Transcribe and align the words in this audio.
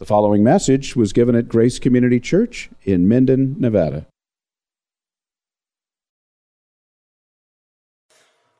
The 0.00 0.06
following 0.06 0.42
message 0.42 0.96
was 0.96 1.12
given 1.12 1.34
at 1.34 1.46
Grace 1.46 1.78
Community 1.78 2.18
Church 2.20 2.70
in 2.84 3.06
Minden, 3.06 3.56
Nevada. 3.58 4.06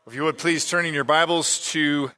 If 0.07 0.15
you 0.15 0.25
would 0.25 0.37
please 0.37 0.69
turn 0.69 0.85
in 0.85 0.93
your 0.93 1.05
Bibles 1.05 1.67
to 1.71 2.11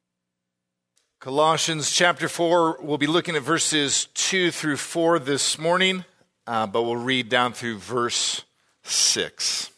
Colossians 1.20 1.92
chapter 1.92 2.28
4. 2.28 2.78
We'll 2.82 2.98
be 2.98 3.06
looking 3.06 3.36
at 3.36 3.42
verses 3.42 4.08
2 4.14 4.50
through 4.50 4.78
4 4.78 5.20
this 5.20 5.56
morning, 5.56 6.04
uh, 6.48 6.66
but 6.66 6.82
we'll 6.82 6.96
read 6.96 7.28
down 7.28 7.52
through 7.52 7.78
verse 7.78 8.42
6. 8.82 9.70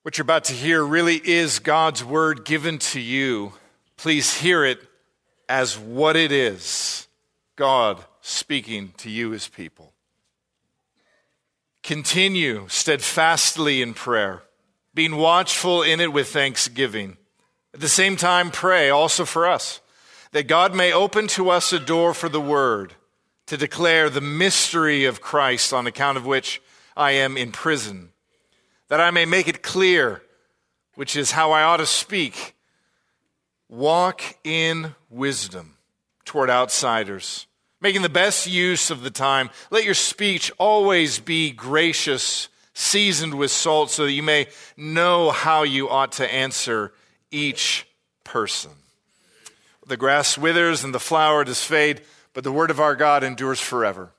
What 0.00 0.16
you're 0.16 0.22
about 0.22 0.44
to 0.44 0.54
hear 0.54 0.82
really 0.82 1.16
is 1.16 1.58
God's 1.58 2.02
word 2.02 2.46
given 2.46 2.78
to 2.78 3.00
you. 3.00 3.52
Please 3.98 4.38
hear 4.38 4.64
it 4.64 4.80
as 5.48 5.78
what 5.78 6.16
it 6.16 6.32
is 6.32 7.08
God 7.56 8.04
speaking 8.20 8.92
to 8.98 9.10
you 9.10 9.32
as 9.32 9.48
people. 9.48 9.92
Continue 11.82 12.66
steadfastly 12.68 13.82
in 13.82 13.94
prayer, 13.94 14.42
being 14.94 15.16
watchful 15.16 15.82
in 15.82 16.00
it 16.00 16.12
with 16.12 16.28
thanksgiving. 16.28 17.18
At 17.74 17.80
the 17.80 17.88
same 17.88 18.16
time, 18.16 18.50
pray 18.50 18.88
also 18.88 19.24
for 19.24 19.46
us, 19.46 19.80
that 20.32 20.48
God 20.48 20.74
may 20.74 20.92
open 20.92 21.26
to 21.28 21.50
us 21.50 21.72
a 21.72 21.78
door 21.78 22.14
for 22.14 22.28
the 22.28 22.40
word 22.40 22.94
to 23.46 23.56
declare 23.56 24.08
the 24.08 24.22
mystery 24.22 25.04
of 25.04 25.20
Christ 25.20 25.72
on 25.72 25.86
account 25.86 26.16
of 26.16 26.24
which 26.24 26.62
I 26.96 27.12
am 27.12 27.36
in 27.36 27.52
prison, 27.52 28.10
that 28.88 29.00
I 29.00 29.10
may 29.10 29.26
make 29.26 29.48
it 29.48 29.62
clear, 29.62 30.22
which 30.94 31.16
is 31.16 31.32
how 31.32 31.52
I 31.52 31.62
ought 31.62 31.78
to 31.78 31.86
speak 31.86 32.54
Walk 33.68 34.22
in 34.44 34.94
wisdom 35.10 35.76
toward 36.24 36.50
outsiders, 36.50 37.46
making 37.80 38.02
the 38.02 38.08
best 38.08 38.46
use 38.46 38.90
of 38.90 39.02
the 39.02 39.10
time. 39.10 39.50
Let 39.70 39.84
your 39.84 39.94
speech 39.94 40.52
always 40.58 41.18
be 41.18 41.50
gracious, 41.50 42.48
seasoned 42.72 43.34
with 43.34 43.50
salt, 43.50 43.90
so 43.90 44.04
that 44.04 44.12
you 44.12 44.22
may 44.22 44.48
know 44.76 45.30
how 45.30 45.62
you 45.62 45.88
ought 45.88 46.12
to 46.12 46.32
answer 46.32 46.92
each 47.30 47.86
person. 48.22 48.70
The 49.86 49.96
grass 49.96 50.38
withers 50.38 50.82
and 50.82 50.94
the 50.94 51.00
flower 51.00 51.44
does 51.44 51.62
fade, 51.62 52.00
but 52.32 52.44
the 52.44 52.52
word 52.52 52.70
of 52.70 52.80
our 52.80 52.96
God 52.96 53.22
endures 53.22 53.60
forever. 53.60 54.12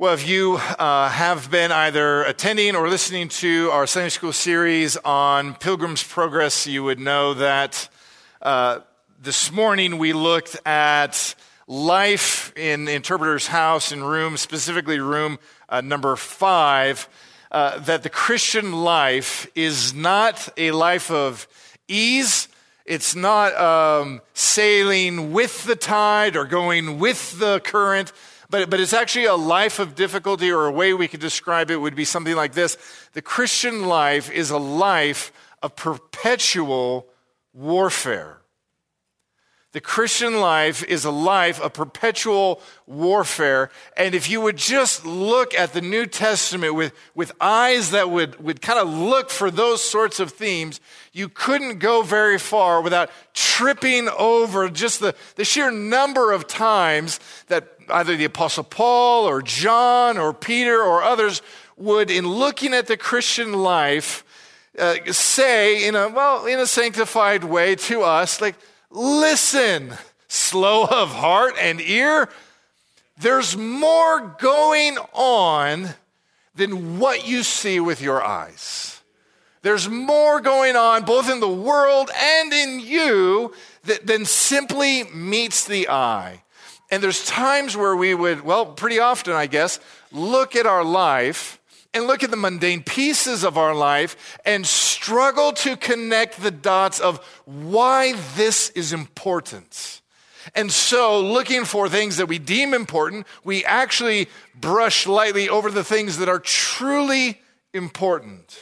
Well, 0.00 0.14
if 0.14 0.26
you 0.26 0.54
uh, 0.54 1.10
have 1.10 1.50
been 1.50 1.70
either 1.70 2.22
attending 2.22 2.74
or 2.74 2.88
listening 2.88 3.28
to 3.28 3.68
our 3.70 3.86
Sunday 3.86 4.08
school 4.08 4.32
series 4.32 4.96
on 4.96 5.54
Pilgrim's 5.56 6.02
Progress, 6.02 6.66
you 6.66 6.82
would 6.82 6.98
know 6.98 7.34
that 7.34 7.86
uh, 8.40 8.78
this 9.20 9.52
morning 9.52 9.98
we 9.98 10.14
looked 10.14 10.56
at 10.64 11.34
life 11.66 12.50
in 12.56 12.88
Interpreter's 12.88 13.48
House 13.48 13.92
in 13.92 14.02
room, 14.02 14.38
specifically 14.38 15.00
room 15.00 15.38
uh, 15.68 15.82
number 15.82 16.16
five, 16.16 17.06
uh, 17.50 17.78
that 17.80 18.02
the 18.02 18.08
Christian 18.08 18.72
life 18.72 19.48
is 19.54 19.92
not 19.92 20.48
a 20.56 20.70
life 20.70 21.10
of 21.10 21.46
ease. 21.88 22.48
It's 22.86 23.14
not 23.14 23.54
um, 23.54 24.22
sailing 24.32 25.34
with 25.34 25.64
the 25.64 25.76
tide 25.76 26.36
or 26.36 26.46
going 26.46 26.98
with 26.98 27.38
the 27.38 27.60
current 27.60 28.14
but, 28.50 28.68
but 28.68 28.80
it's 28.80 28.92
actually 28.92 29.26
a 29.26 29.34
life 29.34 29.78
of 29.78 29.94
difficulty, 29.94 30.50
or 30.50 30.66
a 30.66 30.72
way 30.72 30.92
we 30.92 31.08
could 31.08 31.20
describe 31.20 31.70
it 31.70 31.76
would 31.76 31.94
be 31.94 32.04
something 32.04 32.34
like 32.36 32.52
this 32.52 32.76
The 33.12 33.22
Christian 33.22 33.86
life 33.86 34.30
is 34.30 34.50
a 34.50 34.58
life 34.58 35.32
of 35.62 35.76
perpetual 35.76 37.06
warfare. 37.52 38.40
The 39.72 39.80
Christian 39.80 40.40
life 40.40 40.82
is 40.82 41.04
a 41.04 41.12
life 41.12 41.60
of 41.60 41.74
perpetual 41.74 42.60
warfare. 42.86 43.70
And 43.96 44.16
if 44.16 44.28
you 44.28 44.40
would 44.40 44.56
just 44.56 45.06
look 45.06 45.54
at 45.54 45.72
the 45.72 45.80
New 45.80 46.06
Testament 46.06 46.74
with, 46.74 46.92
with 47.14 47.30
eyes 47.40 47.92
that 47.92 48.10
would, 48.10 48.42
would 48.42 48.60
kind 48.60 48.80
of 48.80 48.88
look 48.88 49.30
for 49.30 49.48
those 49.48 49.80
sorts 49.80 50.18
of 50.18 50.32
themes, 50.32 50.80
you 51.12 51.28
couldn't 51.28 51.78
go 51.78 52.02
very 52.02 52.36
far 52.36 52.82
without 52.82 53.12
tripping 53.32 54.08
over 54.08 54.68
just 54.68 54.98
the, 54.98 55.14
the 55.36 55.44
sheer 55.44 55.70
number 55.70 56.32
of 56.32 56.48
times 56.48 57.20
that 57.46 57.79
either 57.90 58.16
the 58.16 58.24
Apostle 58.24 58.64
Paul 58.64 59.24
or 59.24 59.42
John 59.42 60.18
or 60.18 60.32
Peter 60.32 60.80
or 60.80 61.02
others 61.02 61.42
would, 61.76 62.10
in 62.10 62.26
looking 62.26 62.74
at 62.74 62.86
the 62.86 62.96
Christian 62.96 63.52
life, 63.52 64.24
uh, 64.78 64.96
say 65.12 65.86
in 65.86 65.94
a, 65.94 66.08
well, 66.08 66.46
in 66.46 66.58
a 66.58 66.66
sanctified 66.66 67.44
way 67.44 67.74
to 67.74 68.02
us, 68.02 68.40
like, 68.40 68.56
listen, 68.90 69.92
slow 70.28 70.84
of 70.84 71.10
heart 71.10 71.54
and 71.58 71.80
ear. 71.80 72.28
There's 73.18 73.56
more 73.56 74.36
going 74.38 74.96
on 75.12 75.90
than 76.54 76.98
what 76.98 77.26
you 77.26 77.42
see 77.42 77.80
with 77.80 78.00
your 78.00 78.22
eyes. 78.22 79.00
There's 79.62 79.88
more 79.88 80.40
going 80.40 80.76
on 80.76 81.04
both 81.04 81.30
in 81.30 81.40
the 81.40 81.48
world 81.48 82.10
and 82.16 82.52
in 82.52 82.80
you 82.80 83.52
that, 83.84 84.06
than 84.06 84.24
simply 84.24 85.04
meets 85.04 85.64
the 85.66 85.88
eye. 85.88 86.42
And 86.90 87.02
there's 87.02 87.24
times 87.24 87.76
where 87.76 87.94
we 87.94 88.14
would, 88.14 88.42
well, 88.42 88.66
pretty 88.66 88.98
often, 88.98 89.32
I 89.32 89.46
guess, 89.46 89.78
look 90.12 90.56
at 90.56 90.66
our 90.66 90.84
life 90.84 91.60
and 91.94 92.06
look 92.06 92.22
at 92.22 92.30
the 92.30 92.36
mundane 92.36 92.82
pieces 92.82 93.44
of 93.44 93.58
our 93.58 93.74
life 93.74 94.38
and 94.44 94.66
struggle 94.66 95.52
to 95.52 95.76
connect 95.76 96.40
the 96.40 96.50
dots 96.50 97.00
of 97.00 97.18
why 97.44 98.14
this 98.36 98.70
is 98.70 98.92
important. 98.92 100.00
And 100.54 100.72
so, 100.72 101.20
looking 101.20 101.64
for 101.64 101.88
things 101.88 102.16
that 102.16 102.26
we 102.26 102.38
deem 102.38 102.74
important, 102.74 103.26
we 103.44 103.64
actually 103.64 104.28
brush 104.54 105.06
lightly 105.06 105.48
over 105.48 105.70
the 105.70 105.84
things 105.84 106.18
that 106.18 106.28
are 106.28 106.38
truly 106.38 107.40
important. 107.72 108.58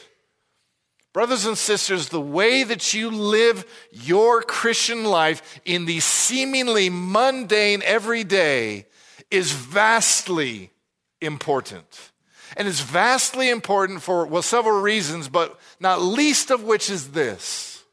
Brothers 1.11 1.45
and 1.45 1.57
sisters, 1.57 2.09
the 2.09 2.21
way 2.21 2.63
that 2.63 2.93
you 2.93 3.09
live 3.09 3.65
your 3.91 4.41
Christian 4.43 5.03
life 5.05 5.59
in 5.65 5.85
the 5.85 5.99
seemingly 5.99 6.89
mundane 6.89 7.81
everyday 7.83 8.85
is 9.31 9.51
vastly 9.51 10.71
important. 11.19 12.11
And 12.55 12.67
it's 12.67 12.81
vastly 12.81 13.49
important 13.49 14.01
for, 14.01 14.25
well, 14.25 14.41
several 14.41 14.81
reasons, 14.81 15.27
but 15.27 15.59
not 15.79 16.01
least 16.01 16.51
of 16.51 16.63
which 16.63 16.89
is 16.89 17.11
this 17.11 17.83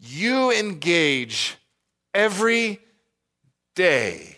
you 0.00 0.52
engage 0.52 1.56
every 2.14 2.78
day 3.74 4.36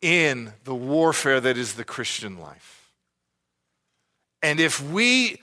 in 0.00 0.52
the 0.64 0.74
warfare 0.74 1.40
that 1.40 1.58
is 1.58 1.74
the 1.74 1.84
Christian 1.84 2.38
life. 2.38 2.92
And 4.42 4.60
if 4.60 4.82
we 4.82 5.38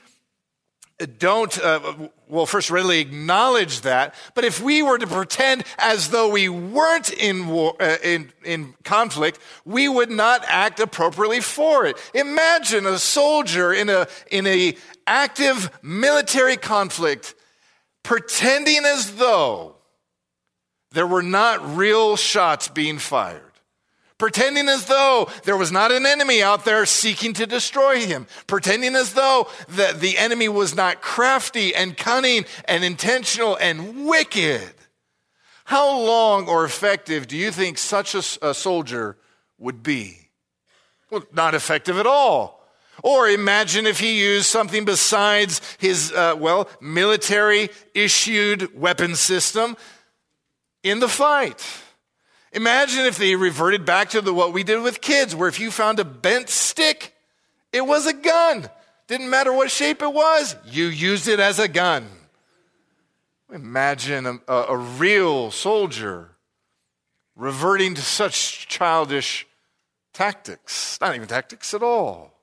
don't, 1.05 1.57
uh, 1.59 2.09
well, 2.27 2.45
first 2.45 2.69
readily 2.69 2.99
acknowledge 2.99 3.81
that. 3.81 4.15
But 4.35 4.43
if 4.43 4.61
we 4.61 4.81
were 4.81 4.97
to 4.97 5.07
pretend 5.07 5.63
as 5.77 6.09
though 6.09 6.29
we 6.29 6.49
weren't 6.49 7.11
in, 7.11 7.47
war, 7.47 7.75
uh, 7.79 7.97
in, 8.03 8.31
in 8.43 8.73
conflict, 8.83 9.39
we 9.65 9.87
would 9.87 10.11
not 10.11 10.43
act 10.47 10.79
appropriately 10.79 11.41
for 11.41 11.85
it. 11.85 11.97
Imagine 12.13 12.85
a 12.85 12.99
soldier 12.99 13.73
in 13.73 13.89
a, 13.89 14.07
in 14.29 14.45
a 14.47 14.75
active 15.07 15.69
military 15.81 16.57
conflict 16.57 17.35
pretending 18.03 18.83
as 18.85 19.15
though 19.15 19.75
there 20.91 21.07
were 21.07 21.23
not 21.23 21.77
real 21.77 22.15
shots 22.15 22.67
being 22.67 22.99
fired 22.99 23.52
pretending 24.23 24.69
as 24.69 24.85
though 24.85 25.29
there 25.43 25.57
was 25.57 25.69
not 25.69 25.91
an 25.91 26.05
enemy 26.05 26.41
out 26.41 26.63
there 26.63 26.85
seeking 26.85 27.33
to 27.33 27.45
destroy 27.45 27.99
him, 28.05 28.25
pretending 28.47 28.95
as 28.95 29.15
though 29.15 29.49
the, 29.67 29.93
the 29.99 30.17
enemy 30.17 30.47
was 30.47 30.73
not 30.73 31.01
crafty 31.01 31.75
and 31.75 31.97
cunning 31.97 32.45
and 32.63 32.85
intentional 32.85 33.57
and 33.57 34.05
wicked. 34.05 34.73
How 35.65 35.99
long 35.99 36.47
or 36.47 36.63
effective 36.63 37.27
do 37.27 37.35
you 37.35 37.51
think 37.51 37.77
such 37.77 38.15
a, 38.15 38.23
a 38.41 38.53
soldier 38.53 39.17
would 39.57 39.83
be? 39.83 40.29
Well, 41.11 41.25
not 41.33 41.53
effective 41.53 41.99
at 41.99 42.07
all. 42.07 42.65
Or 43.03 43.27
imagine 43.27 43.85
if 43.85 43.99
he 43.99 44.23
used 44.23 44.45
something 44.45 44.85
besides 44.85 45.59
his, 45.79 46.13
uh, 46.13 46.35
well, 46.39 46.69
military 46.79 47.71
issued 47.93 48.73
weapon 48.73 49.15
system 49.17 49.75
in 50.81 50.99
the 51.01 51.09
fight. 51.09 51.82
Imagine 52.53 53.05
if 53.05 53.17
they 53.17 53.35
reverted 53.35 53.83
back 53.83 54.11
to 54.11 54.21
the, 54.21 54.33
what 54.33 54.53
we 54.53 54.63
did 54.63 54.81
with 54.81 55.01
kids, 55.01 55.35
where 55.35 55.49
if 55.49 55.59
you 55.59 55.71
found 55.71 55.99
a 55.99 56.05
bent 56.05 56.49
stick, 56.49 57.15
it 57.71 57.85
was 57.85 58.05
a 58.05 58.13
gun. 58.13 58.69
Didn't 59.07 59.29
matter 59.29 59.51
what 59.51 59.71
shape 59.71 60.01
it 60.01 60.13
was, 60.13 60.55
you 60.65 60.85
used 60.85 61.27
it 61.27 61.39
as 61.39 61.59
a 61.59 61.67
gun. 61.67 62.07
Imagine 63.51 64.25
a, 64.25 64.39
a, 64.47 64.65
a 64.69 64.77
real 64.77 65.51
soldier 65.51 66.29
reverting 67.35 67.95
to 67.95 68.01
such 68.01 68.67
childish 68.67 69.47
tactics, 70.13 70.99
not 71.01 71.15
even 71.15 71.27
tactics 71.27 71.73
at 71.73 71.81
all. 71.81 72.33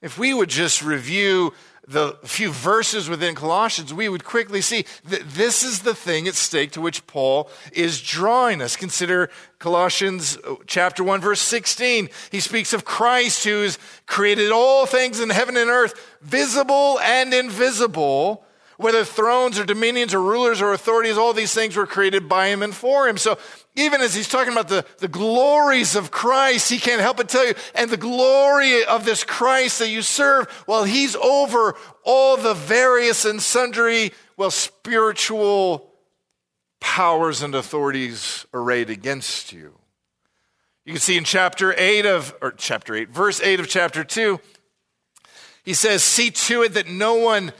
If 0.00 0.18
we 0.18 0.32
would 0.32 0.48
just 0.48 0.82
review 0.82 1.52
the 1.88 2.18
few 2.24 2.50
verses 2.50 3.08
within 3.08 3.34
Colossians, 3.34 3.94
we 3.94 4.08
would 4.08 4.24
quickly 4.24 4.60
see 4.60 4.84
that 5.04 5.28
this 5.30 5.62
is 5.62 5.80
the 5.80 5.94
thing 5.94 6.26
at 6.26 6.34
stake 6.34 6.72
to 6.72 6.80
which 6.80 7.06
Paul 7.06 7.48
is 7.72 8.02
drawing 8.02 8.60
us. 8.60 8.74
Consider 8.76 9.30
Colossians 9.58 10.36
uh, 10.38 10.56
chapter 10.66 11.04
1 11.04 11.20
verse 11.20 11.40
16. 11.40 12.08
He 12.32 12.40
speaks 12.40 12.72
of 12.72 12.84
Christ 12.84 13.44
who's 13.44 13.78
created 14.06 14.50
all 14.50 14.86
things 14.86 15.20
in 15.20 15.30
heaven 15.30 15.56
and 15.56 15.70
earth, 15.70 16.18
visible 16.22 16.98
and 17.00 17.32
invisible, 17.32 18.44
whether 18.78 19.04
thrones 19.04 19.58
or 19.58 19.64
dominions 19.64 20.12
or 20.12 20.20
rulers 20.20 20.60
or 20.60 20.72
authorities, 20.72 21.16
all 21.16 21.32
these 21.32 21.54
things 21.54 21.76
were 21.76 21.86
created 21.86 22.28
by 22.28 22.48
him 22.48 22.62
and 22.62 22.74
for 22.74 23.08
him. 23.08 23.16
So 23.16 23.38
even 23.76 24.00
as 24.00 24.14
he's 24.14 24.28
talking 24.28 24.52
about 24.52 24.68
the, 24.68 24.84
the 24.98 25.08
glories 25.08 25.94
of 25.94 26.10
Christ, 26.10 26.70
he 26.70 26.78
can't 26.78 27.00
help 27.00 27.18
but 27.18 27.28
tell 27.28 27.46
you, 27.46 27.54
and 27.74 27.90
the 27.90 27.98
glory 27.98 28.84
of 28.84 29.04
this 29.04 29.22
Christ 29.22 29.78
that 29.80 29.90
you 29.90 30.00
serve, 30.00 30.64
well, 30.66 30.84
he's 30.84 31.14
over 31.16 31.76
all 32.02 32.38
the 32.38 32.54
various 32.54 33.26
and 33.26 33.40
sundry, 33.40 34.12
well, 34.38 34.50
spiritual 34.50 35.92
powers 36.80 37.42
and 37.42 37.54
authorities 37.54 38.46
arrayed 38.54 38.88
against 38.88 39.52
you. 39.52 39.74
You 40.86 40.92
can 40.92 41.00
see 41.00 41.18
in 41.18 41.24
chapter 41.24 41.74
8 41.76 42.06
of, 42.06 42.34
or 42.40 42.52
chapter 42.52 42.94
8, 42.94 43.10
verse 43.10 43.42
8 43.42 43.60
of 43.60 43.68
chapter 43.68 44.04
2, 44.04 44.40
he 45.64 45.74
says, 45.74 46.02
See 46.02 46.30
to 46.30 46.62
it 46.62 46.74
that 46.74 46.88
no 46.88 47.16
one 47.16 47.52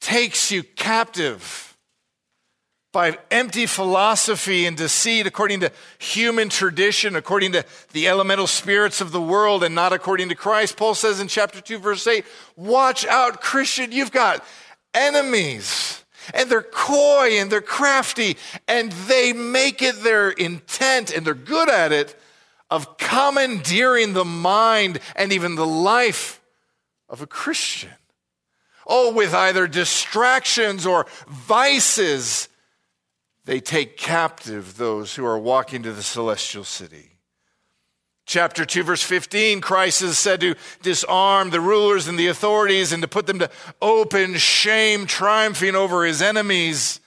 takes 0.00 0.50
you 0.50 0.64
captive 0.64 1.73
by 2.94 3.18
empty 3.32 3.66
philosophy 3.66 4.66
and 4.66 4.76
deceit 4.76 5.26
according 5.26 5.58
to 5.58 5.72
human 5.98 6.48
tradition, 6.48 7.16
according 7.16 7.50
to 7.50 7.64
the 7.92 8.06
elemental 8.06 8.46
spirits 8.46 9.00
of 9.00 9.10
the 9.10 9.20
world, 9.20 9.64
and 9.64 9.74
not 9.74 9.92
according 9.92 10.28
to 10.28 10.34
Christ. 10.36 10.76
Paul 10.76 10.94
says 10.94 11.18
in 11.18 11.26
chapter 11.26 11.60
2, 11.60 11.78
verse 11.78 12.06
8, 12.06 12.24
Watch 12.56 13.04
out, 13.06 13.40
Christian, 13.42 13.90
you've 13.90 14.12
got 14.12 14.44
enemies. 14.94 16.04
And 16.32 16.48
they're 16.48 16.62
coy 16.62 17.32
and 17.32 17.50
they're 17.50 17.60
crafty, 17.60 18.38
and 18.68 18.92
they 18.92 19.32
make 19.32 19.82
it 19.82 20.02
their 20.02 20.30
intent, 20.30 21.14
and 21.14 21.26
they're 21.26 21.34
good 21.34 21.68
at 21.68 21.90
it, 21.90 22.18
of 22.70 22.96
commandeering 22.96 24.12
the 24.12 24.24
mind 24.24 25.00
and 25.16 25.32
even 25.32 25.56
the 25.56 25.66
life 25.66 26.40
of 27.08 27.20
a 27.20 27.26
Christian. 27.26 27.90
Oh, 28.86 29.12
with 29.12 29.34
either 29.34 29.66
distractions 29.66 30.86
or 30.86 31.06
vices, 31.26 32.48
they 33.44 33.60
take 33.60 33.96
captive 33.96 34.76
those 34.76 35.14
who 35.14 35.24
are 35.24 35.38
walking 35.38 35.82
to 35.82 35.92
the 35.92 36.02
celestial 36.02 36.64
city. 36.64 37.10
Chapter 38.26 38.64
2, 38.64 38.82
verse 38.84 39.02
15, 39.02 39.60
Christ 39.60 40.00
is 40.00 40.18
said 40.18 40.40
to 40.40 40.54
disarm 40.80 41.50
the 41.50 41.60
rulers 41.60 42.08
and 42.08 42.18
the 42.18 42.28
authorities 42.28 42.90
and 42.90 43.02
to 43.02 43.08
put 43.08 43.26
them 43.26 43.38
to 43.38 43.50
open 43.82 44.36
shame, 44.36 45.06
triumphing 45.06 45.74
over 45.74 46.06
his 46.06 46.22
enemies. 46.22 47.00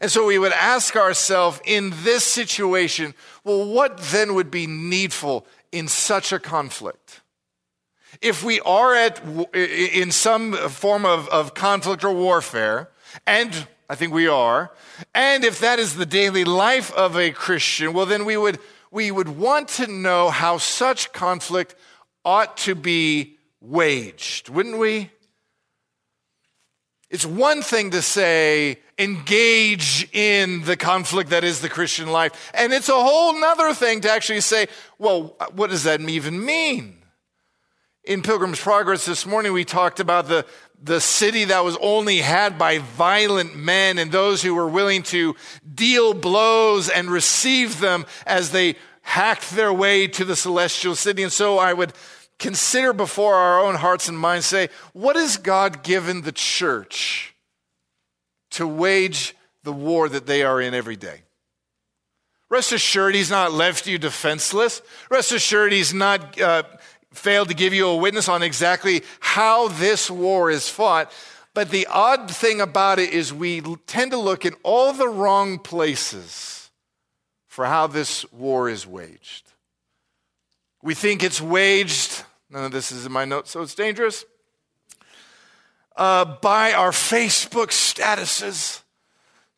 And 0.00 0.10
so 0.10 0.26
we 0.26 0.38
would 0.38 0.52
ask 0.52 0.96
ourselves 0.96 1.60
in 1.66 1.92
this 2.02 2.24
situation, 2.24 3.14
well, 3.44 3.70
what 3.70 3.98
then 3.98 4.34
would 4.34 4.50
be 4.50 4.66
needful 4.66 5.46
in 5.72 5.88
such 5.88 6.32
a 6.32 6.38
conflict? 6.38 7.20
if 8.20 8.42
we 8.42 8.60
are 8.60 8.94
at, 8.94 9.20
in 9.54 10.10
some 10.10 10.52
form 10.52 11.04
of, 11.04 11.28
of 11.28 11.54
conflict 11.54 12.04
or 12.04 12.12
warfare, 12.12 12.90
and 13.26 13.66
I 13.88 13.94
think 13.94 14.12
we 14.12 14.28
are, 14.28 14.72
and 15.14 15.44
if 15.44 15.60
that 15.60 15.78
is 15.78 15.96
the 15.96 16.06
daily 16.06 16.44
life 16.44 16.92
of 16.92 17.16
a 17.16 17.30
Christian, 17.30 17.92
well, 17.92 18.06
then 18.06 18.24
we 18.24 18.36
would, 18.36 18.58
we 18.90 19.10
would 19.10 19.28
want 19.28 19.68
to 19.68 19.86
know 19.86 20.30
how 20.30 20.58
such 20.58 21.12
conflict 21.12 21.74
ought 22.24 22.56
to 22.58 22.74
be 22.74 23.36
waged, 23.60 24.48
wouldn't 24.48 24.78
we? 24.78 25.10
It's 27.08 27.24
one 27.24 27.62
thing 27.62 27.92
to 27.92 28.02
say, 28.02 28.78
engage 28.98 30.08
in 30.12 30.64
the 30.64 30.76
conflict 30.76 31.30
that 31.30 31.44
is 31.44 31.60
the 31.60 31.68
Christian 31.68 32.10
life. 32.10 32.50
And 32.52 32.72
it's 32.72 32.88
a 32.88 32.94
whole 32.94 33.38
nother 33.38 33.74
thing 33.74 34.00
to 34.00 34.10
actually 34.10 34.40
say, 34.40 34.66
well, 34.98 35.36
what 35.52 35.70
does 35.70 35.84
that 35.84 36.00
even 36.00 36.44
mean? 36.44 36.98
In 38.04 38.22
Pilgrim's 38.22 38.60
Progress 38.60 39.04
this 39.04 39.26
morning, 39.26 39.52
we 39.52 39.64
talked 39.64 40.00
about 40.00 40.28
the, 40.28 40.46
the 40.82 41.00
city 41.00 41.44
that 41.44 41.64
was 41.64 41.76
only 41.80 42.18
had 42.18 42.58
by 42.58 42.78
violent 42.78 43.56
men 43.56 43.98
and 43.98 44.12
those 44.12 44.42
who 44.42 44.54
were 44.54 44.68
willing 44.68 45.02
to 45.04 45.34
deal 45.74 46.14
blows 46.14 46.88
and 46.88 47.10
receive 47.10 47.80
them 47.80 48.06
as 48.26 48.50
they 48.50 48.76
hacked 49.02 49.50
their 49.52 49.72
way 49.72 50.06
to 50.06 50.24
the 50.24 50.36
celestial 50.36 50.94
city. 50.94 51.22
And 51.22 51.32
so 51.32 51.58
I 51.58 51.72
would 51.72 51.92
consider 52.38 52.92
before 52.92 53.34
our 53.34 53.60
own 53.60 53.76
hearts 53.76 54.08
and 54.08 54.18
minds 54.18 54.46
say, 54.46 54.68
what 54.92 55.16
has 55.16 55.36
God 55.36 55.82
given 55.82 56.22
the 56.22 56.32
church 56.32 57.34
to 58.50 58.66
wage 58.66 59.34
the 59.62 59.72
war 59.72 60.08
that 60.08 60.26
they 60.26 60.42
are 60.42 60.60
in 60.60 60.74
every 60.74 60.96
day? 60.96 61.22
Rest 62.48 62.70
assured, 62.72 63.14
he's 63.14 63.30
not 63.30 63.52
left 63.52 63.86
you 63.86 63.98
defenseless. 63.98 64.80
Rest 65.10 65.32
assured, 65.32 65.72
he's 65.72 65.92
not 65.92 66.40
uh, 66.40 66.62
failed 67.18 67.48
to 67.48 67.54
give 67.54 67.74
you 67.74 67.88
a 67.88 67.96
witness 67.96 68.28
on 68.28 68.42
exactly 68.42 69.02
how 69.20 69.68
this 69.68 70.10
war 70.10 70.50
is 70.50 70.68
fought. 70.68 71.10
But 71.54 71.70
the 71.70 71.86
odd 71.86 72.30
thing 72.30 72.60
about 72.60 72.98
it 72.98 73.10
is 73.10 73.32
we 73.32 73.62
tend 73.86 74.10
to 74.10 74.18
look 74.18 74.44
in 74.44 74.54
all 74.62 74.92
the 74.92 75.08
wrong 75.08 75.58
places 75.58 76.70
for 77.46 77.64
how 77.64 77.86
this 77.86 78.30
war 78.32 78.68
is 78.68 78.86
waged. 78.86 79.50
We 80.82 80.94
think 80.94 81.22
it's 81.22 81.40
waged, 81.40 82.22
none 82.50 82.64
of 82.64 82.72
this 82.72 82.92
is 82.92 83.06
in 83.06 83.12
my 83.12 83.24
notes, 83.24 83.50
so 83.50 83.62
it's 83.62 83.74
dangerous, 83.74 84.26
uh, 85.96 86.26
by 86.42 86.74
our 86.74 86.90
Facebook 86.90 87.68
statuses. 87.68 88.82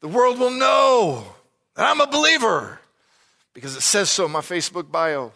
The 0.00 0.08
world 0.08 0.38
will 0.38 0.52
know 0.52 1.24
that 1.74 1.90
I'm 1.90 2.00
a 2.00 2.06
believer 2.06 2.78
because 3.52 3.74
it 3.74 3.82
says 3.82 4.08
so 4.08 4.26
in 4.26 4.30
my 4.30 4.40
Facebook 4.40 4.92
bio. 4.92 5.32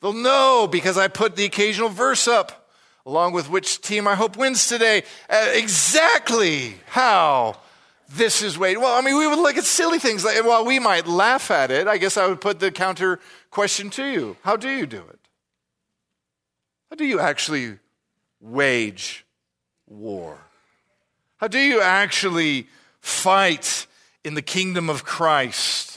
They'll 0.00 0.12
know 0.12 0.68
because 0.70 0.96
I 0.96 1.08
put 1.08 1.36
the 1.36 1.44
occasional 1.44 1.88
verse 1.88 2.28
up, 2.28 2.70
along 3.04 3.32
with 3.32 3.50
which 3.50 3.80
team 3.80 4.06
I 4.06 4.14
hope 4.14 4.36
wins 4.36 4.68
today, 4.68 5.02
uh, 5.28 5.50
exactly 5.52 6.74
how 6.86 7.56
this 8.08 8.42
is 8.42 8.56
weighed. 8.56 8.78
Well, 8.78 8.96
I 8.96 9.00
mean, 9.00 9.18
we 9.18 9.26
would 9.26 9.38
look 9.38 9.56
at 9.56 9.64
silly 9.64 9.98
things. 9.98 10.24
Like, 10.24 10.44
while 10.44 10.64
we 10.64 10.78
might 10.78 11.06
laugh 11.06 11.50
at 11.50 11.70
it, 11.70 11.88
I 11.88 11.98
guess 11.98 12.16
I 12.16 12.26
would 12.26 12.40
put 12.40 12.60
the 12.60 12.70
counter 12.70 13.20
question 13.50 13.90
to 13.90 14.04
you 14.04 14.36
How 14.42 14.56
do 14.56 14.70
you 14.70 14.86
do 14.86 14.98
it? 14.98 15.18
How 16.90 16.96
do 16.96 17.04
you 17.04 17.20
actually 17.20 17.78
wage 18.40 19.26
war? 19.86 20.38
How 21.36 21.48
do 21.48 21.58
you 21.58 21.80
actually 21.80 22.66
fight 23.00 23.86
in 24.24 24.34
the 24.34 24.42
kingdom 24.42 24.90
of 24.90 25.04
Christ? 25.04 25.87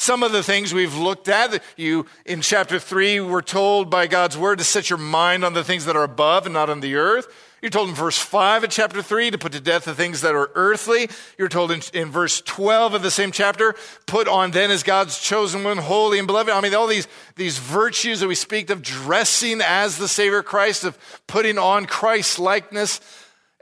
Some 0.00 0.22
of 0.22 0.30
the 0.30 0.44
things 0.44 0.72
we've 0.72 0.94
looked 0.94 1.26
at, 1.28 1.60
you 1.76 2.06
in 2.24 2.40
chapter 2.40 2.78
3 2.78 3.18
were 3.18 3.42
told 3.42 3.90
by 3.90 4.06
God's 4.06 4.38
word 4.38 4.58
to 4.58 4.64
set 4.64 4.88
your 4.88 4.98
mind 4.98 5.44
on 5.44 5.54
the 5.54 5.64
things 5.64 5.86
that 5.86 5.96
are 5.96 6.04
above 6.04 6.46
and 6.46 6.52
not 6.52 6.70
on 6.70 6.78
the 6.78 6.94
earth. 6.94 7.26
You're 7.60 7.70
told 7.70 7.88
in 7.88 7.96
verse 7.96 8.16
5 8.16 8.62
of 8.62 8.70
chapter 8.70 9.02
3 9.02 9.32
to 9.32 9.38
put 9.38 9.50
to 9.52 9.60
death 9.60 9.86
the 9.86 9.96
things 9.96 10.20
that 10.20 10.36
are 10.36 10.52
earthly. 10.54 11.10
You're 11.36 11.48
told 11.48 11.72
in, 11.72 11.82
in 11.92 12.12
verse 12.12 12.40
12 12.42 12.94
of 12.94 13.02
the 13.02 13.10
same 13.10 13.32
chapter, 13.32 13.74
put 14.06 14.28
on 14.28 14.52
then 14.52 14.70
as 14.70 14.84
God's 14.84 15.20
chosen 15.20 15.64
one, 15.64 15.78
holy 15.78 16.20
and 16.20 16.28
beloved. 16.28 16.52
I 16.52 16.60
mean, 16.60 16.76
all 16.76 16.86
these, 16.86 17.08
these 17.34 17.58
virtues 17.58 18.20
that 18.20 18.28
we 18.28 18.36
speak 18.36 18.70
of, 18.70 18.82
dressing 18.82 19.60
as 19.60 19.98
the 19.98 20.06
Savior 20.06 20.44
Christ, 20.44 20.84
of 20.84 20.96
putting 21.26 21.58
on 21.58 21.86
Christ's 21.86 22.38
likeness. 22.38 23.00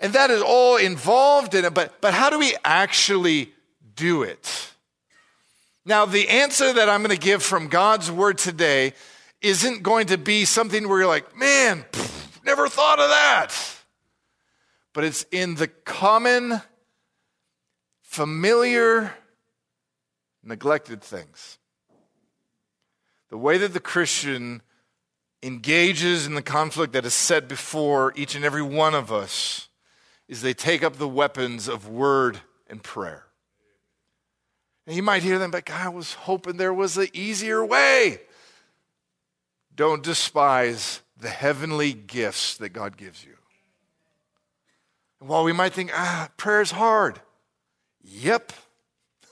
And 0.00 0.12
that 0.12 0.30
is 0.30 0.42
all 0.42 0.76
involved 0.76 1.54
in 1.54 1.64
it. 1.64 1.72
But, 1.72 1.98
but 2.02 2.12
how 2.12 2.28
do 2.28 2.38
we 2.38 2.54
actually 2.62 3.54
do 3.94 4.22
it? 4.22 4.74
Now, 5.88 6.04
the 6.04 6.28
answer 6.28 6.72
that 6.72 6.88
I'm 6.88 7.04
going 7.04 7.16
to 7.16 7.24
give 7.24 7.44
from 7.44 7.68
God's 7.68 8.10
word 8.10 8.38
today 8.38 8.92
isn't 9.40 9.84
going 9.84 10.08
to 10.08 10.18
be 10.18 10.44
something 10.44 10.88
where 10.88 10.98
you're 10.98 11.06
like, 11.06 11.36
man, 11.36 11.84
pff, 11.92 12.44
never 12.44 12.68
thought 12.68 12.98
of 12.98 13.08
that. 13.08 13.54
But 14.92 15.04
it's 15.04 15.24
in 15.30 15.54
the 15.54 15.68
common, 15.68 16.60
familiar, 18.02 19.14
neglected 20.42 21.02
things. 21.02 21.58
The 23.30 23.38
way 23.38 23.56
that 23.58 23.72
the 23.72 23.78
Christian 23.78 24.62
engages 25.40 26.26
in 26.26 26.34
the 26.34 26.42
conflict 26.42 26.94
that 26.94 27.04
is 27.04 27.14
set 27.14 27.46
before 27.46 28.12
each 28.16 28.34
and 28.34 28.44
every 28.44 28.62
one 28.62 28.94
of 28.94 29.12
us 29.12 29.68
is 30.26 30.42
they 30.42 30.54
take 30.54 30.82
up 30.82 30.96
the 30.96 31.06
weapons 31.06 31.68
of 31.68 31.88
word 31.88 32.40
and 32.66 32.82
prayer. 32.82 33.25
And 34.86 34.94
you 34.94 35.02
might 35.02 35.22
hear 35.22 35.38
them, 35.38 35.50
but 35.50 35.64
God, 35.64 35.86
I 35.86 35.88
was 35.88 36.14
hoping 36.14 36.56
there 36.56 36.74
was 36.74 36.96
an 36.96 37.08
easier 37.12 37.64
way. 37.64 38.20
Don't 39.74 40.02
despise 40.02 41.00
the 41.18 41.28
heavenly 41.28 41.92
gifts 41.92 42.56
that 42.58 42.70
God 42.70 42.96
gives 42.96 43.24
you. 43.24 43.34
And 45.20 45.28
while 45.28 45.44
we 45.44 45.52
might 45.52 45.72
think, 45.72 45.90
ah, 45.92 46.28
prayer 46.36 46.60
is 46.60 46.70
hard. 46.70 47.20
Yep. 48.02 48.52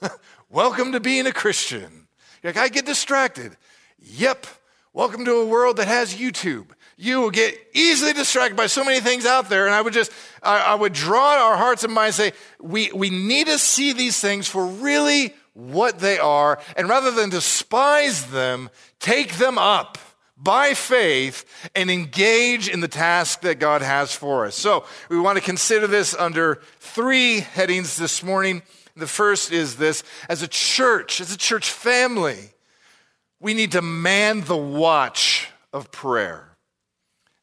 Welcome 0.50 0.92
to 0.92 1.00
being 1.00 1.26
a 1.26 1.32
Christian. 1.32 2.08
You're 2.42 2.52
like, 2.52 2.62
I 2.62 2.68
get 2.68 2.84
distracted. 2.84 3.56
Yep. 4.00 4.46
Welcome 4.92 5.24
to 5.24 5.32
a 5.32 5.46
world 5.46 5.76
that 5.76 5.88
has 5.88 6.14
YouTube. 6.14 6.66
You 6.96 7.20
will 7.20 7.30
get 7.30 7.56
easily 7.74 8.12
distracted 8.12 8.56
by 8.56 8.66
so 8.66 8.84
many 8.84 9.00
things 9.00 9.24
out 9.26 9.48
there. 9.48 9.66
And 9.66 9.74
I 9.74 9.80
would 9.80 9.92
just, 9.92 10.10
I, 10.42 10.58
I 10.58 10.74
would 10.74 10.92
draw 10.92 11.48
our 11.48 11.56
hearts 11.56 11.84
and 11.84 11.92
minds 11.92 12.16
say, 12.16 12.32
we, 12.60 12.90
we 12.92 13.10
need 13.10 13.46
to 13.46 13.58
see 13.58 13.92
these 13.92 14.18
things 14.20 14.48
for 14.48 14.66
really 14.66 15.34
what 15.54 16.00
they 16.00 16.18
are. 16.18 16.60
And 16.76 16.88
rather 16.88 17.10
than 17.10 17.30
despise 17.30 18.26
them, 18.26 18.68
take 19.00 19.36
them 19.36 19.56
up 19.56 19.98
by 20.36 20.74
faith 20.74 21.44
and 21.74 21.90
engage 21.90 22.68
in 22.68 22.80
the 22.80 22.88
task 22.88 23.40
that 23.42 23.58
God 23.58 23.82
has 23.82 24.14
for 24.14 24.44
us. 24.46 24.56
So 24.56 24.84
we 25.08 25.18
want 25.18 25.38
to 25.38 25.44
consider 25.44 25.86
this 25.86 26.14
under 26.14 26.60
three 26.80 27.40
headings 27.40 27.96
this 27.96 28.22
morning. 28.22 28.62
The 28.96 29.06
first 29.06 29.52
is 29.52 29.76
this 29.76 30.02
as 30.28 30.42
a 30.42 30.48
church, 30.48 31.20
as 31.20 31.32
a 31.32 31.38
church 31.38 31.70
family, 31.70 32.50
we 33.40 33.54
need 33.54 33.72
to 33.72 33.82
man 33.82 34.42
the 34.42 34.56
watch 34.56 35.48
of 35.72 35.90
prayer. 35.90 36.56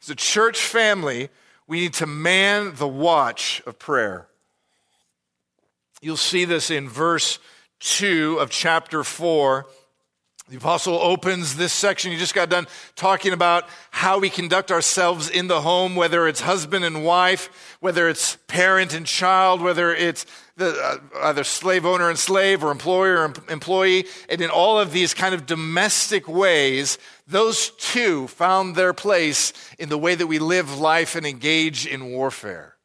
As 0.02 0.10
a 0.10 0.16
church 0.16 0.60
family, 0.60 1.30
we 1.68 1.82
need 1.82 1.94
to 1.94 2.08
man 2.08 2.74
the 2.76 2.88
watch 2.88 3.62
of 3.66 3.80
prayer. 3.80 4.28
You'll 6.02 6.18
see 6.18 6.46
this 6.46 6.72
in 6.72 6.90
verse 6.90 7.38
2 7.82 8.38
of 8.40 8.50
chapter 8.50 9.04
4 9.04 9.66
the 10.52 10.58
apostle 10.58 10.96
opens 10.96 11.56
this 11.56 11.72
section. 11.72 12.12
He 12.12 12.18
just 12.18 12.36
got 12.36 12.50
done 12.50 12.68
talking 12.98 13.32
about 13.32 13.70
how 13.90 14.20
we 14.20 14.30
conduct 14.30 14.70
ourselves 14.70 15.30
in 15.30 15.48
the 15.48 15.62
home, 15.62 15.96
whether 15.96 16.28
it's 16.28 16.42
husband 16.42 16.84
and 16.84 17.06
wife, 17.06 17.78
whether 17.80 18.10
it's 18.10 18.36
parent 18.48 18.94
and 18.94 19.06
child, 19.06 19.62
whether 19.62 19.96
it's 19.96 20.26
the, 20.58 20.72
uh, 20.72 20.98
either 21.28 21.46
slave 21.46 21.86
owner 21.86 22.10
and 22.10 22.20
slave 22.20 22.66
or 22.66 22.72
employer 22.72 23.24
and 23.24 23.40
employee. 23.50 24.04
And 24.28 24.42
in 24.42 24.50
all 24.50 24.78
of 24.78 24.92
these 24.92 25.14
kind 25.14 25.34
of 25.34 25.46
domestic 25.46 26.28
ways, 26.28 26.98
those 27.26 27.70
two 27.78 28.28
found 28.28 28.76
their 28.76 28.92
place 28.92 29.54
in 29.80 29.88
the 29.88 29.98
way 29.98 30.16
that 30.16 30.28
we 30.28 30.38
live 30.38 30.82
life 30.82 31.16
and 31.16 31.26
engage 31.26 31.88
in 31.88 32.12
warfare. 32.12 32.76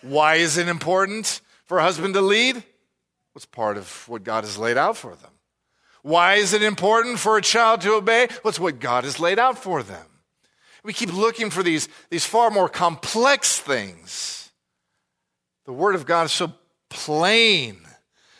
Why 0.00 0.36
is 0.36 0.58
it 0.58 0.68
important 0.68 1.40
for 1.64 1.80
a 1.80 1.82
husband 1.82 2.14
to 2.14 2.20
lead? 2.20 2.62
What's 3.36 3.44
part 3.44 3.76
of 3.76 4.08
what 4.08 4.24
God 4.24 4.44
has 4.44 4.56
laid 4.56 4.78
out 4.78 4.96
for 4.96 5.14
them? 5.14 5.30
Why 6.00 6.36
is 6.36 6.54
it 6.54 6.62
important 6.62 7.18
for 7.18 7.36
a 7.36 7.42
child 7.42 7.82
to 7.82 7.92
obey? 7.92 8.28
What's 8.40 8.58
what 8.58 8.78
God 8.78 9.04
has 9.04 9.20
laid 9.20 9.38
out 9.38 9.58
for 9.58 9.82
them. 9.82 10.06
We 10.82 10.94
keep 10.94 11.12
looking 11.12 11.50
for 11.50 11.62
these, 11.62 11.86
these 12.08 12.24
far 12.24 12.50
more 12.50 12.70
complex 12.70 13.60
things. 13.60 14.50
The 15.66 15.74
Word 15.74 15.94
of 15.94 16.06
God 16.06 16.24
is 16.24 16.32
so 16.32 16.54
plain, 16.88 17.76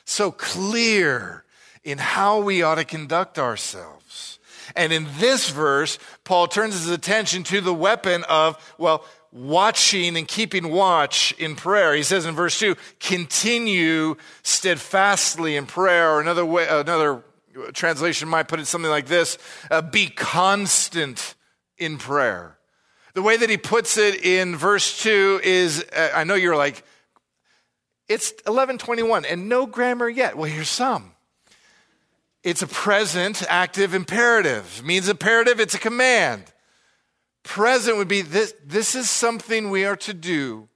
so 0.06 0.30
clear 0.30 1.44
in 1.84 1.98
how 1.98 2.40
we 2.40 2.62
ought 2.62 2.76
to 2.76 2.84
conduct 2.86 3.38
ourselves. 3.38 4.38
And 4.74 4.94
in 4.94 5.06
this 5.18 5.50
verse, 5.50 5.98
Paul 6.24 6.48
turns 6.48 6.72
his 6.72 6.88
attention 6.88 7.42
to 7.44 7.60
the 7.60 7.74
weapon 7.74 8.24
of, 8.30 8.56
well, 8.78 9.04
watching 9.36 10.16
and 10.16 10.26
keeping 10.26 10.70
watch 10.70 11.32
in 11.38 11.54
prayer. 11.54 11.94
He 11.94 12.02
says 12.02 12.24
in 12.24 12.34
verse 12.34 12.58
2, 12.58 12.74
continue 12.98 14.16
steadfastly 14.42 15.56
in 15.56 15.66
prayer, 15.66 16.10
or 16.10 16.20
another 16.20 16.44
way, 16.44 16.66
another 16.68 17.22
translation 17.72 18.28
might 18.28 18.48
put 18.48 18.60
it 18.60 18.66
something 18.66 18.90
like 18.90 19.06
this 19.06 19.38
uh, 19.70 19.82
be 19.82 20.08
constant 20.08 21.34
in 21.78 21.98
prayer. 21.98 22.58
The 23.14 23.22
way 23.22 23.36
that 23.36 23.50
he 23.50 23.56
puts 23.56 23.96
it 23.96 24.24
in 24.24 24.56
verse 24.56 25.02
2 25.02 25.40
is 25.42 25.84
uh, 25.94 26.10
I 26.14 26.24
know 26.24 26.34
you're 26.34 26.56
like, 26.56 26.82
it's 28.08 28.30
1121 28.30 29.24
and 29.24 29.48
no 29.48 29.66
grammar 29.66 30.08
yet. 30.08 30.36
Well, 30.36 30.50
here's 30.50 30.68
some. 30.68 31.12
It's 32.42 32.62
a 32.62 32.66
present 32.66 33.42
active 33.48 33.92
imperative. 33.92 34.76
It 34.78 34.84
means 34.84 35.08
imperative, 35.08 35.60
it's 35.60 35.74
a 35.74 35.78
command. 35.78 36.44
Present 37.46 37.96
would 37.96 38.08
be 38.08 38.22
this, 38.22 38.54
this 38.64 38.96
is 38.96 39.08
something 39.08 39.70
we 39.70 39.84
are 39.84 39.96
to 39.96 40.12
do 40.12 40.68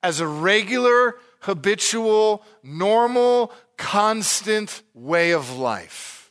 as 0.00 0.20
a 0.20 0.28
regular, 0.28 1.16
habitual, 1.40 2.44
normal, 2.62 3.52
constant 3.76 4.82
way 4.94 5.32
of 5.32 5.58
life. 5.58 6.30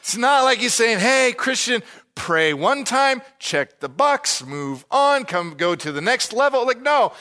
It's 0.00 0.16
not 0.16 0.42
like 0.42 0.58
he's 0.58 0.74
saying, 0.74 0.98
hey, 0.98 1.32
Christian, 1.36 1.84
pray 2.16 2.52
one 2.52 2.82
time, 2.82 3.22
check 3.38 3.78
the 3.78 3.88
box, 3.88 4.44
move 4.44 4.84
on, 4.90 5.24
come 5.24 5.54
go 5.56 5.76
to 5.76 5.92
the 5.92 6.00
next 6.00 6.32
level. 6.32 6.66
Like, 6.66 6.82
no, 6.82 7.12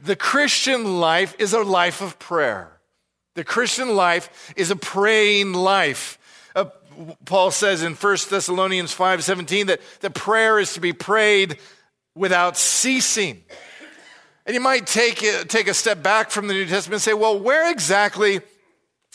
the 0.00 0.16
Christian 0.16 1.00
life 1.00 1.34
is 1.40 1.52
a 1.52 1.62
life 1.62 2.00
of 2.00 2.20
prayer. 2.20 2.80
The 3.34 3.44
Christian 3.44 3.96
life 3.96 4.52
is 4.56 4.70
a 4.70 4.76
praying 4.76 5.54
life. 5.54 6.18
Uh, 6.54 6.66
Paul 7.24 7.50
says 7.50 7.82
in 7.82 7.94
1 7.94 8.16
Thessalonians 8.30 8.94
5:17 8.94 9.66
that 9.66 9.80
the 10.00 10.10
prayer 10.10 10.58
is 10.58 10.74
to 10.74 10.80
be 10.80 10.92
prayed 10.92 11.58
without 12.14 12.56
ceasing. 12.56 13.42
And 14.44 14.54
you 14.54 14.60
might 14.60 14.86
take, 14.86 15.18
take 15.48 15.68
a 15.68 15.74
step 15.74 16.02
back 16.02 16.30
from 16.30 16.48
the 16.48 16.54
New 16.54 16.66
Testament 16.66 16.94
and 16.94 17.02
say, 17.02 17.14
well, 17.14 17.38
where 17.38 17.70
exactly 17.70 18.40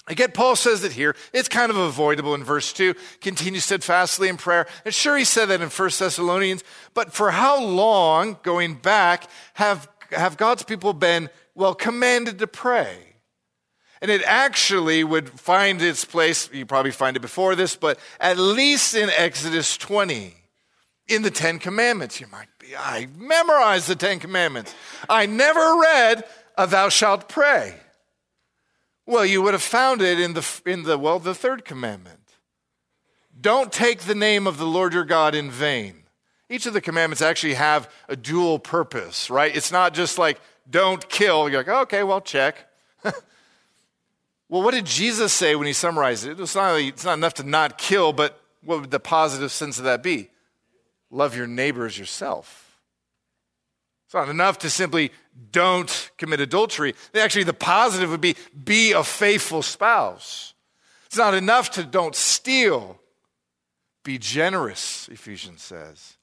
Again, 0.09 0.31
Paul 0.31 0.55
says 0.55 0.85
it 0.85 0.93
here. 0.93 1.15
It's 1.33 1.49
kind 1.49 1.69
of 1.69 1.75
avoidable 1.75 2.33
in 2.33 2.43
verse 2.43 2.71
2. 2.71 2.95
Continue 3.19 3.59
steadfastly 3.59 4.29
in 4.29 4.37
prayer. 4.37 4.65
And 4.85 4.93
sure, 4.93 5.17
he 5.17 5.25
said 5.25 5.47
that 5.47 5.61
in 5.61 5.69
1 5.69 5.89
Thessalonians, 5.99 6.63
but 6.93 7.13
for 7.13 7.31
how 7.31 7.61
long, 7.61 8.39
going 8.41 8.75
back, 8.75 9.29
have, 9.55 9.89
have 10.11 10.37
God's 10.37 10.63
people 10.63 10.93
been, 10.93 11.29
well, 11.55 11.75
commanded 11.75 12.39
to 12.39 12.47
pray? 12.47 13.06
And 14.01 14.11
it 14.11 14.21
actually 14.25 15.03
would 15.03 15.39
find 15.39 15.81
its 15.81 16.05
place, 16.05 16.49
you 16.53 16.65
probably 16.65 16.91
find 16.91 17.17
it 17.17 17.21
before 17.21 17.55
this, 17.55 17.75
but 17.75 17.99
at 18.19 18.37
least 18.37 18.95
in 18.95 19.09
Exodus 19.09 19.77
20, 19.77 20.35
in 21.07 21.21
the 21.21 21.31
Ten 21.31 21.59
Commandments. 21.59 22.19
You 22.19 22.27
might 22.27 22.47
be, 22.59 22.75
I 22.77 23.07
memorized 23.17 23.87
the 23.87 23.95
Ten 23.95 24.19
Commandments. 24.19 24.75
I 25.09 25.25
never 25.25 25.79
read 25.81 26.23
a 26.57 26.67
thou 26.67 26.89
shalt 26.89 27.27
pray. 27.29 27.75
Well, 29.05 29.25
you 29.25 29.41
would 29.41 29.53
have 29.53 29.63
found 29.63 30.01
it 30.01 30.19
in 30.19 30.33
the, 30.33 30.61
in 30.65 30.83
the, 30.83 30.97
well, 30.97 31.19
the 31.19 31.33
third 31.33 31.63
commandment. 31.63 32.19
Don't 33.39 33.71
take 33.71 34.01
the 34.01 34.15
name 34.15 34.47
of 34.47 34.57
the 34.57 34.65
Lord 34.65 34.93
your 34.93 35.05
God 35.05 35.33
in 35.33 35.49
vain. 35.49 36.03
Each 36.49 36.65
of 36.65 36.73
the 36.73 36.81
commandments 36.81 37.21
actually 37.21 37.53
have 37.53 37.89
a 38.07 38.15
dual 38.15 38.59
purpose, 38.59 39.29
right? 39.29 39.55
It's 39.55 39.71
not 39.71 39.93
just 39.93 40.17
like, 40.17 40.39
don't 40.69 41.07
kill. 41.07 41.47
You're 41.49 41.59
like, 41.59 41.83
okay, 41.83 42.03
well, 42.03 42.21
check. 42.21 42.66
Well, 44.49 44.61
what 44.61 44.73
did 44.73 44.85
Jesus 44.85 45.33
say 45.33 45.55
when 45.55 45.67
he 45.67 45.73
summarized 45.73 46.25
it? 46.25 46.39
It's 46.39 46.55
not, 46.55 46.79
it's 46.79 47.03
not 47.03 47.17
enough 47.17 47.35
to 47.35 47.43
not 47.43 47.77
kill, 47.77 48.13
but 48.13 48.41
what 48.63 48.81
would 48.81 48.91
the 48.91 48.99
positive 48.99 49.51
sense 49.51 49.77
of 49.77 49.83
that 49.85 50.01
be? 50.01 50.29
Love 51.09 51.35
your 51.35 51.47
neighbor 51.47 51.85
as 51.85 51.97
yourself. 51.97 52.79
It's 54.05 54.13
not 54.13 54.29
enough 54.29 54.59
to 54.59 54.69
simply 54.69 55.11
don't 55.51 56.11
commit 56.17 56.39
adultery. 56.39 56.95
Actually, 57.13 57.43
the 57.43 57.53
positive 57.53 58.09
would 58.09 58.21
be 58.21 58.35
be 58.63 58.93
a 58.93 59.03
faithful 59.03 59.61
spouse. 59.61 60.53
It's 61.07 61.17
not 61.17 61.33
enough 61.33 61.71
to 61.71 61.83
don't 61.83 62.15
steal. 62.15 62.99
Be 64.03 64.17
generous, 64.17 65.09
Ephesians 65.09 65.61
says. 65.61 66.16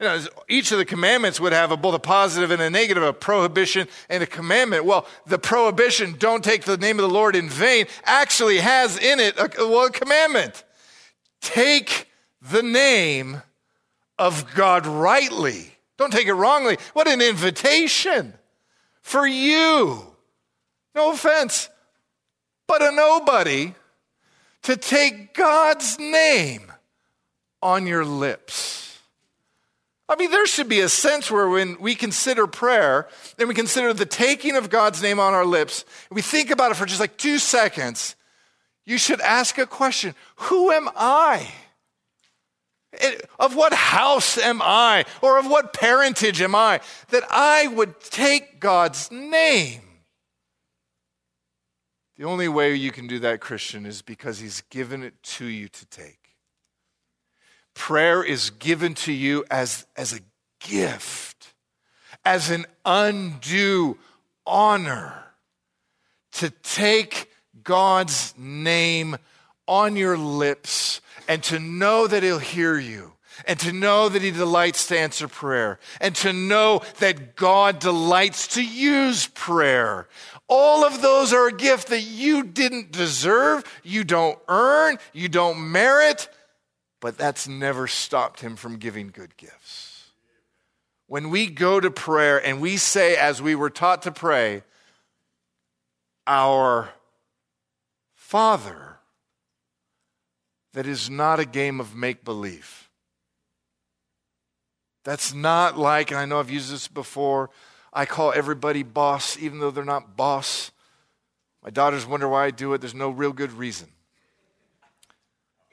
You 0.00 0.06
know, 0.06 0.24
each 0.48 0.70
of 0.70 0.78
the 0.78 0.84
commandments 0.84 1.40
would 1.40 1.52
have 1.52 1.72
a, 1.72 1.76
both 1.76 1.94
a 1.94 1.98
positive 1.98 2.52
and 2.52 2.62
a 2.62 2.70
negative, 2.70 3.02
a 3.02 3.12
prohibition 3.12 3.88
and 4.08 4.22
a 4.22 4.26
commandment. 4.26 4.84
Well, 4.84 5.06
the 5.26 5.40
prohibition, 5.40 6.14
don't 6.18 6.44
take 6.44 6.62
the 6.62 6.76
name 6.76 7.00
of 7.00 7.02
the 7.02 7.12
Lord 7.12 7.34
in 7.34 7.48
vain, 7.48 7.86
actually 8.04 8.58
has 8.58 8.96
in 8.96 9.18
it 9.18 9.36
a, 9.36 9.50
well, 9.58 9.86
a 9.86 9.90
commandment. 9.90 10.62
Take 11.40 12.08
the 12.40 12.62
name 12.62 13.42
of 14.18 14.54
God 14.54 14.86
rightly. 14.86 15.74
Don't 15.96 16.12
take 16.12 16.28
it 16.28 16.34
wrongly. 16.34 16.78
What 16.92 17.08
an 17.08 17.20
invitation 17.20 18.34
for 19.02 19.26
you. 19.26 20.06
No 20.94 21.10
offense, 21.10 21.68
but 22.68 22.82
a 22.82 22.92
nobody 22.92 23.74
to 24.62 24.76
take 24.76 25.34
God's 25.34 25.98
name 25.98 26.72
on 27.60 27.86
your 27.88 28.04
lips. 28.04 28.87
I 30.08 30.16
mean, 30.16 30.30
there 30.30 30.46
should 30.46 30.68
be 30.68 30.80
a 30.80 30.88
sense 30.88 31.30
where 31.30 31.48
when 31.48 31.78
we 31.80 31.94
consider 31.94 32.46
prayer 32.46 33.08
and 33.38 33.46
we 33.46 33.54
consider 33.54 33.92
the 33.92 34.06
taking 34.06 34.56
of 34.56 34.70
God's 34.70 35.02
name 35.02 35.20
on 35.20 35.34
our 35.34 35.44
lips, 35.44 35.84
we 36.10 36.22
think 36.22 36.50
about 36.50 36.70
it 36.70 36.76
for 36.76 36.86
just 36.86 37.00
like 37.00 37.18
two 37.18 37.38
seconds, 37.38 38.16
you 38.86 38.96
should 38.96 39.20
ask 39.20 39.58
a 39.58 39.66
question 39.66 40.14
Who 40.36 40.70
am 40.70 40.88
I? 40.96 41.48
Of 43.38 43.54
what 43.54 43.74
house 43.74 44.38
am 44.38 44.62
I? 44.62 45.04
Or 45.20 45.38
of 45.38 45.46
what 45.46 45.74
parentage 45.74 46.40
am 46.40 46.54
I? 46.54 46.80
That 47.10 47.24
I 47.30 47.66
would 47.66 48.00
take 48.00 48.60
God's 48.60 49.10
name. 49.10 49.82
The 52.16 52.24
only 52.24 52.48
way 52.48 52.74
you 52.74 52.90
can 52.90 53.06
do 53.06 53.18
that, 53.20 53.40
Christian, 53.40 53.84
is 53.84 54.00
because 54.00 54.38
He's 54.38 54.62
given 54.70 55.02
it 55.02 55.22
to 55.22 55.44
you 55.44 55.68
to 55.68 55.86
take. 55.86 56.27
Prayer 57.78 58.24
is 58.24 58.50
given 58.50 58.92
to 58.94 59.12
you 59.12 59.44
as, 59.52 59.86
as 59.96 60.12
a 60.12 60.18
gift, 60.58 61.54
as 62.24 62.50
an 62.50 62.66
undue 62.84 63.96
honor 64.44 65.14
to 66.32 66.50
take 66.50 67.30
God's 67.62 68.34
name 68.36 69.16
on 69.68 69.94
your 69.94 70.18
lips 70.18 71.00
and 71.28 71.40
to 71.44 71.60
know 71.60 72.08
that 72.08 72.24
He'll 72.24 72.40
hear 72.40 72.76
you 72.76 73.12
and 73.46 73.58
to 73.60 73.72
know 73.72 74.08
that 74.08 74.22
He 74.22 74.32
delights 74.32 74.88
to 74.88 74.98
answer 74.98 75.28
prayer, 75.28 75.78
and 76.00 76.16
to 76.16 76.32
know 76.32 76.82
that 76.98 77.36
God 77.36 77.78
delights 77.78 78.48
to 78.48 78.64
use 78.64 79.28
prayer. 79.28 80.08
All 80.48 80.84
of 80.84 81.00
those 81.00 81.32
are 81.32 81.46
a 81.46 81.52
gift 81.52 81.88
that 81.88 82.02
you 82.02 82.42
didn't 82.42 82.90
deserve, 82.90 83.62
you 83.84 84.02
don't 84.02 84.38
earn, 84.48 84.98
you 85.12 85.28
don't 85.28 85.70
merit, 85.70 86.28
but 87.00 87.16
that's 87.16 87.46
never 87.48 87.86
stopped 87.86 88.40
Him 88.40 88.56
from 88.56 88.76
giving 88.76 89.08
good 89.08 89.36
gifts. 89.36 90.10
When 91.06 91.30
we 91.30 91.46
go 91.46 91.80
to 91.80 91.90
prayer 91.90 92.44
and 92.44 92.60
we 92.60 92.76
say, 92.76 93.16
as 93.16 93.40
we 93.40 93.54
were 93.54 93.70
taught 93.70 94.02
to 94.02 94.12
pray, 94.12 94.62
Our 96.26 96.90
Father, 98.14 98.98
that 100.74 100.86
is 100.86 101.08
not 101.08 101.40
a 101.40 101.46
game 101.46 101.80
of 101.80 101.94
make 101.94 102.24
believe. 102.24 102.90
That's 105.04 105.32
not 105.32 105.78
like, 105.78 106.10
and 106.10 106.20
I 106.20 106.26
know 106.26 106.38
I've 106.38 106.50
used 106.50 106.70
this 106.70 106.88
before, 106.88 107.48
I 107.92 108.04
call 108.04 108.32
everybody 108.34 108.82
boss, 108.82 109.38
even 109.38 109.60
though 109.60 109.70
they're 109.70 109.84
not 109.84 110.16
boss. 110.16 110.70
My 111.64 111.70
daughters 111.70 112.04
wonder 112.04 112.28
why 112.28 112.44
I 112.44 112.50
do 112.50 112.74
it. 112.74 112.82
There's 112.82 112.94
no 112.94 113.08
real 113.08 113.32
good 113.32 113.52
reason. 113.52 113.88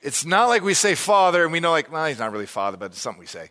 It's 0.05 0.23
not 0.23 0.49
like 0.49 0.61
we 0.61 0.75
say 0.75 0.93
father 0.93 1.43
and 1.43 1.51
we 1.51 1.59
know, 1.59 1.71
like, 1.71 1.91
well, 1.91 2.05
he's 2.05 2.19
not 2.19 2.31
really 2.31 2.45
father, 2.45 2.77
but 2.77 2.91
it's 2.91 3.01
something 3.01 3.19
we 3.19 3.25
say. 3.25 3.49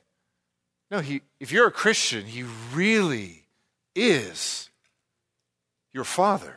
No, 0.88 1.00
he, 1.00 1.22
if 1.40 1.50
you're 1.50 1.66
a 1.66 1.72
Christian, 1.72 2.26
he 2.26 2.44
really 2.72 3.48
is 3.96 4.70
your 5.92 6.04
father. 6.04 6.54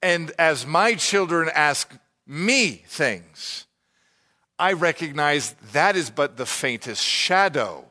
And 0.00 0.30
as 0.38 0.66
my 0.66 0.94
children 0.94 1.50
ask 1.52 1.92
me 2.28 2.84
things, 2.86 3.66
I 4.56 4.74
recognize 4.74 5.56
that 5.72 5.96
is 5.96 6.08
but 6.08 6.36
the 6.36 6.46
faintest 6.46 7.04
shadow 7.04 7.90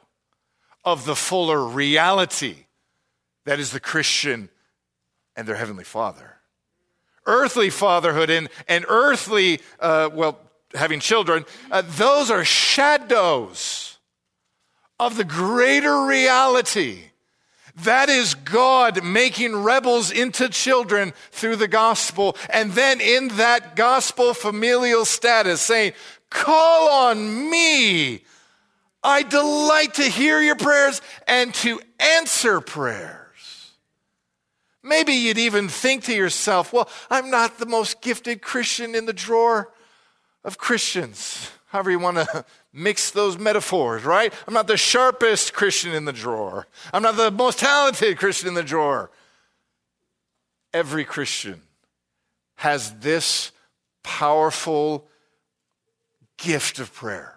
of 0.85 1.03
the 1.03 1.15
fuller 1.15 1.61
reality 1.61 2.55
that 3.43 3.59
is 3.59 3.71
the 3.71 3.81
Christian 3.81 4.47
and 5.35 5.45
their 5.45 5.57
Heavenly 5.57 5.83
Father. 5.83 6.37
Earthly 7.25 7.69
fatherhood 7.69 8.29
and, 8.29 8.47
and 8.69 8.85
earthly, 8.87 9.59
uh, 9.81 10.09
well, 10.13 10.39
having 10.73 10.99
children, 10.99 11.45
uh, 11.71 11.83
those 11.85 12.29
are 12.31 12.45
shadows 12.45 13.97
of 14.99 15.17
the 15.17 15.23
greater 15.23 16.05
reality 16.05 17.09
that 17.83 18.09
is 18.09 18.33
God 18.33 19.03
making 19.03 19.55
rebels 19.55 20.11
into 20.11 20.49
children 20.49 21.13
through 21.31 21.55
the 21.55 21.67
gospel. 21.67 22.35
And 22.49 22.73
then 22.73 22.99
in 22.99 23.29
that 23.37 23.75
gospel 23.75 24.33
familial 24.33 25.05
status 25.05 25.61
saying, 25.61 25.93
Call 26.29 26.89
on 26.89 27.49
me. 27.49 28.23
I 29.01 29.23
delight 29.23 29.95
to 29.95 30.03
hear 30.03 30.41
your 30.41 30.57
prayers 30.57 31.01
and 31.27 31.53
to 31.55 31.79
answer 31.99 32.59
prayers. 32.61 33.71
Maybe 34.83 35.13
you'd 35.13 35.37
even 35.37 35.69
think 35.69 36.03
to 36.05 36.13
yourself, 36.13 36.73
well, 36.73 36.89
I'm 37.09 37.31
not 37.31 37.57
the 37.57 37.65
most 37.65 38.01
gifted 38.01 38.41
Christian 38.41 38.93
in 38.93 39.05
the 39.05 39.13
drawer 39.13 39.71
of 40.49 40.57
Christians. 40.57 41.51
However, 41.67 41.91
you 41.91 41.99
want 41.99 42.17
to 42.17 42.43
mix 42.73 43.11
those 43.11 43.37
metaphors, 43.37 44.03
right? 44.03 44.33
I'm 44.47 44.53
not 44.55 44.65
the 44.65 44.77
sharpest 44.77 45.53
Christian 45.53 45.93
in 45.93 46.05
the 46.05 46.11
drawer. 46.11 46.65
I'm 46.91 47.03
not 47.03 47.17
the 47.17 47.29
most 47.29 47.59
talented 47.59 48.17
Christian 48.17 48.47
in 48.47 48.55
the 48.55 48.63
drawer. 48.63 49.11
Every 50.73 51.05
Christian 51.05 51.61
has 52.55 52.95
this 52.95 53.51
powerful 54.01 55.07
gift 56.37 56.79
of 56.79 56.91
prayer. 56.91 57.35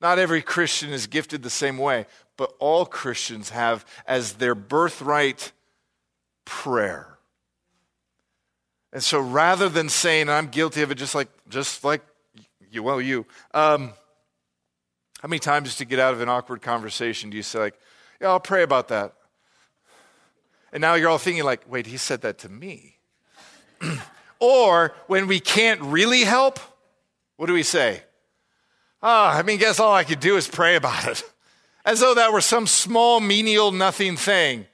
Not 0.00 0.18
every 0.18 0.40
Christian 0.40 0.90
is 0.90 1.06
gifted 1.06 1.42
the 1.42 1.50
same 1.50 1.76
way, 1.76 2.06
but 2.38 2.54
all 2.58 2.86
Christians 2.86 3.50
have 3.50 3.84
as 4.06 4.34
their 4.34 4.54
birthright 4.54 5.52
prayer. 6.46 7.13
And 8.94 9.02
so 9.02 9.20
rather 9.20 9.68
than 9.68 9.88
saying 9.90 10.30
I'm 10.30 10.46
guilty 10.46 10.80
of 10.82 10.90
it 10.90 10.94
just 10.94 11.14
like 11.14 11.28
just 11.48 11.84
like 11.84 12.00
you, 12.70 12.82
well, 12.82 13.00
you. 13.00 13.26
Um, 13.52 13.92
how 15.20 15.28
many 15.28 15.40
times 15.40 15.76
to 15.76 15.84
get 15.84 15.98
out 15.98 16.14
of 16.14 16.20
an 16.20 16.28
awkward 16.28 16.62
conversation 16.62 17.30
do 17.30 17.36
you 17.36 17.42
say, 17.42 17.58
like, 17.58 17.80
yeah, 18.20 18.28
I'll 18.28 18.40
pray 18.40 18.62
about 18.62 18.88
that? 18.88 19.14
And 20.72 20.80
now 20.80 20.94
you're 20.94 21.08
all 21.08 21.18
thinking, 21.18 21.44
like, 21.44 21.62
wait, 21.70 21.86
he 21.86 21.96
said 21.96 22.22
that 22.22 22.38
to 22.38 22.48
me. 22.48 22.96
or 24.40 24.94
when 25.06 25.26
we 25.26 25.40
can't 25.40 25.80
really 25.80 26.24
help, 26.24 26.58
what 27.36 27.46
do 27.46 27.52
we 27.52 27.62
say? 27.62 28.02
Ah, 29.02 29.34
oh, 29.34 29.38
I 29.38 29.42
mean, 29.42 29.58
guess 29.58 29.80
all 29.80 29.92
I 29.92 30.04
could 30.04 30.20
do 30.20 30.36
is 30.36 30.48
pray 30.48 30.76
about 30.76 31.06
it. 31.06 31.22
As 31.84 32.00
though 32.00 32.14
that 32.14 32.32
were 32.32 32.40
some 32.40 32.66
small, 32.66 33.20
menial, 33.20 33.70
nothing 33.70 34.16
thing. 34.16 34.66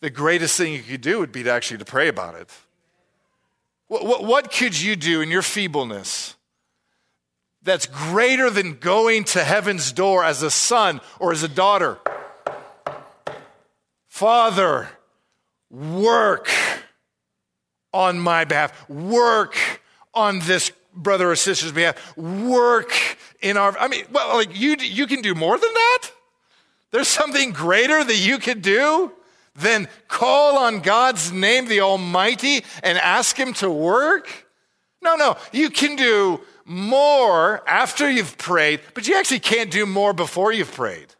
The 0.00 0.10
greatest 0.10 0.56
thing 0.56 0.72
you 0.72 0.82
could 0.82 1.00
do 1.00 1.18
would 1.18 1.32
be 1.32 1.42
to 1.42 1.50
actually 1.50 1.78
to 1.78 1.84
pray 1.84 2.08
about 2.08 2.34
it. 2.36 2.50
What, 3.90 4.06
what, 4.06 4.24
what 4.24 4.52
could 4.52 4.80
you 4.80 4.94
do 4.94 5.20
in 5.20 5.32
your 5.32 5.42
feebleness 5.42 6.36
that's 7.60 7.86
greater 7.86 8.48
than 8.48 8.74
going 8.74 9.24
to 9.24 9.42
heaven's 9.42 9.90
door 9.90 10.22
as 10.22 10.44
a 10.44 10.50
son 10.50 11.00
or 11.18 11.32
as 11.32 11.42
a 11.42 11.48
daughter. 11.48 11.98
Father, 14.06 14.90
work 15.70 16.48
on 17.92 18.20
my 18.20 18.44
behalf, 18.44 18.88
work 18.88 19.56
on 20.14 20.38
this 20.38 20.70
brother 20.94 21.32
or 21.32 21.34
sister's 21.34 21.72
behalf, 21.72 22.16
work 22.16 22.92
in 23.42 23.56
our. 23.56 23.76
I 23.76 23.88
mean, 23.88 24.04
well, 24.12 24.36
like 24.36 24.56
you, 24.56 24.76
you 24.78 25.08
can 25.08 25.20
do 25.20 25.34
more 25.34 25.58
than 25.58 25.74
that. 25.74 26.10
There's 26.92 27.08
something 27.08 27.50
greater 27.50 28.04
that 28.04 28.16
you 28.18 28.38
can 28.38 28.60
do 28.60 29.10
than 29.54 29.88
call 30.08 30.58
on 30.58 30.80
God's 30.80 31.32
name, 31.32 31.66
the 31.66 31.80
Almighty, 31.80 32.64
and 32.82 32.98
ask 32.98 33.36
Him 33.36 33.52
to 33.54 33.70
work. 33.70 34.46
No, 35.02 35.16
no, 35.16 35.36
you 35.52 35.70
can 35.70 35.96
do 35.96 36.40
more 36.64 37.68
after 37.68 38.08
you've 38.10 38.38
prayed, 38.38 38.80
but 38.94 39.08
you 39.08 39.16
actually 39.16 39.40
can't 39.40 39.70
do 39.70 39.86
more 39.86 40.12
before 40.12 40.52
you've 40.52 40.72
prayed. 40.72 41.14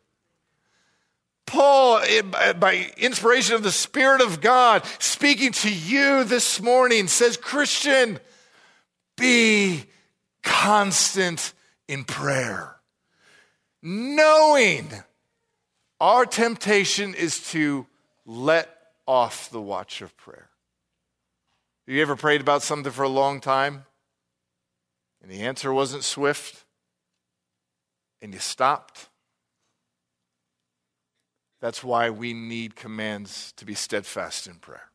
Paul, 1.47 1.99
eh, 1.99 2.53
by 2.53 2.93
inspiration 2.97 3.57
of 3.57 3.65
the 3.65 3.73
Spirit 3.73 4.21
of 4.21 4.41
God, 4.41 4.85
speaking 5.01 5.51
to 5.51 5.73
you 5.73 6.23
this 6.23 6.61
morning, 6.61 7.09
says, 7.09 7.37
Christian, 7.37 8.21
be 9.17 9.85
constant 10.45 11.53
in 11.89 12.05
prayer. 12.05 12.77
Knowing 13.83 14.89
our 15.99 16.25
temptation 16.25 17.15
is 17.15 17.51
to 17.51 17.87
let 18.31 18.69
off 19.07 19.51
the 19.51 19.61
watch 19.61 20.03
of 20.03 20.17
prayer. 20.17 20.49
Have 21.87 21.95
you 21.95 22.03
ever 22.03 22.17
prayed 22.17 22.41
about 22.41 22.63
something 22.63 22.93
for 22.93 23.03
a 23.03 23.09
long 23.09 23.41
time? 23.41 23.85
and 25.23 25.31
the 25.31 25.43
answer 25.43 25.73
wasn't 25.73 26.05
swift, 26.05 26.65
and 28.23 28.33
you 28.33 28.41
stopped. 28.41 29.09
That's 31.61 31.85
why 31.85 32.11
we 32.11 32.33
need 32.33 32.75
commands 32.75 33.53
to 33.57 33.67
be 33.67 33.75
steadfast 33.75 34.47
in 34.47 34.55
prayer. 34.55 34.91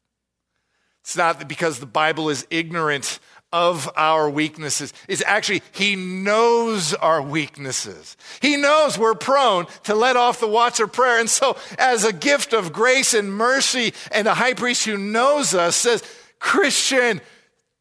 It's 1.02 1.15
not 1.15 1.48
because 1.48 1.80
the 1.80 1.86
Bible 1.86 2.30
is 2.30 2.48
ignorant 2.50 3.19
of 3.52 3.90
our 3.96 4.30
weaknesses. 4.30 4.94
is 5.08 5.24
actually, 5.26 5.62
He 5.72 5.96
knows 5.96 6.94
our 6.94 7.22
weaknesses. 7.22 8.18
He 8.42 8.58
knows 8.58 8.98
we're 8.98 9.16
prone 9.16 9.68
to 9.84 9.96
let 9.96 10.18
off 10.18 10.40
the 10.40 10.48
watch 10.48 10.80
of 10.80 10.92
prayer. 10.92 11.20
And 11.20 11.30
so, 11.30 11.56
as 11.78 12.04
a 12.04 12.14
gift 12.14 12.54
of 12.54 12.74
grace 12.74 13.14
and 13.14 13.34
mercy, 13.34 13.94
and 14.12 14.28
a 14.28 14.34
high 14.34 14.54
priest 14.54 14.86
who 14.86 14.98
knows 14.98 15.54
us 15.54 15.76
says, 15.76 16.04
Christian, 16.40 17.22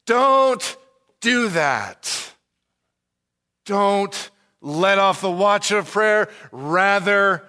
don't 0.05 0.77
do 1.19 1.49
that. 1.49 2.33
Don't 3.65 4.31
let 4.61 4.99
off 4.99 5.21
the 5.21 5.31
watch 5.31 5.71
of 5.71 5.89
prayer. 5.89 6.29
Rather, 6.51 7.43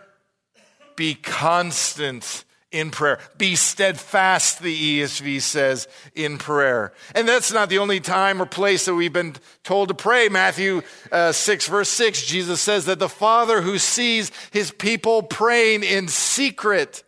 be 0.96 1.14
constant 1.14 2.44
in 2.78 2.90
prayer. 2.90 3.18
Be 3.36 3.56
steadfast, 3.56 4.60
the 4.60 5.00
ESV 5.00 5.40
says, 5.40 5.88
in 6.14 6.38
prayer. 6.38 6.92
And 7.14 7.28
that's 7.28 7.52
not 7.52 7.68
the 7.68 7.78
only 7.78 8.00
time 8.00 8.40
or 8.40 8.46
place 8.46 8.84
that 8.86 8.94
we've 8.94 9.12
been 9.12 9.36
told 9.64 9.88
to 9.88 9.94
pray. 9.94 10.28
Matthew 10.28 10.82
uh, 11.10 11.32
6, 11.32 11.66
verse 11.68 11.88
6, 11.88 12.26
Jesus 12.26 12.60
says 12.60 12.86
that 12.86 12.98
the 12.98 13.08
Father 13.08 13.62
who 13.62 13.78
sees 13.78 14.30
his 14.50 14.70
people 14.70 15.22
praying 15.22 15.82
in 15.82 16.08
secret 16.08 17.02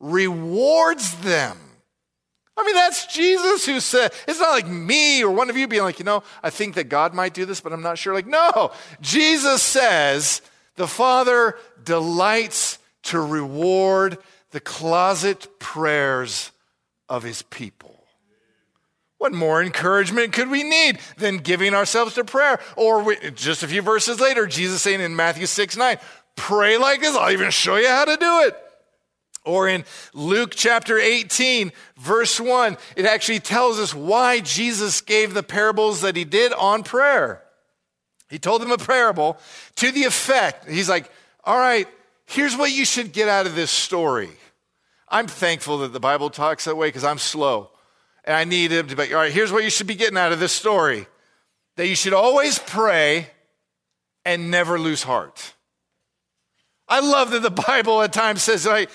rewards 0.00 1.16
them 1.20 1.58
I 2.56 2.64
mean, 2.64 2.74
that's 2.74 3.06
Jesus 3.06 3.66
who 3.66 3.80
said, 3.80 4.12
it's 4.26 4.40
not 4.40 4.50
like 4.50 4.66
me 4.66 5.22
or 5.22 5.30
one 5.30 5.50
of 5.50 5.56
you 5.56 5.68
being 5.68 5.82
like, 5.82 5.98
you 5.98 6.06
know, 6.06 6.22
I 6.42 6.48
think 6.48 6.74
that 6.76 6.88
God 6.88 7.12
might 7.12 7.34
do 7.34 7.44
this, 7.44 7.60
but 7.60 7.72
I'm 7.72 7.82
not 7.82 7.98
sure. 7.98 8.14
Like, 8.14 8.26
no, 8.26 8.72
Jesus 9.02 9.62
says 9.62 10.40
the 10.76 10.86
Father 10.86 11.58
delights 11.84 12.78
to 13.04 13.20
reward 13.20 14.18
the 14.56 14.60
closet 14.60 15.46
prayers 15.58 16.50
of 17.10 17.22
his 17.22 17.42
people. 17.42 18.06
What 19.18 19.34
more 19.34 19.62
encouragement 19.62 20.32
could 20.32 20.48
we 20.48 20.62
need 20.62 20.98
than 21.18 21.40
giving 21.40 21.74
ourselves 21.74 22.14
to 22.14 22.24
prayer? 22.24 22.58
Or 22.74 23.02
we, 23.02 23.18
just 23.32 23.62
a 23.62 23.68
few 23.68 23.82
verses 23.82 24.18
later, 24.18 24.46
Jesus 24.46 24.80
saying 24.80 25.02
in 25.02 25.14
Matthew 25.14 25.44
6 25.44 25.76
9, 25.76 25.98
pray 26.36 26.78
like 26.78 27.02
this. 27.02 27.14
I'll 27.14 27.32
even 27.32 27.50
show 27.50 27.76
you 27.76 27.86
how 27.86 28.06
to 28.06 28.16
do 28.16 28.40
it. 28.46 28.56
Or 29.44 29.68
in 29.68 29.84
Luke 30.14 30.54
chapter 30.56 30.98
18, 30.98 31.70
verse 31.98 32.40
1, 32.40 32.78
it 32.96 33.04
actually 33.04 33.40
tells 33.40 33.78
us 33.78 33.94
why 33.94 34.40
Jesus 34.40 35.02
gave 35.02 35.34
the 35.34 35.42
parables 35.42 36.00
that 36.00 36.16
he 36.16 36.24
did 36.24 36.54
on 36.54 36.82
prayer. 36.82 37.42
He 38.30 38.38
told 38.38 38.62
them 38.62 38.72
a 38.72 38.78
parable 38.78 39.36
to 39.74 39.90
the 39.90 40.04
effect, 40.04 40.66
he's 40.66 40.88
like, 40.88 41.12
all 41.44 41.58
right, 41.58 41.86
here's 42.24 42.56
what 42.56 42.72
you 42.72 42.86
should 42.86 43.12
get 43.12 43.28
out 43.28 43.46
of 43.46 43.54
this 43.54 43.70
story. 43.70 44.30
I'm 45.08 45.26
thankful 45.26 45.78
that 45.78 45.92
the 45.92 46.00
Bible 46.00 46.30
talks 46.30 46.64
that 46.64 46.76
way 46.76 46.88
because 46.88 47.04
I'm 47.04 47.18
slow. 47.18 47.70
And 48.24 48.34
I 48.34 48.44
need 48.44 48.72
him 48.72 48.88
to 48.88 48.96
be, 48.96 49.14
all 49.14 49.20
right, 49.20 49.32
here's 49.32 49.52
what 49.52 49.62
you 49.62 49.70
should 49.70 49.86
be 49.86 49.94
getting 49.94 50.18
out 50.18 50.32
of 50.32 50.40
this 50.40 50.52
story 50.52 51.06
that 51.76 51.86
you 51.86 51.94
should 51.94 52.14
always 52.14 52.58
pray 52.58 53.28
and 54.24 54.50
never 54.50 54.78
lose 54.78 55.02
heart. 55.02 55.54
I 56.88 57.00
love 57.00 57.30
that 57.30 57.42
the 57.42 57.50
Bible 57.66 58.02
at 58.02 58.12
times 58.12 58.42
says, 58.42 58.66
like, 58.66 58.90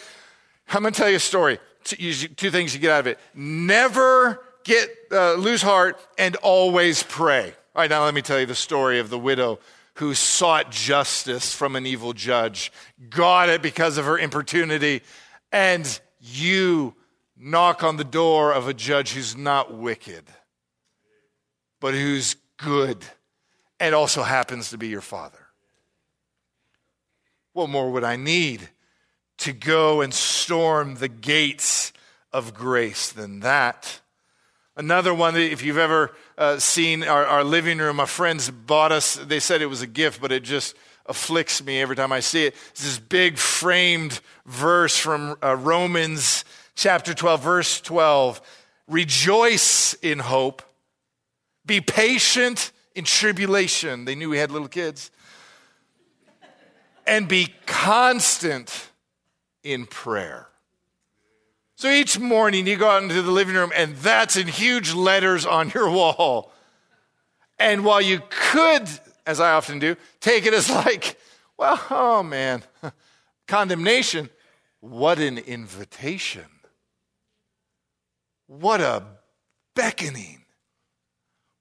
I'm 0.69 0.81
going 0.81 0.93
to 0.93 0.99
tell 0.99 1.09
you 1.09 1.17
a 1.17 1.19
story. 1.19 1.59
Two 1.83 2.51
things 2.51 2.73
you 2.73 2.79
get 2.79 2.91
out 2.91 2.99
of 3.01 3.07
it. 3.07 3.19
Never 3.33 4.43
get 4.63 4.89
uh, 5.11 5.33
lose 5.33 5.61
heart 5.61 5.99
and 6.17 6.35
always 6.37 7.03
pray. 7.03 7.53
All 7.75 7.81
right, 7.81 7.89
now 7.89 8.03
let 8.03 8.13
me 8.13 8.21
tell 8.21 8.39
you 8.39 8.45
the 8.45 8.55
story 8.55 8.99
of 8.99 9.09
the 9.09 9.17
widow 9.17 9.59
who 9.95 10.13
sought 10.13 10.71
justice 10.71 11.53
from 11.53 11.75
an 11.75 11.85
evil 11.85 12.13
judge, 12.13 12.71
got 13.09 13.49
it 13.49 13.61
because 13.61 13.97
of 13.97 14.05
her 14.05 14.17
importunity, 14.17 15.01
and 15.51 15.99
you 16.19 16.95
knock 17.37 17.83
on 17.83 17.97
the 17.97 18.03
door 18.03 18.53
of 18.53 18.67
a 18.67 18.73
judge 18.73 19.13
who's 19.13 19.35
not 19.35 19.73
wicked, 19.73 20.25
but 21.79 21.93
who's 21.93 22.35
good 22.57 23.03
and 23.79 23.95
also 23.95 24.21
happens 24.21 24.69
to 24.69 24.77
be 24.77 24.87
your 24.87 25.01
father. 25.01 25.47
What 27.53 27.69
more 27.69 27.91
would 27.91 28.03
I 28.03 28.15
need 28.15 28.69
to 29.39 29.51
go 29.51 30.01
and 30.01 30.13
storm 30.13 30.95
the 30.95 31.09
gates 31.09 31.91
of 32.31 32.53
grace 32.53 33.11
than 33.11 33.39
that? 33.41 34.01
Another 34.77 35.13
one, 35.13 35.33
that, 35.33 35.51
if 35.51 35.63
you've 35.63 35.77
ever 35.77 36.15
uh, 36.37 36.57
seen 36.59 37.03
our, 37.03 37.25
our 37.25 37.43
living 37.43 37.79
room, 37.79 37.97
my 37.97 38.05
friends 38.05 38.49
bought 38.49 38.91
us, 38.91 39.15
they 39.15 39.39
said 39.39 39.61
it 39.61 39.65
was 39.65 39.81
a 39.81 39.87
gift, 39.87 40.21
but 40.21 40.31
it 40.31 40.43
just 40.43 40.75
afflicts 41.05 41.63
me 41.63 41.81
every 41.81 41.95
time 41.95 42.11
I 42.11 42.19
see 42.19 42.45
it. 42.45 42.55
It's 42.71 42.83
this 42.83 42.99
big 42.99 43.37
framed 43.37 44.19
verse 44.45 44.97
from 44.97 45.35
uh, 45.43 45.55
Romans 45.55 46.45
chapter 46.75 47.13
12, 47.13 47.43
verse 47.43 47.81
12. 47.81 48.41
Rejoice 48.87 49.93
in 49.95 50.19
hope, 50.19 50.61
be 51.65 51.81
patient 51.81 52.71
in 52.95 53.05
tribulation. 53.05 54.05
They 54.05 54.15
knew 54.15 54.29
we 54.29 54.37
had 54.37 54.51
little 54.51 54.67
kids. 54.67 55.11
And 57.07 57.27
be 57.27 57.53
constant 57.65 58.89
in 59.63 59.85
prayer. 59.85 60.47
So 61.75 61.89
each 61.89 62.19
morning 62.19 62.67
you 62.67 62.77
go 62.77 62.89
out 62.89 63.01
into 63.01 63.21
the 63.23 63.31
living 63.31 63.55
room 63.55 63.71
and 63.75 63.95
that's 63.97 64.37
in 64.37 64.47
huge 64.47 64.93
letters 64.93 65.45
on 65.45 65.71
your 65.71 65.89
wall. 65.89 66.51
And 67.57 67.83
while 67.83 68.01
you 68.01 68.21
could, 68.29 68.87
as 69.25 69.39
I 69.39 69.51
often 69.53 69.79
do, 69.79 69.95
take 70.19 70.45
it 70.45 70.53
as 70.53 70.69
like, 70.69 71.19
well, 71.57 71.81
oh 71.89 72.23
man, 72.23 72.63
condemnation, 73.47 74.29
what 74.79 75.19
an 75.19 75.37
invitation. 75.37 76.45
What 78.47 78.81
a 78.81 79.03
beckoning. 79.75 80.43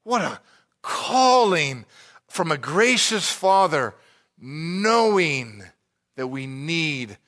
What 0.04 0.22
a 0.22 0.40
calling 0.82 1.84
from 2.28 2.50
a 2.50 2.56
gracious 2.56 3.30
Father, 3.30 3.94
knowing 4.38 5.64
that 6.16 6.28
we 6.28 6.46
need 6.46 7.18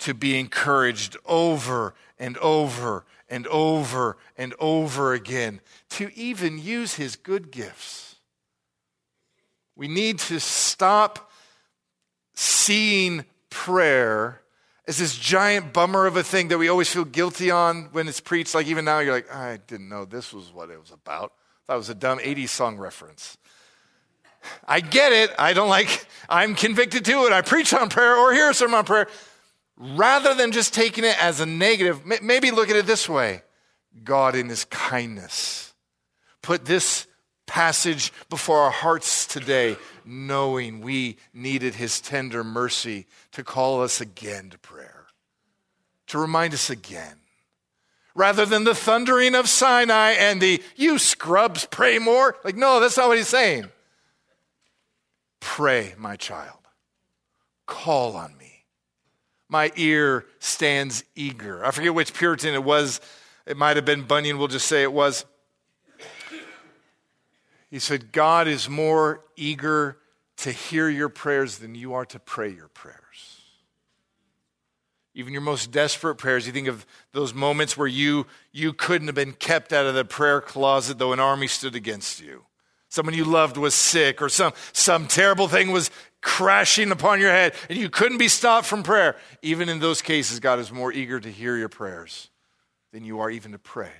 to 0.00 0.14
be 0.14 0.38
encouraged 0.38 1.16
over 1.24 1.94
and 2.18 2.36
over 2.38 3.04
and 3.28 3.46
over 3.46 4.18
and 4.36 4.54
over 4.58 5.14
again, 5.14 5.60
to 5.88 6.10
even 6.14 6.58
use 6.58 6.94
his 6.94 7.16
good 7.16 7.50
gifts. 7.50 8.11
We 9.76 9.88
need 9.88 10.18
to 10.20 10.40
stop 10.40 11.30
seeing 12.34 13.24
prayer 13.50 14.42
as 14.86 14.98
this 14.98 15.16
giant 15.16 15.72
bummer 15.72 16.06
of 16.06 16.16
a 16.16 16.22
thing 16.22 16.48
that 16.48 16.58
we 16.58 16.68
always 16.68 16.88
feel 16.88 17.04
guilty 17.04 17.50
on 17.50 17.88
when 17.92 18.08
it's 18.08 18.20
preached. 18.20 18.54
Like 18.54 18.66
even 18.66 18.84
now, 18.84 18.98
you're 18.98 19.14
like, 19.14 19.32
I 19.32 19.58
didn't 19.66 19.88
know 19.88 20.04
this 20.04 20.32
was 20.32 20.52
what 20.52 20.70
it 20.70 20.80
was 20.80 20.90
about. 20.90 21.32
That 21.68 21.76
was 21.76 21.88
a 21.88 21.94
dumb 21.94 22.18
80s 22.18 22.48
song 22.48 22.78
reference. 22.78 23.38
I 24.66 24.80
get 24.80 25.12
it. 25.12 25.30
I 25.38 25.52
don't 25.52 25.68
like, 25.68 26.06
I'm 26.28 26.54
convicted 26.54 27.04
to 27.04 27.26
it. 27.26 27.32
I 27.32 27.42
preach 27.42 27.72
on 27.72 27.88
prayer 27.88 28.16
or 28.16 28.32
hear 28.32 28.50
a 28.50 28.54
sermon 28.54 28.78
on 28.78 28.84
prayer 28.84 29.06
rather 29.76 30.34
than 30.34 30.52
just 30.52 30.74
taking 30.74 31.04
it 31.04 31.22
as 31.22 31.40
a 31.40 31.46
negative, 31.46 32.04
maybe 32.22 32.50
look 32.50 32.70
at 32.70 32.76
it 32.76 32.86
this 32.86 33.08
way 33.08 33.42
God, 34.04 34.34
in 34.34 34.48
His 34.48 34.64
kindness, 34.64 35.74
put 36.40 36.64
this 36.64 37.06
passage 37.46 38.12
before 38.30 38.58
our 38.58 38.70
hearts 38.70 39.26
today, 39.26 39.76
knowing 40.04 40.80
we 40.80 41.16
needed 41.32 41.74
His 41.74 42.00
tender 42.00 42.42
mercy 42.44 43.06
to 43.32 43.44
call 43.44 43.82
us 43.82 44.00
again 44.00 44.50
to 44.50 44.58
prayer, 44.58 45.06
to 46.08 46.18
remind 46.18 46.54
us 46.54 46.70
again. 46.70 47.16
Rather 48.14 48.44
than 48.44 48.64
the 48.64 48.74
thundering 48.74 49.34
of 49.34 49.48
Sinai 49.48 50.10
and 50.10 50.40
the, 50.40 50.62
you 50.76 50.98
scrubs, 50.98 51.66
pray 51.66 51.98
more. 51.98 52.36
Like, 52.44 52.56
no, 52.56 52.78
that's 52.78 52.98
not 52.98 53.08
what 53.08 53.16
he's 53.16 53.28
saying. 53.28 53.64
Pray, 55.40 55.94
my 55.96 56.16
child. 56.16 56.58
Call 57.64 58.16
on 58.16 58.36
me 58.36 58.42
my 59.52 59.70
ear 59.76 60.24
stands 60.38 61.04
eager. 61.14 61.62
I 61.62 61.72
forget 61.72 61.92
which 61.94 62.14
Puritan 62.14 62.54
it 62.54 62.64
was. 62.64 63.02
It 63.44 63.58
might 63.58 63.76
have 63.76 63.84
been 63.84 64.02
Bunyan, 64.02 64.38
we'll 64.38 64.48
just 64.48 64.66
say 64.66 64.82
it 64.82 64.92
was. 64.92 65.26
He 67.72 67.80
said, 67.80 68.12
God 68.12 68.46
is 68.46 68.68
more 68.68 69.24
eager 69.34 69.98
to 70.36 70.52
hear 70.52 70.88
your 70.88 71.08
prayers 71.08 71.58
than 71.58 71.74
you 71.74 71.94
are 71.94 72.06
to 72.06 72.20
pray 72.20 72.50
your 72.50 72.68
prayers. 72.68 72.98
Even 75.14 75.32
your 75.32 75.42
most 75.42 75.72
desperate 75.72 76.14
prayers, 76.14 76.46
you 76.46 76.52
think 76.52 76.68
of 76.68 76.86
those 77.10 77.34
moments 77.34 77.76
where 77.76 77.88
you, 77.88 78.28
you 78.52 78.72
couldn't 78.72 79.08
have 79.08 79.16
been 79.16 79.32
kept 79.32 79.72
out 79.72 79.86
of 79.86 79.94
the 79.94 80.04
prayer 80.04 80.40
closet, 80.40 80.98
though 80.98 81.12
an 81.12 81.18
army 81.18 81.48
stood 81.48 81.74
against 81.74 82.22
you 82.22 82.44
someone 82.92 83.14
you 83.14 83.24
loved 83.24 83.56
was 83.56 83.74
sick, 83.74 84.20
or 84.20 84.28
some, 84.28 84.52
some 84.74 85.06
terrible 85.06 85.48
thing 85.48 85.72
was 85.72 85.90
crashing 86.20 86.90
upon 86.90 87.20
your 87.20 87.30
head, 87.30 87.54
and 87.70 87.78
you 87.78 87.88
couldn't 87.88 88.18
be 88.18 88.28
stopped 88.28 88.66
from 88.66 88.82
prayer. 88.82 89.16
Even 89.40 89.70
in 89.70 89.78
those 89.78 90.02
cases, 90.02 90.40
God 90.40 90.58
is 90.58 90.70
more 90.70 90.92
eager 90.92 91.18
to 91.18 91.30
hear 91.30 91.56
your 91.56 91.70
prayers 91.70 92.28
than 92.92 93.02
you 93.02 93.20
are 93.20 93.30
even 93.30 93.52
to 93.52 93.58
pray. 93.58 93.92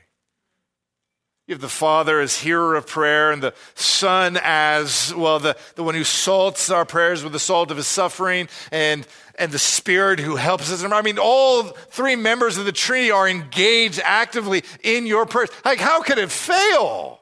You 1.52 1.56
have 1.56 1.60
the 1.60 1.68
Father 1.68 2.18
as 2.18 2.38
hearer 2.38 2.76
of 2.76 2.86
prayer, 2.86 3.30
and 3.30 3.42
the 3.42 3.52
Son 3.74 4.38
as, 4.42 5.12
well, 5.14 5.38
the, 5.38 5.54
the 5.74 5.84
one 5.84 5.94
who 5.94 6.02
salts 6.02 6.70
our 6.70 6.86
prayers 6.86 7.22
with 7.22 7.34
the 7.34 7.38
salt 7.38 7.70
of 7.70 7.76
his 7.76 7.86
suffering, 7.86 8.48
and, 8.70 9.06
and 9.34 9.52
the 9.52 9.58
Spirit 9.58 10.18
who 10.18 10.36
helps 10.36 10.72
us. 10.72 10.82
I 10.82 11.02
mean, 11.02 11.18
all 11.18 11.64
three 11.64 12.16
members 12.16 12.56
of 12.56 12.64
the 12.64 12.72
Trinity 12.72 13.10
are 13.10 13.28
engaged 13.28 14.00
actively 14.02 14.64
in 14.82 15.04
your 15.04 15.26
prayers. 15.26 15.50
Like, 15.62 15.78
how 15.78 16.00
could 16.00 16.16
it 16.16 16.30
fail? 16.30 17.20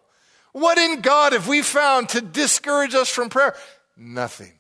What 0.52 0.78
in 0.78 1.00
God 1.00 1.32
have 1.32 1.48
we 1.48 1.60
found 1.60 2.10
to 2.10 2.20
discourage 2.20 2.94
us 2.94 3.08
from 3.08 3.30
prayer? 3.30 3.56
Nothing. 3.96 4.52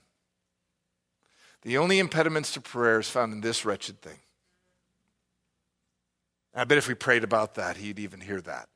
The 1.62 1.78
only 1.78 2.00
impediments 2.00 2.54
to 2.54 2.60
prayer 2.60 2.98
is 2.98 3.08
found 3.08 3.32
in 3.32 3.40
this 3.40 3.64
wretched 3.64 4.02
thing. 4.02 4.18
I 6.56 6.64
bet 6.64 6.76
if 6.76 6.88
we 6.88 6.94
prayed 6.94 7.22
about 7.22 7.54
that, 7.54 7.76
he'd 7.76 8.00
even 8.00 8.20
hear 8.20 8.40
that. 8.40 8.68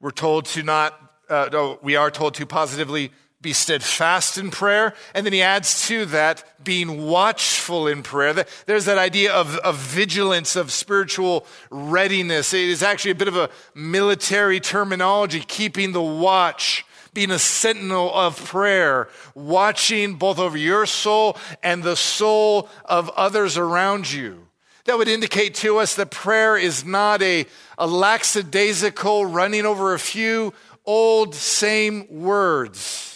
We're 0.00 0.10
told 0.10 0.46
to 0.46 0.62
not, 0.62 0.98
uh, 1.28 1.48
no, 1.52 1.78
we 1.82 1.96
are 1.96 2.10
told 2.10 2.34
to 2.34 2.46
positively 2.46 3.10
be 3.40 3.52
steadfast 3.52 4.36
in 4.36 4.50
prayer. 4.50 4.94
And 5.14 5.24
then 5.24 5.32
he 5.32 5.42
adds 5.42 5.86
to 5.88 6.06
that 6.06 6.44
being 6.64 7.06
watchful 7.06 7.86
in 7.86 8.02
prayer. 8.02 8.44
There's 8.66 8.86
that 8.86 8.98
idea 8.98 9.32
of, 9.32 9.56
of 9.58 9.76
vigilance, 9.76 10.56
of 10.56 10.72
spiritual 10.72 11.46
readiness. 11.70 12.52
It 12.52 12.68
is 12.68 12.82
actually 12.82 13.12
a 13.12 13.16
bit 13.16 13.28
of 13.28 13.36
a 13.36 13.50
military 13.74 14.58
terminology, 14.58 15.40
keeping 15.40 15.92
the 15.92 16.02
watch, 16.02 16.84
being 17.14 17.30
a 17.30 17.38
sentinel 17.38 18.12
of 18.12 18.44
prayer, 18.44 19.08
watching 19.34 20.14
both 20.14 20.40
over 20.40 20.56
your 20.56 20.84
soul 20.84 21.36
and 21.62 21.82
the 21.82 21.96
soul 21.96 22.68
of 22.84 23.08
others 23.10 23.56
around 23.56 24.10
you. 24.10 24.47
That 24.88 24.96
would 24.96 25.08
indicate 25.08 25.54
to 25.56 25.76
us 25.76 25.96
that 25.96 26.10
prayer 26.10 26.56
is 26.56 26.82
not 26.82 27.20
a, 27.20 27.44
a 27.76 27.86
lackadaisical 27.86 29.26
running 29.26 29.66
over 29.66 29.92
a 29.92 29.98
few 29.98 30.54
old 30.86 31.34
same 31.34 32.06
words 32.22 33.08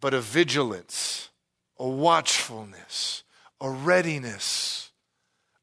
but 0.00 0.14
a 0.14 0.20
vigilance, 0.20 1.28
a 1.78 1.88
watchfulness, 1.88 3.22
a 3.60 3.70
readiness, 3.70 4.90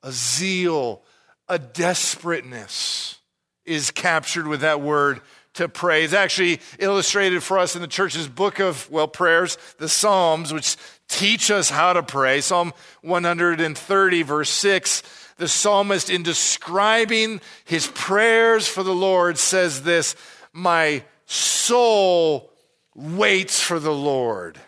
a 0.02 0.14
zeal, 0.14 1.04
a 1.50 1.60
desperateness 1.60 3.20
is 3.66 3.92
captured 3.92 4.48
with 4.48 4.62
that 4.62 4.80
word 4.80 5.20
to 5.56 5.68
pray. 5.68 6.04
It's 6.04 6.14
actually 6.14 6.62
illustrated 6.80 7.42
for 7.44 7.58
us 7.60 7.76
in 7.76 7.82
the 7.82 7.88
church's 7.88 8.28
book 8.28 8.60
of, 8.60 8.90
well, 8.92 9.08
prayers, 9.08 9.58
the 9.78 9.90
Psalms, 9.90 10.54
which 10.54 10.76
teach 11.08 11.52
us 11.52 11.70
how 11.70 11.94
to 11.94 12.04
pray. 12.04 12.42
Psalm 12.42 12.74
130, 13.02 14.22
verse 14.24 14.50
6, 14.50 15.04
the 15.38 15.48
psalmist, 15.48 16.10
in 16.10 16.24
describing 16.24 17.42
his 17.66 17.88
prayers 17.88 18.68
for 18.68 18.84
the 18.84 18.96
Lord, 18.96 19.38
says 19.38 19.84
this 19.84 20.16
My 20.54 21.04
soul 21.26 22.52
waits 22.94 23.60
for 23.60 23.80
the 23.80 23.94
Lord 23.94 24.60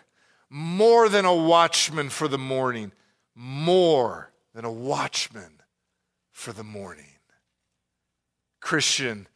more 0.50 1.08
than 1.08 1.24
a 1.24 1.34
watchman 1.34 2.08
for 2.08 2.28
the 2.28 2.38
morning, 2.38 2.92
more 3.34 4.32
than 4.54 4.64
a 4.64 4.72
watchman 4.72 5.60
for 6.32 6.52
the 6.52 6.64
morning. 6.64 7.04
Christian, 8.60 9.28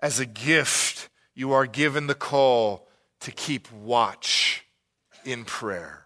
as 0.00 0.18
a 0.18 0.26
gift, 0.26 1.08
you 1.34 1.52
are 1.52 1.66
given 1.66 2.06
the 2.06 2.14
call 2.14 2.88
to 3.20 3.30
keep 3.30 3.70
watch 3.72 4.64
in 5.24 5.44
prayer. 5.44 6.04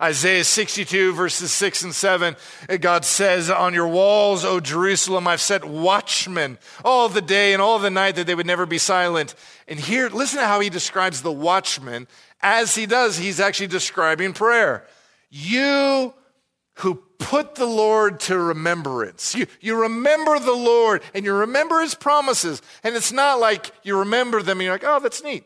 Isaiah 0.00 0.44
62, 0.44 1.12
verses 1.12 1.52
6 1.52 1.84
and 1.84 1.94
7, 1.94 2.36
God 2.80 3.04
says, 3.04 3.48
On 3.48 3.72
your 3.72 3.86
walls, 3.86 4.44
O 4.44 4.58
Jerusalem, 4.58 5.28
I've 5.28 5.40
set 5.40 5.64
watchmen 5.64 6.58
all 6.84 7.08
the 7.08 7.22
day 7.22 7.52
and 7.52 7.62
all 7.62 7.78
the 7.78 7.90
night 7.90 8.16
that 8.16 8.26
they 8.26 8.34
would 8.34 8.46
never 8.46 8.66
be 8.66 8.78
silent. 8.78 9.34
And 9.68 9.78
here, 9.78 10.08
listen 10.08 10.40
to 10.40 10.46
how 10.46 10.60
he 10.60 10.68
describes 10.68 11.22
the 11.22 11.32
watchman. 11.32 12.08
As 12.40 12.74
he 12.74 12.86
does, 12.86 13.16
he's 13.16 13.38
actually 13.38 13.68
describing 13.68 14.32
prayer. 14.32 14.84
You 15.30 16.12
who 16.78 16.96
put 17.18 17.54
the 17.54 17.66
Lord 17.66 18.20
to 18.20 18.38
remembrance. 18.38 19.34
You, 19.34 19.46
you 19.60 19.80
remember 19.82 20.38
the 20.38 20.52
Lord 20.52 21.02
and 21.14 21.24
you 21.24 21.32
remember 21.32 21.80
his 21.80 21.94
promises. 21.94 22.60
And 22.82 22.96
it's 22.96 23.12
not 23.12 23.40
like 23.40 23.70
you 23.82 23.98
remember 24.00 24.42
them 24.42 24.58
and 24.58 24.64
you're 24.64 24.74
like, 24.74 24.84
oh, 24.84 25.00
that's 25.00 25.22
neat. 25.22 25.44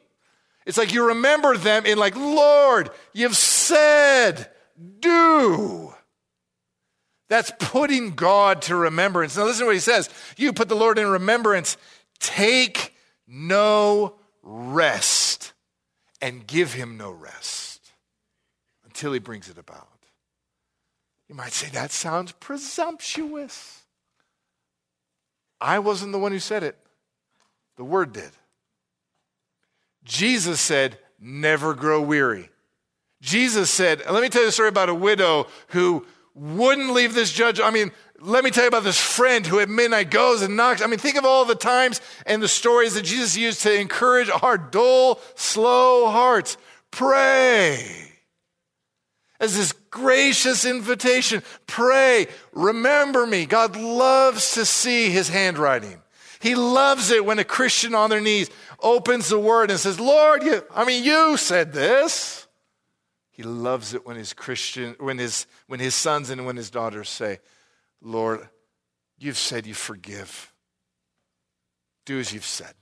It's 0.68 0.76
like 0.76 0.92
you 0.92 1.08
remember 1.08 1.56
them 1.56 1.86
in 1.86 1.96
like, 1.96 2.14
Lord, 2.14 2.90
you've 3.14 3.38
said, 3.38 4.50
do. 5.00 5.94
That's 7.30 7.50
putting 7.58 8.10
God 8.14 8.60
to 8.62 8.76
remembrance. 8.76 9.34
Now 9.34 9.44
listen 9.44 9.60
to 9.60 9.66
what 9.66 9.74
he 9.74 9.80
says. 9.80 10.10
You 10.36 10.52
put 10.52 10.68
the 10.68 10.76
Lord 10.76 10.98
in 10.98 11.06
remembrance. 11.06 11.78
Take 12.20 12.94
no 13.26 14.16
rest 14.42 15.54
and 16.20 16.46
give 16.46 16.74
him 16.74 16.98
no 16.98 17.12
rest 17.12 17.90
until 18.84 19.14
he 19.14 19.20
brings 19.20 19.48
it 19.48 19.56
about. 19.56 19.88
You 21.30 21.34
might 21.34 21.52
say, 21.52 21.68
that 21.70 21.92
sounds 21.92 22.32
presumptuous. 22.32 23.84
I 25.62 25.78
wasn't 25.78 26.12
the 26.12 26.18
one 26.18 26.32
who 26.32 26.38
said 26.38 26.62
it, 26.62 26.76
the 27.78 27.84
Word 27.84 28.12
did. 28.12 28.32
Jesus 30.08 30.60
said, 30.60 30.98
never 31.20 31.74
grow 31.74 32.00
weary. 32.00 32.48
Jesus 33.20 33.70
said, 33.70 34.02
let 34.10 34.22
me 34.22 34.28
tell 34.28 34.42
you 34.42 34.48
a 34.48 34.52
story 34.52 34.68
about 34.68 34.88
a 34.88 34.94
widow 34.94 35.46
who 35.68 36.06
wouldn't 36.34 36.92
leave 36.92 37.14
this 37.14 37.32
judge. 37.32 37.60
I 37.60 37.70
mean, 37.70 37.92
let 38.20 38.42
me 38.42 38.50
tell 38.50 38.64
you 38.64 38.68
about 38.68 38.84
this 38.84 38.98
friend 39.00 39.46
who 39.46 39.60
at 39.60 39.68
midnight 39.68 40.10
goes 40.10 40.40
and 40.40 40.56
knocks. 40.56 40.82
I 40.82 40.86
mean, 40.86 40.98
think 40.98 41.16
of 41.16 41.24
all 41.24 41.44
the 41.44 41.54
times 41.54 42.00
and 42.26 42.42
the 42.42 42.48
stories 42.48 42.94
that 42.94 43.02
Jesus 43.02 43.36
used 43.36 43.62
to 43.62 43.78
encourage 43.78 44.30
our 44.42 44.56
dull, 44.56 45.20
slow 45.34 46.08
hearts. 46.08 46.56
Pray 46.90 48.12
as 49.40 49.56
this 49.56 49.72
gracious 49.72 50.64
invitation. 50.64 51.42
Pray, 51.66 52.28
remember 52.52 53.26
me. 53.26 53.46
God 53.46 53.76
loves 53.76 54.54
to 54.54 54.64
see 54.64 55.10
his 55.10 55.28
handwriting. 55.28 56.00
He 56.40 56.54
loves 56.54 57.10
it 57.10 57.24
when 57.24 57.40
a 57.40 57.44
Christian 57.44 57.94
on 57.94 58.10
their 58.10 58.20
knees 58.20 58.48
opens 58.80 59.28
the 59.28 59.38
word 59.38 59.70
and 59.70 59.78
says, 59.78 59.98
Lord, 59.98 60.42
you, 60.42 60.62
I 60.74 60.84
mean, 60.84 61.04
you 61.04 61.36
said 61.36 61.72
this. 61.72 62.46
He 63.30 63.42
loves 63.42 63.94
it 63.94 64.04
when 64.04 64.16
his 64.16 64.32
Christian, 64.32 64.96
when 64.98 65.18
his, 65.18 65.46
when 65.66 65.80
his 65.80 65.94
sons 65.94 66.30
and 66.30 66.44
when 66.44 66.56
his 66.56 66.70
daughters 66.70 67.08
say, 67.08 67.38
Lord, 68.02 68.48
you've 69.18 69.38
said 69.38 69.66
you 69.66 69.74
forgive. 69.74 70.52
Do 72.04 72.18
as 72.18 72.32
you've 72.32 72.44
said. 72.44 72.74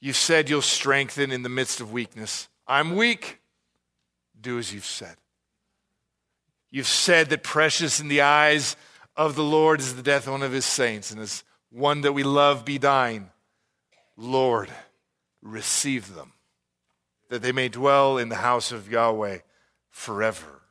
You've 0.00 0.16
said 0.16 0.50
you'll 0.50 0.62
strengthen 0.62 1.30
in 1.30 1.42
the 1.42 1.48
midst 1.48 1.80
of 1.80 1.92
weakness. 1.92 2.48
I'm 2.66 2.96
weak 2.96 3.40
do 4.40 4.58
as 4.58 4.72
you've 4.72 4.84
said. 4.84 5.16
You've 6.70 6.86
said 6.86 7.30
that 7.30 7.42
precious 7.42 8.00
in 8.00 8.08
the 8.08 8.20
eyes 8.20 8.76
of 9.16 9.36
the 9.36 9.44
Lord 9.44 9.80
is 9.80 9.94
the 9.94 10.02
death 10.02 10.26
of 10.26 10.32
one 10.32 10.42
of 10.42 10.52
his 10.52 10.64
saints, 10.64 11.10
and 11.10 11.20
as 11.20 11.44
one 11.70 12.00
that 12.00 12.12
we 12.12 12.22
love 12.22 12.64
be 12.64 12.78
dying. 12.78 13.30
Lord, 14.16 14.70
receive 15.42 16.14
them, 16.14 16.32
that 17.30 17.42
they 17.42 17.52
may 17.52 17.68
dwell 17.68 18.18
in 18.18 18.28
the 18.28 18.36
house 18.36 18.72
of 18.72 18.90
Yahweh 18.90 19.38
forever. 19.90 20.62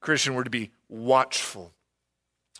Christian, 0.00 0.34
we're 0.34 0.44
to 0.44 0.50
be 0.50 0.70
watchful. 0.88 1.72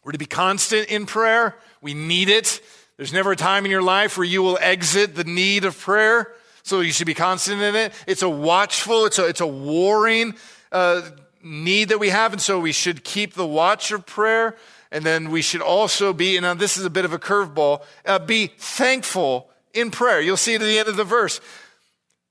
We're 0.02 0.12
to 0.12 0.18
be 0.18 0.26
constant 0.26 0.88
in 0.88 1.06
prayer. 1.06 1.56
We 1.80 1.94
need 1.94 2.28
it. 2.28 2.60
There's 2.96 3.12
never 3.12 3.32
a 3.32 3.36
time 3.36 3.64
in 3.64 3.70
your 3.70 3.82
life 3.82 4.16
where 4.16 4.26
you 4.26 4.42
will 4.42 4.58
exit 4.60 5.14
the 5.14 5.24
need 5.24 5.64
of 5.64 5.78
prayer. 5.78 6.32
So 6.62 6.80
you 6.80 6.92
should 6.92 7.06
be 7.06 7.14
constant 7.14 7.60
in 7.60 7.74
it. 7.74 7.92
It's 8.06 8.22
a 8.22 8.28
watchful, 8.28 9.04
it's 9.04 9.18
a, 9.18 9.26
it's 9.26 9.40
a 9.40 9.46
warring 9.46 10.34
uh, 10.72 11.02
need 11.42 11.90
that 11.90 11.98
we 12.00 12.08
have. 12.10 12.32
And 12.32 12.40
so 12.40 12.58
we 12.58 12.72
should 12.72 13.04
keep 13.04 13.34
the 13.34 13.46
watch 13.46 13.92
of 13.92 14.06
prayer. 14.06 14.56
And 14.90 15.04
then 15.04 15.30
we 15.30 15.42
should 15.42 15.60
also 15.60 16.12
be, 16.12 16.36
and 16.36 16.44
now 16.44 16.54
this 16.54 16.76
is 16.76 16.84
a 16.84 16.90
bit 16.90 17.04
of 17.04 17.12
a 17.12 17.18
curveball, 17.18 17.82
uh, 18.06 18.18
be 18.20 18.46
thankful 18.46 19.50
in 19.74 19.90
prayer. 19.90 20.20
You'll 20.20 20.36
see 20.36 20.54
it 20.54 20.62
at 20.62 20.64
the 20.64 20.78
end 20.78 20.88
of 20.88 20.96
the 20.96 21.04
verse. 21.04 21.40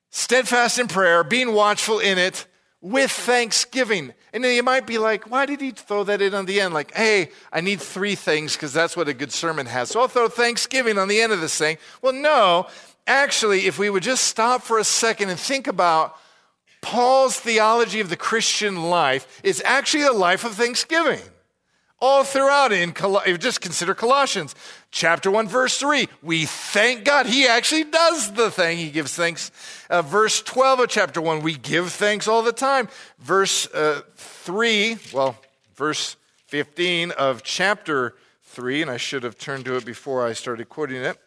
Steadfast 0.10 0.80
in 0.80 0.88
prayer, 0.88 1.24
being 1.24 1.54
watchful 1.54 2.00
in 2.00 2.18
it 2.18 2.46
with 2.82 3.12
thanksgiving. 3.12 4.14
And 4.34 4.44
then 4.44 4.56
you 4.56 4.64
might 4.64 4.86
be 4.86 4.98
like, 4.98 5.32
why 5.32 5.46
did 5.46 5.62
he 5.62 5.72
throw 5.72 6.04
that 6.04 6.22
in 6.22 6.34
on 6.34 6.46
the 6.46 6.60
end? 6.60 6.74
Like, 6.74 6.94
hey, 6.94 7.30
I 7.52 7.62
need 7.62 7.80
three 7.80 8.16
things 8.16 8.54
because 8.54 8.74
that's 8.74 8.98
what 8.98 9.08
a 9.08 9.14
good 9.14 9.32
sermon 9.32 9.66
has. 9.68 9.90
So 9.90 10.02
I'll 10.02 10.08
throw 10.08 10.28
thanksgiving 10.28 10.98
on 10.98 11.08
the 11.08 11.22
end 11.22 11.32
of 11.32 11.40
this 11.40 11.58
thing. 11.58 11.78
Well, 12.02 12.14
no, 12.14 12.68
actually, 13.08 13.68
if 13.68 13.80
we 13.80 13.90
would 13.90 14.04
just 14.04 14.26
stop 14.26 14.64
for 14.64 14.80
a 14.80 14.84
second 14.84 15.30
and 15.30 15.40
think 15.40 15.68
about 15.68 16.18
Paul's 16.82 17.40
theology 17.40 18.02
of 18.02 18.10
the 18.10 18.18
Christian 18.18 18.90
life, 18.90 19.42
it's 19.44 19.62
actually 19.64 20.04
a 20.04 20.12
life 20.12 20.44
of 20.44 20.54
thanksgiving. 20.54 21.22
All 22.06 22.26
throughout 22.26 22.74
in 22.74 22.94
just 23.38 23.62
consider 23.62 23.96
Colossians 23.96 24.56
chapter 24.92 25.32
1 25.32 25.48
verse 25.48 25.78
3 25.78 26.10
we 26.22 26.44
thank 26.44 27.06
god 27.06 27.28
he 27.28 27.48
actually 27.48 27.86
does 27.86 28.34
the 28.34 28.52
thing. 28.52 28.78
He 28.78 28.90
gives 28.90 29.16
thanks. 29.16 29.52
Uh, 29.90 30.02
verse 30.02 30.42
12 30.42 30.82
of 30.82 30.90
chapter 30.90 31.22
1 31.22 31.42
we 31.42 31.56
give 31.56 31.94
thanks 31.94 32.28
all 32.28 32.44
the 32.44 32.52
time. 32.52 32.90
Verse 33.20 33.74
uh, 33.74 34.02
3 34.18 34.98
well 35.14 35.38
verse 35.76 36.18
15 36.48 37.12
of 37.12 37.42
chapter 37.42 38.16
3 38.48 38.82
and 38.82 38.92
i 38.92 38.98
should 38.98 39.24
have 39.24 39.38
turned 39.38 39.64
to 39.64 39.78
it 39.78 39.86
before 39.86 40.28
i 40.28 40.34
started 40.34 40.68
quoting 40.68 40.98
it 40.98 41.18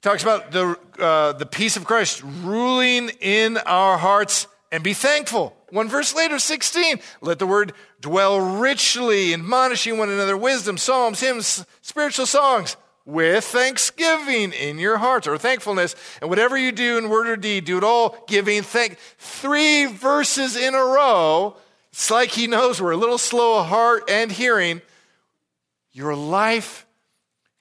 talks 0.00 0.22
about 0.22 0.52
the, 0.52 0.78
uh, 0.98 1.32
the 1.32 1.44
peace 1.44 1.76
of 1.76 1.84
Christ 1.84 2.22
ruling 2.22 3.10
in 3.20 3.58
our 3.58 3.98
hearts 3.98 4.46
and 4.72 4.82
be 4.82 4.94
thankful. 4.94 5.56
One 5.70 5.88
verse 5.88 6.14
later, 6.14 6.38
16, 6.38 7.00
let 7.20 7.38
the 7.38 7.46
word 7.46 7.72
dwell 8.00 8.40
richly, 8.40 9.32
admonishing 9.32 9.98
one 9.98 10.10
another, 10.10 10.36
wisdom, 10.36 10.78
psalms, 10.78 11.20
hymns, 11.20 11.64
spiritual 11.82 12.26
songs, 12.26 12.76
with 13.04 13.44
thanksgiving 13.44 14.52
in 14.52 14.78
your 14.78 14.98
hearts 14.98 15.26
or 15.26 15.38
thankfulness. 15.38 15.94
And 16.20 16.28
whatever 16.28 16.56
you 16.56 16.72
do 16.72 16.98
in 16.98 17.08
word 17.08 17.28
or 17.28 17.36
deed, 17.36 17.64
do 17.64 17.78
it 17.78 17.84
all 17.84 18.16
giving 18.26 18.62
thank. 18.62 18.98
Three 19.18 19.86
verses 19.86 20.56
in 20.56 20.74
a 20.74 20.78
row. 20.84 21.56
It's 21.92 22.10
like 22.10 22.30
he 22.30 22.46
knows 22.46 22.80
we're 22.80 22.90
a 22.90 22.96
little 22.96 23.18
slow 23.18 23.60
of 23.60 23.66
heart 23.66 24.10
and 24.10 24.30
hearing. 24.30 24.82
Your 25.92 26.14
life 26.14 26.86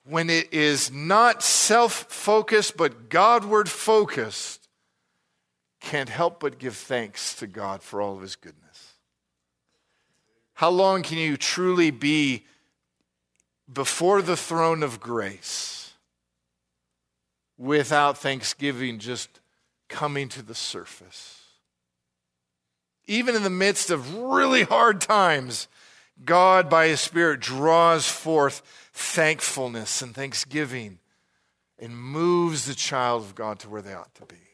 when 0.07 0.29
it 0.29 0.53
is 0.53 0.91
not 0.91 1.41
self 1.43 1.93
focused 2.09 2.77
but 2.77 3.09
Godward 3.09 3.69
focused, 3.69 4.64
can't 5.85 6.09
help 6.09 6.39
but 6.39 6.57
give 6.57 6.75
thanks 6.75 7.35
to 7.35 7.47
God 7.47 7.81
for 7.83 8.01
all 8.01 8.15
of 8.15 8.21
His 8.21 8.35
goodness. 8.35 8.93
How 10.55 10.69
long 10.69 11.03
can 11.03 11.17
you 11.19 11.37
truly 11.37 11.91
be 11.91 12.45
before 13.71 14.21
the 14.21 14.35
throne 14.35 14.83
of 14.83 14.99
grace 14.99 15.93
without 17.57 18.17
thanksgiving 18.17 18.99
just 18.99 19.39
coming 19.87 20.27
to 20.29 20.41
the 20.41 20.55
surface? 20.55 21.43
Even 23.05 23.35
in 23.35 23.43
the 23.43 23.49
midst 23.51 23.91
of 23.91 24.15
really 24.15 24.63
hard 24.63 24.99
times, 24.99 25.67
God, 26.23 26.67
by 26.67 26.87
His 26.87 26.99
Spirit, 26.99 27.41
draws 27.41 28.07
forth 28.07 28.63
thankfulness 28.91 30.01
and 30.01 30.15
thanksgiving 30.15 30.97
and 31.77 31.95
moves 31.95 32.65
the 32.65 32.73
child 32.73 33.21
of 33.21 33.35
God 33.35 33.59
to 33.59 33.69
where 33.69 33.83
they 33.83 33.93
ought 33.93 34.15
to 34.15 34.25
be. 34.25 34.44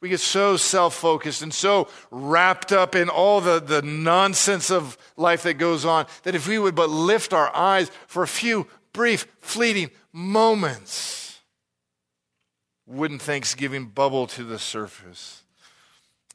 We 0.00 0.08
get 0.08 0.20
so 0.20 0.56
self 0.56 0.94
focused 0.94 1.42
and 1.42 1.52
so 1.52 1.88
wrapped 2.10 2.72
up 2.72 2.94
in 2.94 3.08
all 3.08 3.40
the, 3.40 3.60
the 3.60 3.82
nonsense 3.82 4.70
of 4.70 4.96
life 5.16 5.42
that 5.42 5.54
goes 5.54 5.84
on 5.84 6.06
that 6.22 6.34
if 6.34 6.46
we 6.46 6.58
would 6.58 6.74
but 6.74 6.88
lift 6.88 7.32
our 7.32 7.54
eyes 7.54 7.90
for 8.06 8.22
a 8.22 8.28
few 8.28 8.68
brief, 8.92 9.26
fleeting 9.40 9.90
moments, 10.12 11.40
wouldn't 12.86 13.22
Thanksgiving 13.22 13.86
bubble 13.86 14.26
to 14.28 14.44
the 14.44 14.58
surface? 14.58 15.42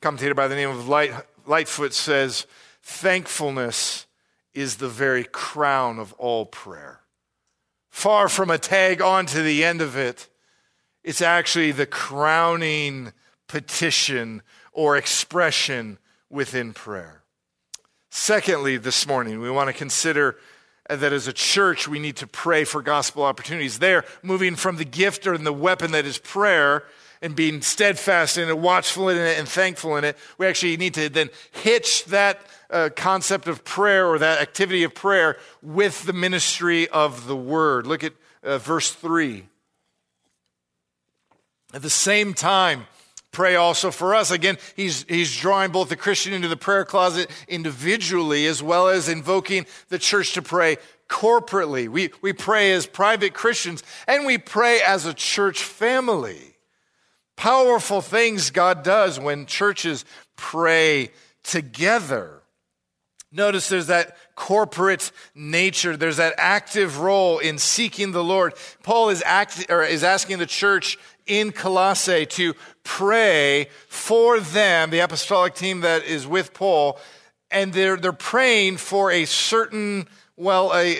commentator 0.03 0.35
by 0.35 0.49
the 0.49 0.55
name 0.55 0.69
of 0.69 0.89
Light, 0.89 1.13
Lightfoot 1.47 1.93
says, 1.93 2.45
Thankfulness 2.83 4.05
is 4.53 4.75
the 4.75 4.89
very 4.89 5.23
crown 5.23 5.97
of 5.97 6.11
all 6.13 6.45
prayer. 6.45 6.99
Far 7.89 8.27
from 8.27 8.49
a 8.49 8.57
tag 8.57 9.01
on 9.01 9.25
to 9.27 9.41
the 9.41 9.63
end 9.63 9.81
of 9.81 9.95
it, 9.95 10.27
it's 11.03 11.21
actually 11.21 11.71
the 11.71 11.85
crowning 11.85 13.13
petition 13.47 14.41
or 14.71 14.97
expression 14.97 15.97
within 16.29 16.73
prayer. 16.73 17.23
Secondly, 18.09 18.77
this 18.77 19.07
morning, 19.07 19.39
we 19.39 19.49
want 19.49 19.67
to 19.67 19.73
consider 19.73 20.37
that 20.89 21.13
as 21.13 21.27
a 21.27 21.33
church, 21.33 21.87
we 21.87 21.99
need 21.99 22.17
to 22.17 22.27
pray 22.27 22.63
for 22.63 22.81
gospel 22.81 23.23
opportunities. 23.23 23.79
There, 23.79 24.03
moving 24.21 24.55
from 24.55 24.77
the 24.77 24.85
gift 24.85 25.25
or 25.25 25.37
the 25.37 25.53
weapon 25.53 25.91
that 25.91 26.05
is 26.05 26.17
prayer 26.17 26.83
and 27.21 27.35
being 27.35 27.61
steadfast 27.61 28.37
in 28.37 28.49
it, 28.49 28.57
watchful 28.57 29.07
in 29.07 29.17
it, 29.17 29.39
and 29.39 29.47
thankful 29.47 29.95
in 29.95 30.03
it, 30.03 30.17
we 30.37 30.45
actually 30.45 30.75
need 30.75 30.93
to 30.95 31.07
then 31.07 31.29
hitch 31.51 32.03
that 32.05 32.41
uh, 32.69 32.89
concept 32.95 33.47
of 33.47 33.63
prayer 33.63 34.05
or 34.05 34.19
that 34.19 34.41
activity 34.41 34.83
of 34.83 34.93
prayer 34.93 35.37
with 35.61 36.03
the 36.03 36.13
ministry 36.13 36.89
of 36.89 37.27
the 37.27 37.35
word. 37.35 37.87
Look 37.87 38.03
at 38.03 38.13
uh, 38.43 38.57
verse 38.57 38.91
3. 38.91 39.45
At 41.73 41.81
the 41.81 41.89
same 41.89 42.33
time, 42.33 42.87
pray 43.33 43.55
also 43.55 43.91
for 43.91 44.15
us. 44.15 44.31
Again, 44.31 44.57
he's, 44.77 45.03
he's 45.09 45.35
drawing 45.35 45.71
both 45.71 45.89
the 45.89 45.97
Christian 45.97 46.31
into 46.31 46.47
the 46.47 46.55
prayer 46.55 46.85
closet 46.85 47.29
individually 47.49 48.47
as 48.47 48.63
well 48.63 48.87
as 48.87 49.09
invoking 49.09 49.65
the 49.89 49.99
church 49.99 50.31
to 50.33 50.41
pray 50.41 50.77
corporately. 51.09 51.89
We, 51.89 52.11
we 52.21 52.31
pray 52.31 52.71
as 52.71 52.85
private 52.85 53.33
Christians 53.33 53.83
and 54.07 54.25
we 54.25 54.37
pray 54.37 54.79
as 54.81 55.05
a 55.05 55.13
church 55.13 55.63
family. 55.63 56.55
Powerful 57.35 58.01
things 58.01 58.51
God 58.51 58.83
does 58.83 59.19
when 59.19 59.45
churches 59.47 60.05
pray 60.37 61.11
together. 61.43 62.43
Notice 63.31 63.67
there's 63.67 63.87
that 63.87 64.15
corporate 64.35 65.11
nature. 65.35 65.95
There's 65.97 66.17
that 66.17 66.35
active 66.37 66.99
role 66.99 67.39
in 67.39 67.57
seeking 67.57 68.11
the 68.11 68.23
Lord. 68.23 68.53
Paul 68.83 69.09
is, 69.09 69.23
act, 69.25 69.65
or 69.69 69.83
is 69.83 70.03
asking 70.03 70.39
the 70.39 70.45
church 70.45 70.97
in 71.25 71.51
Colossae 71.51 72.25
to 72.25 72.53
pray 72.83 73.69
for 73.87 74.39
them, 74.39 74.89
the 74.89 74.99
apostolic 74.99 75.55
team 75.55 75.81
that 75.81 76.03
is 76.03 76.27
with 76.27 76.53
Paul, 76.53 76.99
and 77.51 77.71
they're, 77.71 77.97
they're 77.97 78.11
praying 78.11 78.77
for 78.77 79.11
a 79.11 79.25
certain, 79.25 80.07
well, 80.35 80.71
a, 80.73 80.97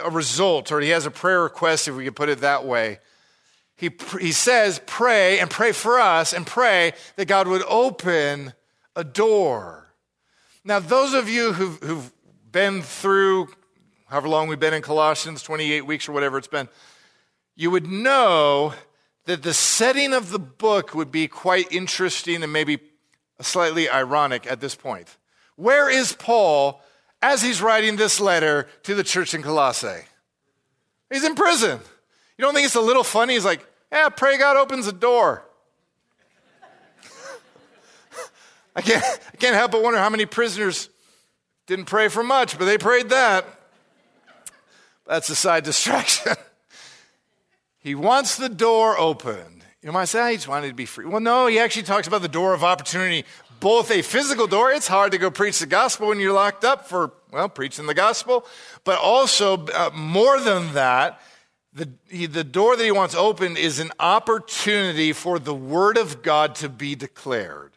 a 0.00 0.10
result, 0.10 0.70
or 0.70 0.80
he 0.80 0.90
has 0.90 1.06
a 1.06 1.10
prayer 1.10 1.42
request, 1.42 1.88
if 1.88 1.96
we 1.96 2.04
could 2.04 2.16
put 2.16 2.28
it 2.28 2.40
that 2.40 2.64
way 2.64 3.00
he, 3.76 3.90
he 4.20 4.32
says, 4.32 4.80
pray 4.86 5.38
and 5.38 5.50
pray 5.50 5.72
for 5.72 6.00
us 6.00 6.32
and 6.32 6.46
pray 6.46 6.94
that 7.16 7.28
God 7.28 7.46
would 7.46 7.62
open 7.64 8.54
a 8.94 9.04
door. 9.04 9.86
Now, 10.64 10.80
those 10.80 11.12
of 11.12 11.28
you 11.28 11.52
who've, 11.52 11.78
who've 11.80 12.12
been 12.56 12.80
through 12.80 13.46
however 14.06 14.30
long 14.30 14.48
we've 14.48 14.58
been 14.58 14.72
in 14.72 14.80
Colossians, 14.80 15.42
28 15.42 15.82
weeks 15.82 16.08
or 16.08 16.12
whatever 16.12 16.38
it's 16.38 16.48
been, 16.48 16.70
you 17.54 17.70
would 17.70 17.86
know 17.86 18.72
that 19.26 19.42
the 19.42 19.52
setting 19.52 20.14
of 20.14 20.30
the 20.30 20.38
book 20.38 20.94
would 20.94 21.12
be 21.12 21.28
quite 21.28 21.70
interesting 21.70 22.42
and 22.42 22.50
maybe 22.50 22.78
slightly 23.42 23.90
ironic 23.90 24.50
at 24.50 24.62
this 24.62 24.74
point. 24.74 25.18
Where 25.56 25.90
is 25.90 26.14
Paul 26.14 26.80
as 27.20 27.42
he's 27.42 27.60
writing 27.60 27.96
this 27.96 28.20
letter 28.20 28.68
to 28.84 28.94
the 28.94 29.04
church 29.04 29.34
in 29.34 29.42
Colossae? 29.42 30.06
He's 31.10 31.24
in 31.24 31.34
prison. 31.34 31.78
You 32.38 32.42
don't 32.42 32.54
think 32.54 32.64
it's 32.64 32.74
a 32.74 32.80
little 32.80 33.04
funny? 33.04 33.34
He's 33.34 33.44
like, 33.44 33.66
yeah, 33.92 34.08
pray 34.08 34.38
God 34.38 34.56
opens 34.56 34.86
a 34.86 34.94
door. 34.94 35.44
I 38.74 38.80
can't, 38.80 39.04
I 39.04 39.36
can't 39.36 39.54
help 39.54 39.72
but 39.72 39.82
wonder 39.82 39.98
how 39.98 40.08
many 40.08 40.24
prisoners 40.24 40.88
didn't 41.66 41.86
pray 41.86 42.08
for 42.08 42.22
much, 42.22 42.58
but 42.58 42.64
they 42.64 42.78
prayed 42.78 43.08
that. 43.10 43.44
That's 45.06 45.28
a 45.28 45.34
side 45.34 45.64
distraction. 45.70 46.34
he 47.78 47.94
wants 47.94 48.36
the 48.36 48.48
door 48.48 48.98
opened. 48.98 49.64
You 49.82 49.92
might 49.92 50.06
say, 50.06 50.20
I 50.20 50.34
just 50.34 50.48
wanted 50.48 50.68
to 50.68 50.74
be 50.74 50.86
free. 50.86 51.04
Well, 51.04 51.20
no, 51.20 51.46
he 51.46 51.58
actually 51.58 51.84
talks 51.84 52.08
about 52.08 52.22
the 52.22 52.28
door 52.28 52.54
of 52.54 52.64
opportunity, 52.64 53.24
both 53.60 53.90
a 53.90 54.02
physical 54.02 54.46
door. 54.48 54.72
It's 54.72 54.88
hard 54.88 55.12
to 55.12 55.18
go 55.18 55.30
preach 55.30 55.60
the 55.60 55.66
gospel 55.66 56.08
when 56.08 56.18
you're 56.18 56.32
locked 56.32 56.64
up 56.64 56.88
for, 56.88 57.12
well, 57.30 57.48
preaching 57.48 57.86
the 57.86 57.94
gospel, 57.94 58.44
but 58.82 58.98
also 58.98 59.66
uh, 59.66 59.90
more 59.94 60.40
than 60.40 60.72
that, 60.74 61.20
the, 61.72 61.88
the 62.26 62.42
door 62.42 62.76
that 62.76 62.82
he 62.82 62.90
wants 62.90 63.14
opened 63.14 63.58
is 63.58 63.78
an 63.78 63.92
opportunity 64.00 65.12
for 65.12 65.38
the 65.38 65.54
word 65.54 65.98
of 65.98 66.22
God 66.22 66.54
to 66.56 66.68
be 66.68 66.94
declared. 66.94 67.75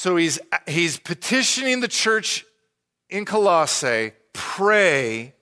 So 0.00 0.16
he's, 0.16 0.38
he's 0.66 0.98
petitioning 0.98 1.80
the 1.80 1.86
church 1.86 2.46
in 3.10 3.26
Colossae, 3.26 4.12
pray 4.32 5.34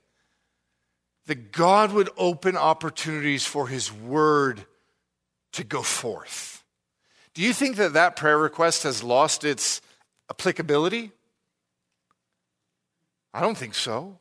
that 1.27 1.53
God 1.53 1.93
would 1.93 2.11
open 2.17 2.57
opportunities 2.57 3.47
for 3.47 3.69
his 3.69 3.93
word 3.93 4.67
to 5.53 5.63
go 5.63 5.83
forth. 5.83 6.65
Do 7.35 7.43
you 7.43 7.53
think 7.53 7.77
that 7.77 7.93
that 7.93 8.17
prayer 8.17 8.37
request 8.37 8.83
has 8.83 9.01
lost 9.01 9.45
its 9.45 9.81
applicability? 10.29 11.13
I 13.33 13.41
don't 13.41 13.57
think 13.57 13.77
so. 13.77 14.19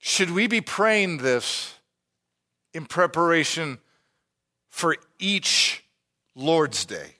Should 0.00 0.32
we 0.32 0.48
be 0.48 0.60
praying 0.60 1.18
this 1.18 1.74
in 2.74 2.86
preparation 2.86 3.78
for 4.68 4.96
each 5.20 5.84
Lord's 6.34 6.84
Day? 6.84 7.19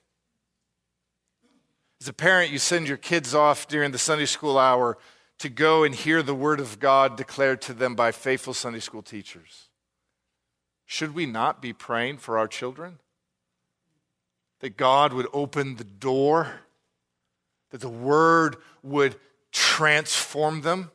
As 2.01 2.07
a 2.07 2.13
parent, 2.13 2.51
you 2.51 2.57
send 2.57 2.87
your 2.87 2.97
kids 2.97 3.33
off 3.33 3.67
during 3.67 3.91
the 3.91 3.97
Sunday 3.97 4.25
school 4.25 4.57
hour 4.57 4.97
to 5.37 5.47
go 5.49 5.83
and 5.83 5.95
hear 5.95 6.21
the 6.21 6.35
Word 6.35 6.59
of 6.59 6.79
God 6.79 7.15
declared 7.15 7.61
to 7.61 7.73
them 7.73 7.95
by 7.95 8.11
faithful 8.11 8.53
Sunday 8.53 8.79
school 8.79 9.03
teachers. 9.03 9.69
Should 10.85 11.15
we 11.15 11.25
not 11.25 11.61
be 11.61 11.71
praying 11.71 12.17
for 12.17 12.37
our 12.37 12.47
children? 12.47 12.99
That 14.59 14.77
God 14.77 15.13
would 15.13 15.27
open 15.31 15.77
the 15.77 15.83
door, 15.83 16.61
that 17.69 17.81
the 17.81 17.89
Word 17.89 18.57
would 18.83 19.15
transform 19.51 20.61
them 20.61 20.91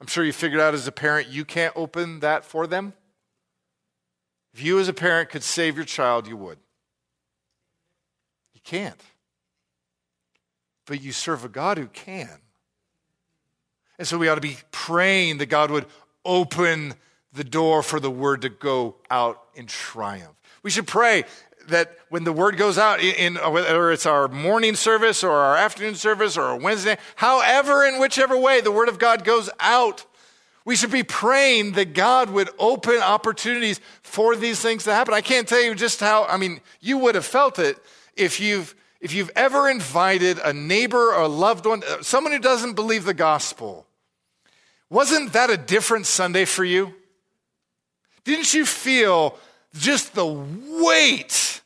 I'm 0.00 0.06
sure 0.06 0.24
you 0.24 0.32
figured 0.32 0.60
out 0.60 0.74
as 0.74 0.86
a 0.86 0.92
parent 0.92 1.28
you 1.28 1.44
can't 1.44 1.72
open 1.76 2.20
that 2.20 2.44
for 2.44 2.66
them. 2.66 2.92
If 4.52 4.62
you, 4.62 4.78
as 4.78 4.88
a 4.88 4.92
parent, 4.92 5.30
could 5.30 5.42
save 5.42 5.76
your 5.76 5.84
child, 5.84 6.26
you 6.26 6.36
would. 6.36 6.58
You 8.54 8.60
can't. 8.64 9.00
But 10.86 11.02
you 11.02 11.12
serve 11.12 11.44
a 11.44 11.48
God 11.48 11.78
who 11.78 11.86
can. 11.88 12.38
And 13.98 14.06
so 14.06 14.18
we 14.18 14.28
ought 14.28 14.36
to 14.36 14.40
be 14.40 14.58
praying 14.70 15.38
that 15.38 15.46
God 15.46 15.70
would 15.70 15.86
open 16.24 16.94
the 17.32 17.44
door 17.44 17.82
for 17.82 18.00
the 18.00 18.10
word 18.10 18.42
to 18.42 18.48
go 18.48 18.96
out 19.10 19.42
in 19.54 19.66
triumph. 19.66 20.40
We 20.62 20.70
should 20.70 20.86
pray 20.86 21.24
that 21.68 21.96
when 22.08 22.24
the 22.24 22.32
word 22.32 22.56
goes 22.56 22.78
out, 22.78 23.00
in, 23.00 23.36
whether 23.36 23.90
it's 23.90 24.06
our 24.06 24.28
morning 24.28 24.74
service 24.74 25.24
or 25.24 25.32
our 25.32 25.56
afternoon 25.56 25.94
service 25.96 26.36
or 26.36 26.48
a 26.50 26.56
Wednesday, 26.56 26.96
however, 27.16 27.84
in 27.84 28.00
whichever 28.00 28.38
way 28.38 28.60
the 28.60 28.72
word 28.72 28.88
of 28.88 28.98
God 28.98 29.24
goes 29.24 29.50
out, 29.58 30.06
we 30.64 30.76
should 30.76 30.90
be 30.90 31.02
praying 31.02 31.72
that 31.72 31.94
God 31.94 32.30
would 32.30 32.50
open 32.58 32.98
opportunities 32.98 33.80
for 34.02 34.34
these 34.34 34.60
things 34.60 34.84
to 34.84 34.92
happen. 34.92 35.14
I 35.14 35.20
can't 35.20 35.48
tell 35.48 35.62
you 35.62 35.74
just 35.74 36.00
how, 36.00 36.24
I 36.24 36.36
mean, 36.36 36.60
you 36.80 36.98
would 36.98 37.14
have 37.14 37.24
felt 37.24 37.58
it 37.58 37.78
if 38.16 38.40
you've, 38.40 38.74
if 39.00 39.12
you've 39.12 39.30
ever 39.36 39.68
invited 39.68 40.38
a 40.38 40.52
neighbor 40.52 41.12
or 41.12 41.22
a 41.22 41.28
loved 41.28 41.66
one, 41.66 41.82
uh, 41.84 42.02
someone 42.02 42.32
who 42.32 42.38
doesn't 42.38 42.74
believe 42.74 43.04
the 43.04 43.14
gospel. 43.14 43.86
Wasn't 44.88 45.32
that 45.32 45.50
a 45.50 45.56
different 45.56 46.06
Sunday 46.06 46.44
for 46.44 46.64
you? 46.64 46.94
Didn't 48.24 48.54
you 48.54 48.64
feel 48.64 49.38
just 49.74 50.14
the 50.14 50.26
weight 50.26 51.60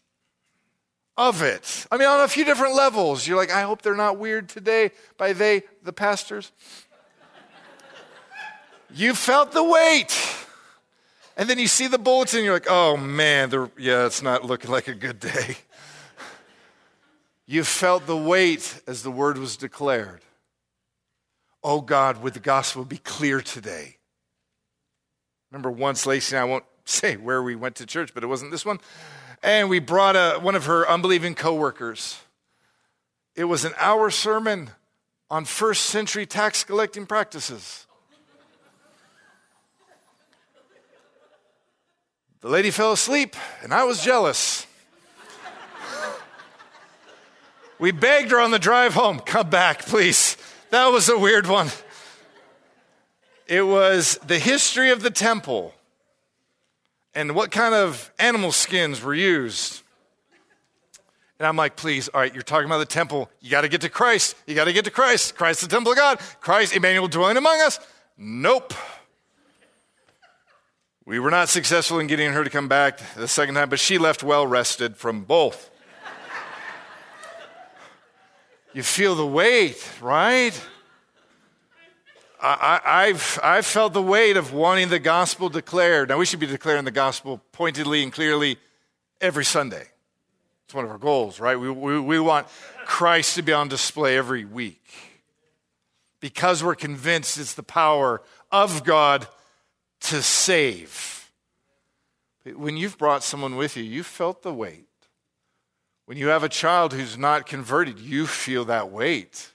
of 1.21 1.43
it. 1.43 1.87
I 1.91 1.99
mean, 1.99 2.09
on 2.09 2.21
a 2.21 2.29
few 2.29 2.47
different 2.47 2.75
levels. 2.75 3.27
You're 3.27 3.37
like, 3.37 3.53
I 3.53 3.61
hope 3.61 3.83
they're 3.83 3.95
not 3.95 4.17
weird 4.17 4.49
today 4.49 4.91
by 5.19 5.35
they, 5.35 5.65
the 5.83 5.93
pastors. 5.93 6.51
you 8.95 9.15
felt 9.15 9.53
the 9.53 9.63
weight. 9.63 10.19
And 11.37 11.49
then 11.49 11.59
you 11.59 11.67
see 11.67 11.89
the 11.89 11.99
bulletin, 11.99 12.43
you're 12.43 12.55
like, 12.55 12.71
oh 12.71 12.97
man, 12.97 13.51
yeah, 13.79 14.07
it's 14.07 14.23
not 14.23 14.47
looking 14.47 14.71
like 14.71 14.89
a 14.89 14.95
good 14.95 15.21
day. 15.21 15.59
You 17.51 17.65
felt 17.65 18.07
the 18.07 18.17
weight 18.17 18.81
as 18.87 19.03
the 19.03 19.11
word 19.11 19.37
was 19.37 19.57
declared. 19.57 20.21
Oh 21.65 21.81
God, 21.81 22.23
would 22.23 22.33
the 22.33 22.39
gospel 22.39 22.85
be 22.85 22.99
clear 22.99 23.41
today? 23.41 23.97
Remember 25.51 25.69
once, 25.69 26.07
Lacey 26.07 26.37
and 26.37 26.43
I 26.43 26.45
won't 26.45 26.65
say 26.85 27.17
where 27.17 27.43
we 27.43 27.57
went 27.57 27.75
to 27.77 27.87
church, 27.87 28.15
but 28.15 28.23
it 28.23 28.29
wasn't 28.29 28.53
this 28.53 28.65
one. 28.65 28.79
and 29.43 29.69
we 29.69 29.81
brought 29.81 30.15
a, 30.15 30.39
one 30.39 30.55
of 30.55 30.67
her 30.67 30.89
unbelieving 30.89 31.35
coworkers. 31.35 32.21
It 33.35 33.45
was 33.45 33.65
an 33.65 33.73
hour 33.79 34.11
sermon 34.11 34.71
on 35.29 35.45
first 35.45 35.87
century 35.87 36.27
tax 36.27 36.63
collecting 36.63 37.05
practices. 37.05 37.89
The 42.43 42.49
lady 42.49 42.71
fell 42.71 42.93
asleep, 42.93 43.35
and 43.65 43.75
I 43.75 43.83
was 43.83 44.05
jealous. 44.05 44.69
We 47.81 47.91
begged 47.91 48.31
her 48.31 48.39
on 48.39 48.51
the 48.51 48.59
drive 48.59 48.95
home, 48.95 49.19
come 49.19 49.51
back, 49.51 49.87
please. 49.87 50.37
That 50.71 50.89
was 50.89 51.09
a 51.09 51.19
weird 51.19 51.47
one. 51.47 51.69
It 53.49 53.63
was 53.63 54.19
the 54.25 54.39
history 54.39 54.91
of 54.91 55.03
the 55.03 55.11
temple 55.11 55.75
and 57.15 57.35
what 57.35 57.51
kind 57.51 57.75
of 57.75 58.13
animal 58.19 58.53
skins 58.53 59.03
were 59.03 59.15
used. 59.15 59.83
And 61.39 61.47
I'm 61.47 61.57
like, 61.57 61.75
please, 61.75 62.09
all 62.09 62.21
right, 62.21 62.33
you're 62.33 62.43
talking 62.43 62.67
about 62.67 62.79
the 62.79 62.85
temple. 62.85 63.31
You 63.41 63.51
got 63.51 63.63
to 63.63 63.69
get 63.69 63.81
to 63.81 63.89
Christ. 63.89 64.37
You 64.47 64.55
got 64.55 64.67
to 64.67 64.73
get 64.75 64.85
to 64.85 64.91
Christ. 64.91 65.35
Christ, 65.35 65.63
the 65.63 65.69
temple 65.69 65.93
of 65.93 65.99
God. 65.99 66.21
Christ, 66.41 66.77
Emmanuel 66.77 67.09
dwelling 67.09 67.39
among 67.39 67.61
us. 67.63 67.81
Nope. 68.19 68.75
We 71.07 71.19
were 71.19 71.31
not 71.31 71.49
successful 71.49 71.99
in 71.99 72.07
getting 72.07 72.31
her 72.33 72.45
to 72.45 72.51
come 72.51 72.69
back 72.69 73.01
the 73.17 73.27
second 73.27 73.55
time, 73.55 73.71
but 73.71 73.81
she 73.81 73.97
left 73.97 74.23
well 74.23 74.47
rested 74.47 74.99
from 74.99 75.23
both. 75.25 75.70
You 78.73 78.83
feel 78.83 79.15
the 79.15 79.27
weight, 79.27 79.89
right? 80.01 80.59
I, 82.43 83.09
have 83.09 83.41
I've 83.43 83.67
felt 83.67 83.93
the 83.93 84.03
weight 84.03 84.37
of 84.37 84.55
wanting 84.55 84.89
the 84.89 84.99
gospel 84.99 85.49
declared. 85.51 86.09
Now, 86.09 86.19
we 86.19 86.25
should 86.25 86.41
be 86.41 86.47
declaring 86.47 86.85
the 86.85 86.91
gospel 86.91 87.43
pointedly 87.53 88.03
and 88.03 88.13
clearly 88.13 88.57
every 89.21 89.45
Sunday. 89.45 89.87
It's 90.65 90.75
one 90.75 90.85
of 90.85 90.91
our 90.91 90.99
goals, 90.99 91.39
right? 91.39 91.59
We, 91.59 91.71
we, 91.71 92.01
we 92.01 92.21
want 92.21 92.47
Christ 92.87 93.35
to 93.35 93.43
be 93.43 93.53
on 93.53 93.69
display 93.69 94.17
every 94.17 94.45
week 94.45 94.83
because 96.21 96.63
we're 96.63 96.77
convinced 96.77 97.39
it's 97.39 97.55
the 97.55 97.63
power 97.63 98.23
of 98.51 98.85
God 98.85 99.27
to 100.03 100.23
save. 100.23 101.31
When 102.55 102.77
you've 102.77 102.97
brought 102.97 103.23
someone 103.23 103.57
with 103.57 103.77
you, 103.77 103.83
you've 103.83 104.07
felt 104.07 104.43
the 104.43 104.55
weight. 104.55 104.90
When 106.11 106.19
you 106.19 106.27
have 106.27 106.43
a 106.43 106.49
child 106.49 106.93
who's 106.93 107.17
not 107.17 107.47
converted, 107.47 108.01
you 108.01 108.27
feel 108.27 108.65
that 108.65 108.91
weight. 108.91 109.53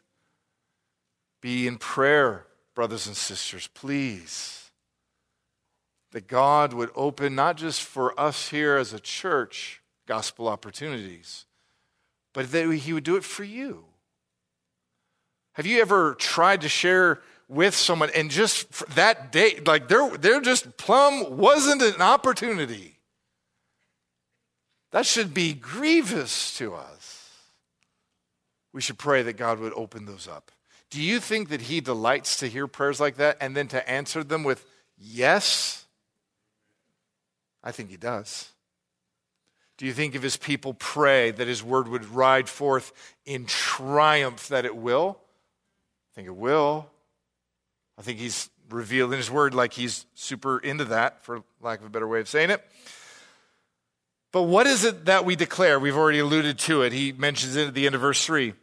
Be 1.41 1.67
in 1.67 1.77
prayer 1.77 2.45
brothers 2.73 3.07
and 3.07 3.17
sisters, 3.17 3.67
please, 3.73 4.71
that 6.13 6.29
God 6.29 6.71
would 6.71 6.91
open 6.95 7.35
not 7.35 7.57
just 7.57 7.81
for 7.81 8.17
us 8.17 8.47
here 8.47 8.77
as 8.77 8.93
a 8.93 9.01
church 9.01 9.81
gospel 10.07 10.47
opportunities, 10.47 11.43
but 12.33 12.49
that 12.53 12.71
He 12.73 12.93
would 12.93 13.03
do 13.03 13.17
it 13.17 13.25
for 13.25 13.43
you. 13.43 13.83
Have 15.55 15.65
you 15.65 15.81
ever 15.81 16.15
tried 16.15 16.61
to 16.61 16.69
share 16.69 17.21
with 17.49 17.75
someone 17.75 18.11
and 18.15 18.31
just 18.31 18.95
that 18.95 19.33
day, 19.33 19.59
like 19.65 19.89
they're, 19.89 20.09
they're 20.11 20.39
just 20.39 20.77
plumb 20.77 21.35
wasn't 21.35 21.81
an 21.81 22.01
opportunity? 22.01 22.94
That 24.95 25.05
should 25.05 25.33
be 25.33 25.51
grievous 25.51 26.57
to 26.57 26.73
us. 26.73 27.29
We 28.71 28.79
should 28.79 28.97
pray 28.97 29.23
that 29.23 29.35
God 29.35 29.59
would 29.59 29.73
open 29.73 30.05
those 30.05 30.25
up. 30.25 30.53
Do 30.89 31.01
you 31.01 31.19
think 31.19 31.49
that 31.49 31.63
he 31.63 31.81
delights 31.81 32.37
to 32.37 32.47
hear 32.47 32.65
prayers 32.65 32.97
like 32.97 33.17
that 33.17 33.35
and 33.41 33.57
then 33.57 33.67
to 33.67 33.89
answer 33.89 34.23
them 34.23 34.45
with 34.45 34.65
yes? 34.97 35.83
I 37.61 37.73
think 37.73 37.89
he 37.89 37.97
does. 37.97 38.47
Do 39.77 39.85
you 39.85 39.91
think 39.91 40.15
if 40.15 40.23
his 40.23 40.37
people 40.37 40.73
pray 40.73 41.31
that 41.31 41.45
his 41.45 41.61
word 41.61 41.89
would 41.89 42.05
ride 42.05 42.47
forth 42.47 42.93
in 43.25 43.47
triumph 43.47 44.47
that 44.47 44.63
it 44.63 44.77
will? 44.77 45.17
I 45.19 46.15
think 46.15 46.27
it 46.29 46.37
will. 46.37 46.89
I 47.97 48.01
think 48.01 48.19
he's 48.19 48.49
revealed 48.69 49.11
in 49.11 49.17
his 49.17 49.29
word 49.29 49.53
like 49.53 49.73
he's 49.73 50.05
super 50.15 50.57
into 50.57 50.85
that, 50.85 51.21
for 51.25 51.43
lack 51.59 51.81
of 51.81 51.85
a 51.85 51.89
better 51.89 52.07
way 52.07 52.21
of 52.21 52.29
saying 52.29 52.49
it. 52.49 52.63
But 54.35 54.43
what 54.43 54.67
is 54.67 54.83
it 54.83 55.05
that 55.05 55.23
we 55.23 55.37
declare? 55.37 55.79
We've 55.79 55.95
already 55.95 56.19
alluded 56.19 56.59
to 56.59 56.81
it. 56.81 56.91
He 56.91 57.13
mentions 57.13 57.55
it 57.55 57.69
at 57.69 57.73
the 57.73 57.85
end 57.85 57.95
of 57.95 58.01
verse 58.01 58.25
3 58.25 58.53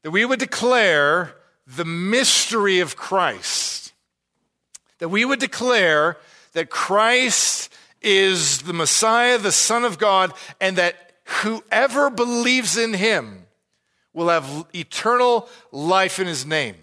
that 0.00 0.10
we 0.10 0.24
would 0.24 0.38
declare 0.38 1.34
the 1.66 1.84
mystery 1.84 2.80
of 2.80 2.96
Christ. 2.96 3.92
That 5.00 5.10
we 5.10 5.26
would 5.26 5.38
declare 5.38 6.16
that 6.54 6.70
Christ 6.70 7.70
is 8.00 8.62
the 8.62 8.72
Messiah, 8.72 9.36
the 9.36 9.52
Son 9.52 9.84
of 9.84 9.98
God, 9.98 10.32
and 10.62 10.78
that 10.78 11.12
whoever 11.42 12.08
believes 12.08 12.78
in 12.78 12.94
him 12.94 13.44
will 14.14 14.30
have 14.30 14.64
eternal 14.74 15.46
life 15.72 16.20
in 16.20 16.26
his 16.26 16.46
name. 16.46 16.76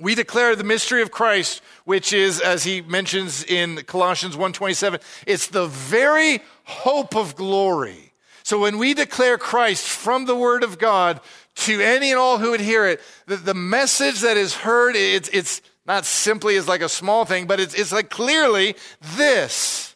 We 0.00 0.14
declare 0.14 0.56
the 0.56 0.64
mystery 0.64 1.02
of 1.02 1.10
Christ, 1.10 1.60
which 1.84 2.14
is, 2.14 2.40
as 2.40 2.64
he 2.64 2.80
mentions 2.80 3.44
in 3.44 3.82
Colossians 3.82 4.34
1.27, 4.34 5.00
it's 5.26 5.48
the 5.48 5.66
very 5.66 6.40
hope 6.64 7.14
of 7.14 7.36
glory. 7.36 8.14
So 8.42 8.58
when 8.58 8.78
we 8.78 8.94
declare 8.94 9.36
Christ 9.36 9.86
from 9.86 10.24
the 10.24 10.34
Word 10.34 10.64
of 10.64 10.78
God 10.78 11.20
to 11.56 11.80
any 11.80 12.10
and 12.10 12.18
all 12.18 12.38
who 12.38 12.52
would 12.52 12.60
hear 12.60 12.86
it, 12.86 13.00
the, 13.26 13.36
the 13.36 13.54
message 13.54 14.20
that 14.20 14.38
is 14.38 14.54
heard, 14.54 14.96
it's, 14.96 15.28
it's 15.28 15.60
not 15.86 16.06
simply 16.06 16.56
as 16.56 16.66
like 16.66 16.80
a 16.80 16.88
small 16.88 17.26
thing, 17.26 17.46
but 17.46 17.60
it's, 17.60 17.74
it's 17.74 17.92
like 17.92 18.08
clearly 18.08 18.76
this 19.16 19.94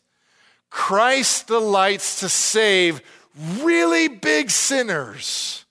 Christ 0.68 1.46
delights 1.46 2.20
to 2.20 2.28
save 2.28 3.00
really 3.62 4.08
big 4.08 4.50
sinners 4.50 5.64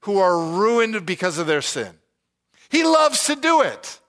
who 0.00 0.18
are 0.18 0.38
ruined 0.38 1.06
because 1.06 1.38
of 1.38 1.46
their 1.46 1.62
sin. 1.62 1.94
He 2.70 2.84
loves 2.84 3.26
to 3.26 3.36
do 3.36 3.62
it. 3.62 4.00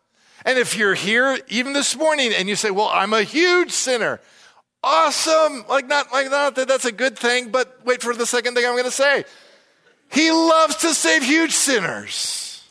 And 0.45 0.57
if 0.57 0.77
you're 0.77 0.95
here 0.95 1.39
even 1.49 1.73
this 1.73 1.95
morning 1.95 2.31
and 2.33 2.47
you 2.47 2.55
say, 2.55 2.71
Well, 2.71 2.89
I'm 2.91 3.13
a 3.13 3.23
huge 3.23 3.71
sinner, 3.71 4.19
awesome. 4.83 5.65
Like, 5.67 5.87
not 5.87 6.11
like 6.11 6.29
not 6.29 6.55
that 6.55 6.67
that's 6.67 6.85
a 6.85 6.91
good 6.91 7.17
thing, 7.17 7.49
but 7.49 7.79
wait 7.85 8.01
for 8.01 8.13
the 8.13 8.25
second 8.25 8.55
thing 8.55 8.65
I'm 8.65 8.73
going 8.73 8.83
to 8.85 8.91
say. 8.91 9.25
He 10.11 10.31
loves 10.31 10.77
to 10.77 10.93
save 10.93 11.23
huge 11.23 11.51
sinners. 11.51 12.63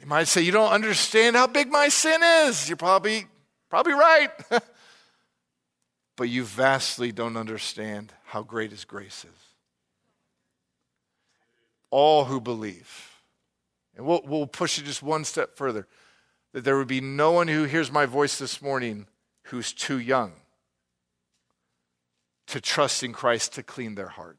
You 0.00 0.06
might 0.06 0.28
say, 0.28 0.42
You 0.42 0.52
don't 0.52 0.70
understand 0.70 1.34
how 1.34 1.46
big 1.46 1.70
my 1.70 1.88
sin 1.88 2.22
is. 2.22 2.68
You're 2.68 2.76
probably, 2.76 3.26
probably 3.70 3.94
right. 3.94 4.30
but 6.16 6.28
you 6.28 6.44
vastly 6.44 7.10
don't 7.10 7.36
understand 7.36 8.12
how 8.24 8.42
great 8.42 8.70
his 8.70 8.84
grace 8.84 9.24
is. 9.24 9.40
All 11.90 12.26
who 12.26 12.40
believe. 12.40 13.13
And 13.96 14.06
we'll, 14.06 14.22
we'll 14.24 14.46
push 14.46 14.78
it 14.78 14.84
just 14.84 15.02
one 15.02 15.24
step 15.24 15.56
further 15.56 15.86
that 16.52 16.64
there 16.64 16.76
would 16.76 16.88
be 16.88 17.00
no 17.00 17.32
one 17.32 17.48
who 17.48 17.64
hears 17.64 17.90
my 17.90 18.06
voice 18.06 18.38
this 18.38 18.60
morning 18.60 19.06
who's 19.44 19.72
too 19.72 19.98
young 19.98 20.32
to 22.46 22.60
trust 22.60 23.02
in 23.02 23.12
Christ 23.12 23.54
to 23.54 23.62
clean 23.62 23.94
their 23.94 24.08
heart 24.08 24.38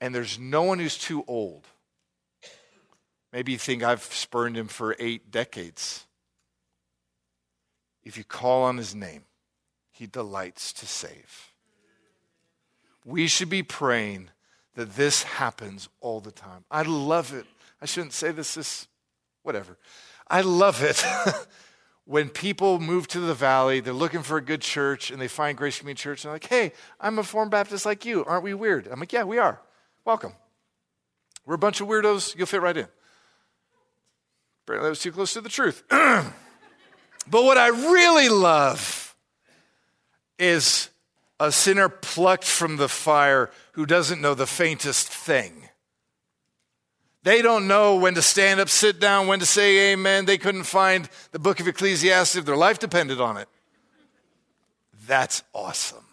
and 0.00 0.14
there's 0.14 0.38
no 0.38 0.62
one 0.62 0.78
who's 0.78 0.96
too 0.96 1.24
old. 1.26 1.66
Maybe 3.32 3.52
you 3.52 3.58
think 3.58 3.82
I've 3.82 4.02
spurned 4.02 4.56
him 4.56 4.66
for 4.66 4.96
eight 4.98 5.30
decades. 5.30 6.06
If 8.02 8.16
you 8.16 8.24
call 8.24 8.64
on 8.64 8.78
his 8.78 8.94
name, 8.94 9.24
he 9.90 10.06
delights 10.06 10.72
to 10.74 10.86
save. 10.86 11.52
We 13.04 13.28
should 13.28 13.50
be 13.50 13.62
praying 13.62 14.30
that 14.74 14.96
this 14.96 15.22
happens 15.22 15.88
all 16.00 16.20
the 16.20 16.32
time. 16.32 16.64
I 16.70 16.82
love 16.82 17.34
it. 17.34 17.46
I 17.80 17.86
shouldn't 17.86 18.12
say 18.12 18.32
this, 18.32 18.54
this, 18.54 18.88
whatever. 19.42 19.78
I 20.28 20.42
love 20.42 20.82
it 20.82 21.04
when 22.10 22.28
people 22.28 22.80
move 22.80 23.06
to 23.08 23.20
the 23.20 23.34
valley, 23.34 23.78
they're 23.78 23.92
looking 23.92 24.22
for 24.22 24.36
a 24.36 24.42
good 24.42 24.60
church, 24.60 25.12
and 25.12 25.20
they 25.20 25.28
find 25.28 25.56
Grace 25.56 25.78
Community 25.78 26.02
Church, 26.02 26.24
and 26.24 26.30
they're 26.30 26.34
like, 26.34 26.46
hey, 26.46 26.72
I'm 27.00 27.14
a 27.14 27.22
Reformed 27.22 27.52
Baptist 27.52 27.86
like 27.86 28.04
you. 28.04 28.24
Aren't 28.24 28.42
we 28.42 28.52
weird? 28.52 28.88
I'm 28.88 28.98
like, 28.98 29.12
yeah, 29.12 29.24
we 29.24 29.38
are. 29.38 29.60
Welcome. 30.04 30.32
We're 31.46 31.54
a 31.54 31.58
bunch 31.58 31.80
of 31.80 31.88
weirdos. 31.88 32.36
You'll 32.36 32.46
fit 32.46 32.62
right 32.62 32.76
in. 32.76 32.88
Apparently, 34.64 34.86
that 34.86 34.90
was 34.90 35.00
too 35.00 35.12
close 35.12 35.32
to 35.34 35.40
the 35.40 35.48
truth. 35.48 35.84
but 35.88 36.32
what 37.30 37.58
I 37.58 37.68
really 37.68 38.28
love 38.28 39.14
is 40.38 40.90
a 41.38 41.52
sinner 41.52 41.88
plucked 41.88 42.44
from 42.44 42.76
the 42.76 42.88
fire 42.88 43.50
who 43.72 43.86
doesn't 43.86 44.20
know 44.20 44.34
the 44.34 44.46
faintest 44.46 45.08
thing. 45.08 45.69
They 47.22 47.42
don't 47.42 47.68
know 47.68 47.96
when 47.96 48.14
to 48.14 48.22
stand 48.22 48.60
up, 48.60 48.68
sit 48.68 48.98
down, 48.98 49.26
when 49.26 49.40
to 49.40 49.46
say 49.46 49.92
amen. 49.92 50.24
They 50.24 50.38
couldn't 50.38 50.64
find 50.64 51.08
the 51.32 51.38
book 51.38 51.60
of 51.60 51.68
Ecclesiastes 51.68 52.36
if 52.36 52.44
their 52.46 52.56
life 52.56 52.78
depended 52.78 53.20
on 53.20 53.36
it. 53.36 53.48
That's 55.06 55.42
awesome. 55.52 56.04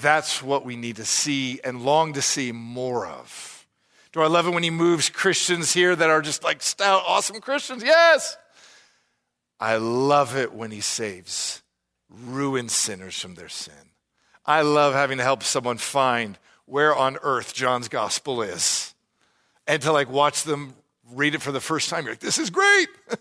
That's 0.00 0.42
what 0.42 0.64
we 0.64 0.76
need 0.76 0.96
to 0.96 1.04
see 1.04 1.60
and 1.62 1.84
long 1.84 2.14
to 2.14 2.22
see 2.22 2.50
more 2.52 3.06
of. 3.06 3.66
Do 4.12 4.22
I 4.22 4.26
love 4.26 4.48
it 4.48 4.54
when 4.54 4.62
he 4.62 4.70
moves 4.70 5.08
Christians 5.08 5.72
here 5.72 5.94
that 5.94 6.10
are 6.10 6.22
just 6.22 6.42
like 6.42 6.62
stout, 6.62 7.02
awesome 7.06 7.40
Christians? 7.40 7.84
Yes. 7.84 8.36
I 9.60 9.76
love 9.76 10.36
it 10.36 10.52
when 10.52 10.70
he 10.70 10.80
saves 10.80 11.62
ruined 12.08 12.70
sinners 12.72 13.20
from 13.20 13.34
their 13.34 13.48
sin. 13.48 13.74
I 14.44 14.62
love 14.62 14.94
having 14.94 15.18
to 15.18 15.24
help 15.24 15.44
someone 15.44 15.78
find 15.78 16.38
where 16.64 16.96
on 16.96 17.18
earth 17.22 17.54
John's 17.54 17.88
gospel 17.88 18.42
is 18.42 18.89
and 19.66 19.80
to 19.82 19.92
like 19.92 20.10
watch 20.10 20.44
them 20.44 20.74
read 21.12 21.34
it 21.34 21.42
for 21.42 21.52
the 21.52 21.60
first 21.60 21.88
time. 21.88 22.04
You're 22.04 22.12
like, 22.12 22.20
this 22.20 22.38
is 22.38 22.50
great. 22.50 22.88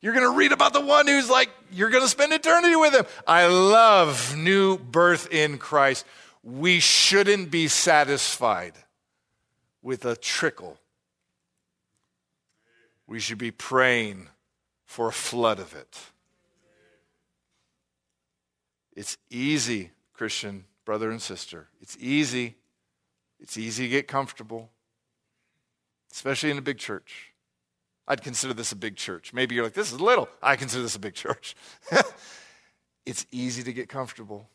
You're 0.00 0.14
going 0.14 0.28
to 0.28 0.36
read 0.36 0.52
about 0.52 0.72
the 0.72 0.80
one 0.80 1.06
who's 1.06 1.30
like, 1.30 1.48
you're 1.70 1.88
going 1.88 2.02
to 2.02 2.08
spend 2.08 2.32
eternity 2.32 2.74
with 2.74 2.92
him. 2.92 3.06
I 3.24 3.46
love 3.46 4.36
new 4.36 4.76
birth 4.76 5.32
in 5.32 5.58
Christ. 5.58 6.04
We 6.42 6.80
shouldn't 6.80 7.52
be 7.52 7.68
satisfied 7.68 8.72
with 9.80 10.04
a 10.04 10.16
trickle. 10.16 10.76
We 13.06 13.20
should 13.20 13.38
be 13.38 13.52
praying 13.52 14.28
for 14.84 15.06
a 15.06 15.12
flood 15.12 15.60
of 15.60 15.72
it. 15.72 15.98
It's 18.94 19.16
easy, 19.30 19.90
Christian 20.12 20.64
brother 20.84 21.10
and 21.10 21.22
sister. 21.22 21.68
It's 21.80 21.96
easy. 21.98 22.56
It's 23.40 23.56
easy 23.56 23.84
to 23.84 23.88
get 23.88 24.08
comfortable, 24.08 24.70
especially 26.12 26.50
in 26.50 26.58
a 26.58 26.62
big 26.62 26.78
church. 26.78 27.32
I'd 28.06 28.22
consider 28.22 28.52
this 28.52 28.72
a 28.72 28.76
big 28.76 28.96
church. 28.96 29.32
Maybe 29.32 29.54
you're 29.54 29.64
like, 29.64 29.74
this 29.74 29.92
is 29.92 30.00
little. 30.00 30.28
I 30.42 30.56
consider 30.56 30.82
this 30.82 30.96
a 30.96 31.00
big 31.00 31.14
church. 31.14 31.54
it's 33.06 33.26
easy 33.30 33.62
to 33.62 33.72
get 33.72 33.88
comfortable 33.88 34.48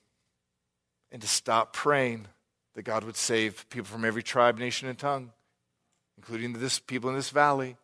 and 1.11 1.21
to 1.21 1.27
stop 1.27 1.73
praying 1.73 2.27
that 2.75 2.83
God 2.83 3.03
would 3.03 3.15
save 3.15 3.67
people 3.69 3.87
from 3.87 4.05
every 4.05 4.21
tribe, 4.21 4.59
nation, 4.59 4.87
and 4.87 4.97
tongue, 4.97 5.31
including 6.17 6.53
this 6.53 6.79
people 6.79 7.09
in 7.09 7.15
this 7.15 7.29
valley. 7.29 7.77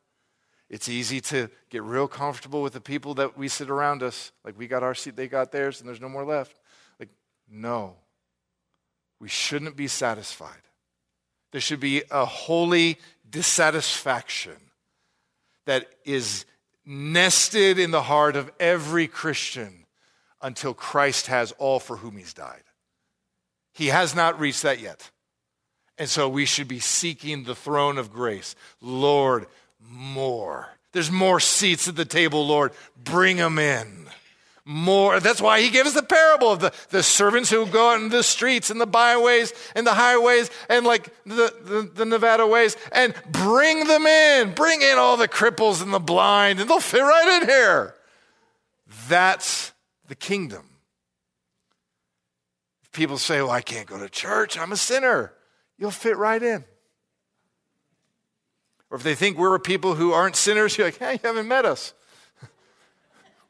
It's 0.70 0.90
easy 0.90 1.22
to 1.22 1.50
get 1.70 1.84
real 1.84 2.08
comfortable 2.08 2.62
with 2.62 2.74
the 2.74 2.82
people 2.82 3.14
that 3.16 3.38
we 3.38 3.48
sit 3.48 3.70
around 3.70 4.04
us. 4.04 4.32
Like 4.44 4.58
we 4.58 4.68
got 4.68 4.84
our 4.84 4.94
seat, 4.94 5.16
they 5.16 5.28
got 5.28 5.52
theirs, 5.52 5.80
and 5.80 5.88
there's 5.88 6.02
no 6.02 6.10
more 6.10 6.26
left. 6.26 6.60
Like, 7.00 7.10
no. 7.50 7.96
We 9.20 9.30
shouldn't 9.30 9.76
be 9.76 9.88
satisfied. 9.88 10.62
There 11.52 11.62
should 11.62 11.80
be 11.80 12.04
a 12.12 12.26
holy 12.26 12.98
dissatisfaction 13.34 14.56
that 15.66 15.90
is 16.06 16.46
nested 16.86 17.80
in 17.80 17.92
the 17.92 18.04
heart 18.04 18.38
of 18.38 18.52
every 18.60 19.08
Christian 19.08 19.86
until 20.42 20.74
Christ 20.74 21.28
has 21.28 21.52
all 21.54 21.80
for 21.80 21.98
whom 21.98 22.16
he's 22.16 22.34
died. 22.34 22.64
He 23.74 23.88
has 23.88 24.16
not 24.16 24.40
reached 24.40 24.62
that 24.62 24.80
yet. 24.80 25.10
And 25.98 26.08
so 26.08 26.30
we 26.30 26.46
should 26.46 26.68
be 26.68 26.80
seeking 26.80 27.44
the 27.44 27.56
throne 27.56 27.98
of 27.98 28.14
grace. 28.14 28.56
Lord, 28.80 29.48
more. 29.80 30.70
There's 30.92 31.12
more 31.12 31.40
seats 31.40 31.88
at 31.88 31.96
the 31.96 32.06
table, 32.06 32.46
Lord. 32.46 32.72
Bring 33.04 33.38
them 33.38 33.58
in 33.58 34.08
more. 34.66 35.20
That's 35.20 35.41
why 35.41 35.61
he 35.61 35.70
gives 35.70 35.93
the 35.93 36.03
parable 36.03 36.51
of 36.51 36.59
the, 36.59 36.74
the 36.89 37.03
servants 37.03 37.49
who 37.49 37.66
go 37.66 37.89
out 37.91 38.01
in 38.01 38.09
the 38.09 38.24
streets 38.24 38.70
and 38.70 38.80
the 38.80 38.86
byways 38.86 39.53
and 39.76 39.86
the 39.86 39.93
highways 39.93 40.49
and 40.70 40.86
like 40.86 41.14
the, 41.26 41.53
the, 41.64 41.91
the, 41.93 42.05
Nevada 42.05 42.47
ways 42.47 42.78
and 42.91 43.14
bring 43.30 43.86
them 43.86 44.05
in. 44.05 44.53
Bring 44.53 44.82
in 44.82 44.97
all 44.97 45.18
the 45.18 45.28
cripples 45.28 45.82
and 45.82 45.93
the 45.93 45.99
blind 45.99 46.59
and 46.59 46.70
they'll 46.70 46.80
fit 46.80 47.01
right 47.01 47.41
in 47.41 47.49
here. 47.49 47.95
That's 49.09 49.74
the 50.07 50.16
kingdom. 50.16 50.70
People 52.93 53.18
say, 53.18 53.41
well, 53.41 53.51
I 53.51 53.61
can't 53.61 53.88
go 53.88 53.99
to 53.99 54.07
church, 54.07 54.57
I'm 54.57 54.72
a 54.72 54.78
sinner, 54.78 55.34
you'll 55.80 55.89
fit 55.89 56.16
right 56.16 56.41
in. 56.41 56.64
Or 58.91 58.97
if 58.97 59.03
they 59.03 59.16
think 59.16 59.39
we're 59.39 59.57
people 59.57 59.95
who 59.95 60.11
aren't 60.11 60.36
sinners, 60.36 60.78
you're 60.78 60.86
like, 60.86 60.99
hey, 60.99 61.14
you 61.14 61.20
haven't 61.24 61.47
met 61.47 61.66
us. 61.66 61.95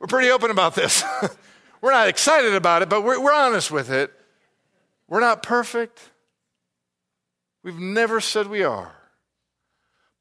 We're 0.04 0.08
pretty 0.08 0.32
open 0.32 0.52
about 0.52 0.76
this. 0.76 1.02
we're 1.82 1.94
not 1.94 2.10
excited 2.10 2.56
about 2.56 2.82
it, 2.82 2.90
but 2.90 3.06
we're, 3.06 3.22
we're 3.22 3.34
honest 3.34 3.72
with 3.72 3.90
it. 3.90 4.12
We're 5.08 5.22
not 5.22 5.44
perfect. 5.44 5.98
We've 7.64 7.80
never 7.80 8.20
said 8.20 8.48
we 8.48 8.64
are. 8.64 8.94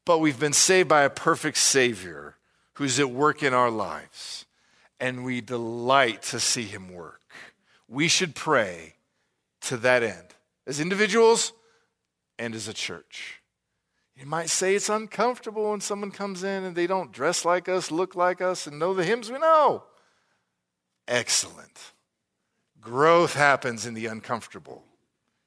But 0.05 0.19
we've 0.19 0.39
been 0.39 0.53
saved 0.53 0.89
by 0.89 1.03
a 1.03 1.11
perfect 1.11 1.57
Savior 1.57 2.37
who's 2.75 3.01
at 3.01 3.11
work 3.11 3.43
in 3.43 3.53
our 3.55 3.73
lives. 3.73 4.47
And 5.01 5.25
we 5.25 5.41
delight 5.41 6.23
to 6.25 6.39
see 6.39 6.63
him 6.63 6.93
work. 6.93 7.21
We 7.89 8.07
should 8.07 8.37
pray 8.37 8.95
to 9.63 9.77
that 9.79 10.05
end 10.05 10.29
as 10.65 10.79
individuals 10.79 11.53
and 12.39 12.55
as 12.55 12.69
a 12.69 12.73
church. 12.73 13.42
You 14.17 14.27
might 14.27 14.51
say 14.51 14.75
it's 14.75 14.89
uncomfortable 14.89 15.71
when 15.71 15.81
someone 15.81 16.11
comes 16.11 16.43
in 16.43 16.65
and 16.65 16.77
they 16.77 16.87
don't 16.87 17.13
dress 17.13 17.45
like 17.45 17.69
us, 17.69 17.91
look 17.91 18.15
like 18.15 18.41
us, 18.41 18.67
and 18.67 18.79
know 18.79 18.95
the 18.95 19.05
hymns 19.05 19.31
we 19.31 19.39
know. 19.39 19.85
Excellent. 21.09 21.93
Growth 22.81 23.35
happens 23.35 23.87
in 23.87 23.95
the 23.95 24.07
uncomfortable. 24.07 24.83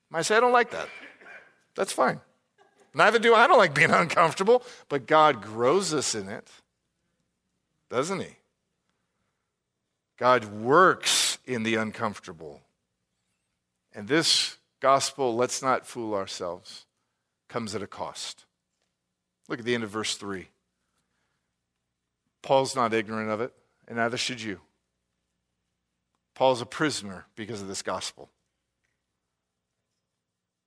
You 0.09 0.17
might 0.17 0.23
say, 0.23 0.37
I 0.37 0.39
don't 0.39 0.51
like 0.51 0.71
that. 0.71 0.89
That's 1.75 1.91
fine. 1.91 2.19
Neither 2.93 3.19
do 3.19 3.33
I. 3.33 3.43
I 3.43 3.47
don't 3.47 3.57
like 3.57 3.75
being 3.75 3.91
uncomfortable, 3.91 4.63
but 4.89 5.05
God 5.05 5.41
grows 5.41 5.93
us 5.93 6.15
in 6.15 6.29
it, 6.29 6.49
doesn't 7.89 8.21
He? 8.21 8.37
God 10.17 10.45
works 10.45 11.37
in 11.45 11.63
the 11.63 11.75
uncomfortable. 11.75 12.61
And 13.93 14.07
this 14.07 14.57
gospel, 14.79 15.35
let's 15.35 15.61
not 15.61 15.85
fool 15.85 16.13
ourselves, 16.13 16.85
comes 17.49 17.75
at 17.75 17.83
a 17.83 17.87
cost. 17.87 18.45
Look 19.47 19.59
at 19.59 19.65
the 19.65 19.75
end 19.75 19.83
of 19.83 19.89
verse 19.89 20.15
3. 20.15 20.47
Paul's 22.41 22.75
not 22.75 22.93
ignorant 22.93 23.29
of 23.29 23.41
it, 23.41 23.53
and 23.87 23.97
neither 23.97 24.17
should 24.17 24.41
you. 24.41 24.59
Paul's 26.35 26.61
a 26.61 26.65
prisoner 26.65 27.25
because 27.35 27.61
of 27.61 27.67
this 27.67 27.81
gospel. 27.81 28.29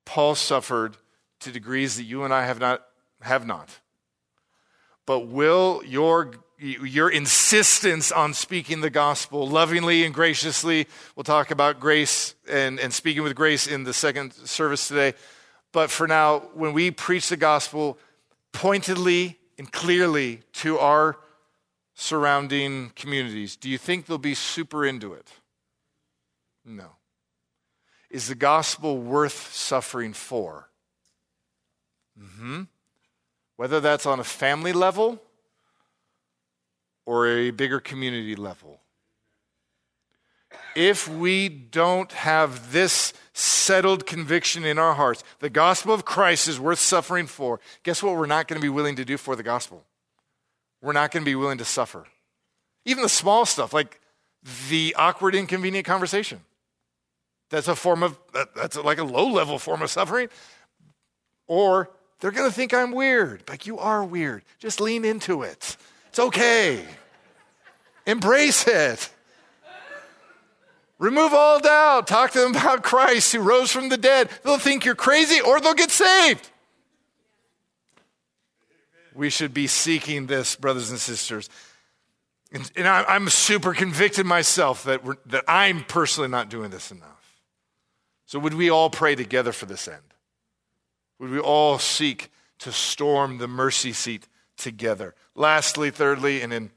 Paul 0.05 0.35
suffered 0.35 0.97
to 1.41 1.53
degrees 1.53 1.97
that 1.97 2.05
you 2.05 2.25
and 2.25 2.33
I 2.33 2.47
have 2.47 2.59
not 2.59 2.85
have 3.21 3.47
not. 3.47 3.81
But 5.07 5.21
will 5.21 5.83
your 5.85 6.33
your 6.59 7.11
insistence 7.11 8.11
on 8.11 8.35
speaking 8.35 8.81
the 8.81 8.91
gospel 8.91 9.47
lovingly 9.47 10.05
and 10.05 10.13
graciously, 10.13 10.89
we'll 11.15 11.25
talk 11.25 11.51
about 11.51 11.79
grace 11.79 12.35
and, 12.49 12.81
and 12.81 12.93
speaking 12.93 13.23
with 13.23 13.37
grace 13.37 13.67
in 13.67 13.85
the 13.85 13.95
second 13.95 14.33
service 14.33 14.89
today. 14.89 15.15
But 15.71 15.91
for 15.91 16.09
now, 16.09 16.41
when 16.55 16.73
we 16.73 16.91
preach 16.91 17.29
the 17.29 17.37
gospel, 17.37 17.99
pointedly 18.59 19.39
and 19.57 19.71
clearly 19.71 20.41
to 20.53 20.81
our 20.81 21.17
surrounding 21.95 22.91
communities, 22.97 23.55
do 23.55 23.71
you 23.71 23.79
think 23.79 24.07
they'll 24.07 24.19
be 24.19 24.35
super 24.35 24.85
into 24.85 25.15
it? 25.15 25.29
No. 26.65 26.89
Is 28.11 28.27
the 28.27 28.35
gospel 28.35 28.99
worth 28.99 29.55
suffering 29.55 30.13
for? 30.13 30.71
Mm-hmm. 32.21 32.63
Whether 33.55 33.79
that's 33.79 34.07
on 34.07 34.19
a 34.19 34.25
family 34.25 34.73
level 34.73 35.23
or 37.07 37.29
a 37.29 37.53
bigger 37.53 37.79
community 37.79 38.35
level. 38.35 38.81
If 40.79 41.09
we 41.09 41.49
don't 41.49 42.13
have 42.13 42.71
this 42.71 43.13
settled 43.39 44.07
conviction 44.07 44.65
in 44.65 44.79
our 44.79 44.95
hearts. 44.95 45.23
The 45.39 45.51
gospel 45.51 45.95
of 45.95 46.05
Christ 46.05 46.49
is 46.49 46.59
worth 46.59 46.79
suffering 46.79 47.27
for. 47.27 47.61
Guess 47.83 48.03
what 48.03 48.17
we're 48.17 48.27
not 48.27 48.49
going 48.49 48.61
to 48.61 48.65
be 48.65 48.69
willing 48.69 48.97
to 48.97 49.05
do 49.05 49.17
for 49.17 49.37
the 49.37 49.43
gospel? 49.43 49.85
We're 50.83 50.93
not 50.93 51.11
going 51.11 51.23
to 51.23 51.29
be 51.29 51.35
willing 51.35 51.59
to 51.59 51.65
suffer. 51.65 52.07
Even 52.85 53.03
the 53.03 53.09
small 53.09 53.45
stuff, 53.45 53.73
like 53.73 54.01
the 54.69 54.95
awkward, 54.99 55.35
inconvenient 55.35 55.87
conversation. 55.87 56.41
That's 57.51 57.69
a 57.69 57.77
form 57.77 58.03
of, 58.03 58.19
that's 58.55 58.77
like 58.77 58.99
a 58.99 59.05
low 59.05 59.29
level 59.29 59.59
form 59.59 59.83
of 59.83 59.91
suffering. 59.91 60.29
Or 61.47 61.91
they're 62.21 62.31
going 62.31 62.49
to 62.49 62.55
think 62.55 62.75
I'm 62.75 62.93
weird. 62.93 63.43
Like, 63.49 63.67
you 63.67 63.79
are 63.79 64.05
weird. 64.05 64.43
Just 64.59 64.81
lean 64.81 65.05
into 65.05 65.43
it. 65.43 65.77
It's 66.09 66.19
okay. 66.19 66.85
Embrace 68.07 68.67
it. 68.67 69.11
Remove 70.99 71.33
all 71.33 71.61
doubt. 71.61 72.07
Talk 72.07 72.33
to 72.33 72.41
them 72.41 72.55
about 72.55 72.83
Christ 72.83 73.33
who 73.33 73.41
rose 73.41 73.71
from 73.71 73.89
the 73.89 73.97
dead. 73.97 74.31
They'll 74.43 74.59
think 74.59 74.85
you're 74.85 74.95
crazy 74.95 75.41
or 75.41 75.61
they'll 75.61 75.75
get 75.75 75.91
saved. 75.91 76.51
We 79.15 79.31
should 79.31 79.53
be 79.53 79.67
seeking 79.67 80.27
this, 80.27 80.55
brothers 80.55 80.91
and 80.91 80.99
sisters. 80.99 81.49
And, 82.53 82.71
and 82.77 82.87
I, 82.89 83.17
am 83.17 83.29
super 83.29 83.75
convicted 83.75 84.27
myself 84.27 84.85
that, 84.85 85.03
that 85.27 85.45
I'm 85.49 85.85
personally 85.85 86.29
not 86.29 86.49
doing 86.49 86.71
this 86.71 86.91
enough. 86.91 87.09
So, 88.27 88.39
would 88.39 88.55
we 88.55 88.71
all 88.71 88.91
pray 88.91 89.15
together 89.15 89.53
for 89.53 89.67
this 89.67 89.89
end? 89.89 90.03
Would 91.19 91.31
we 91.31 91.39
all 91.39 91.79
seek 91.79 92.31
to 92.61 92.73
storm 92.73 93.39
the 93.39 93.49
mercy 93.49 93.93
seat 93.93 94.29
together? 94.57 95.15
Lastly, 95.35 95.91
thirdly, 95.91 96.41
and 96.41 96.53
in 96.53 96.71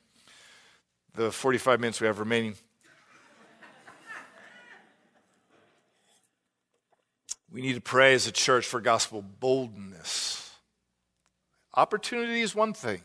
the 1.13 1.31
45 1.31 1.79
minutes 1.79 2.01
we 2.01 2.07
have 2.07 2.19
remaining, 2.19 2.55
We 7.51 7.61
need 7.61 7.73
to 7.73 7.81
pray 7.81 8.13
as 8.13 8.27
a 8.27 8.31
church 8.31 8.65
for 8.65 8.79
gospel 8.79 9.21
boldness. 9.21 10.51
Opportunity 11.73 12.41
is 12.41 12.55
one 12.55 12.73
thing, 12.73 13.01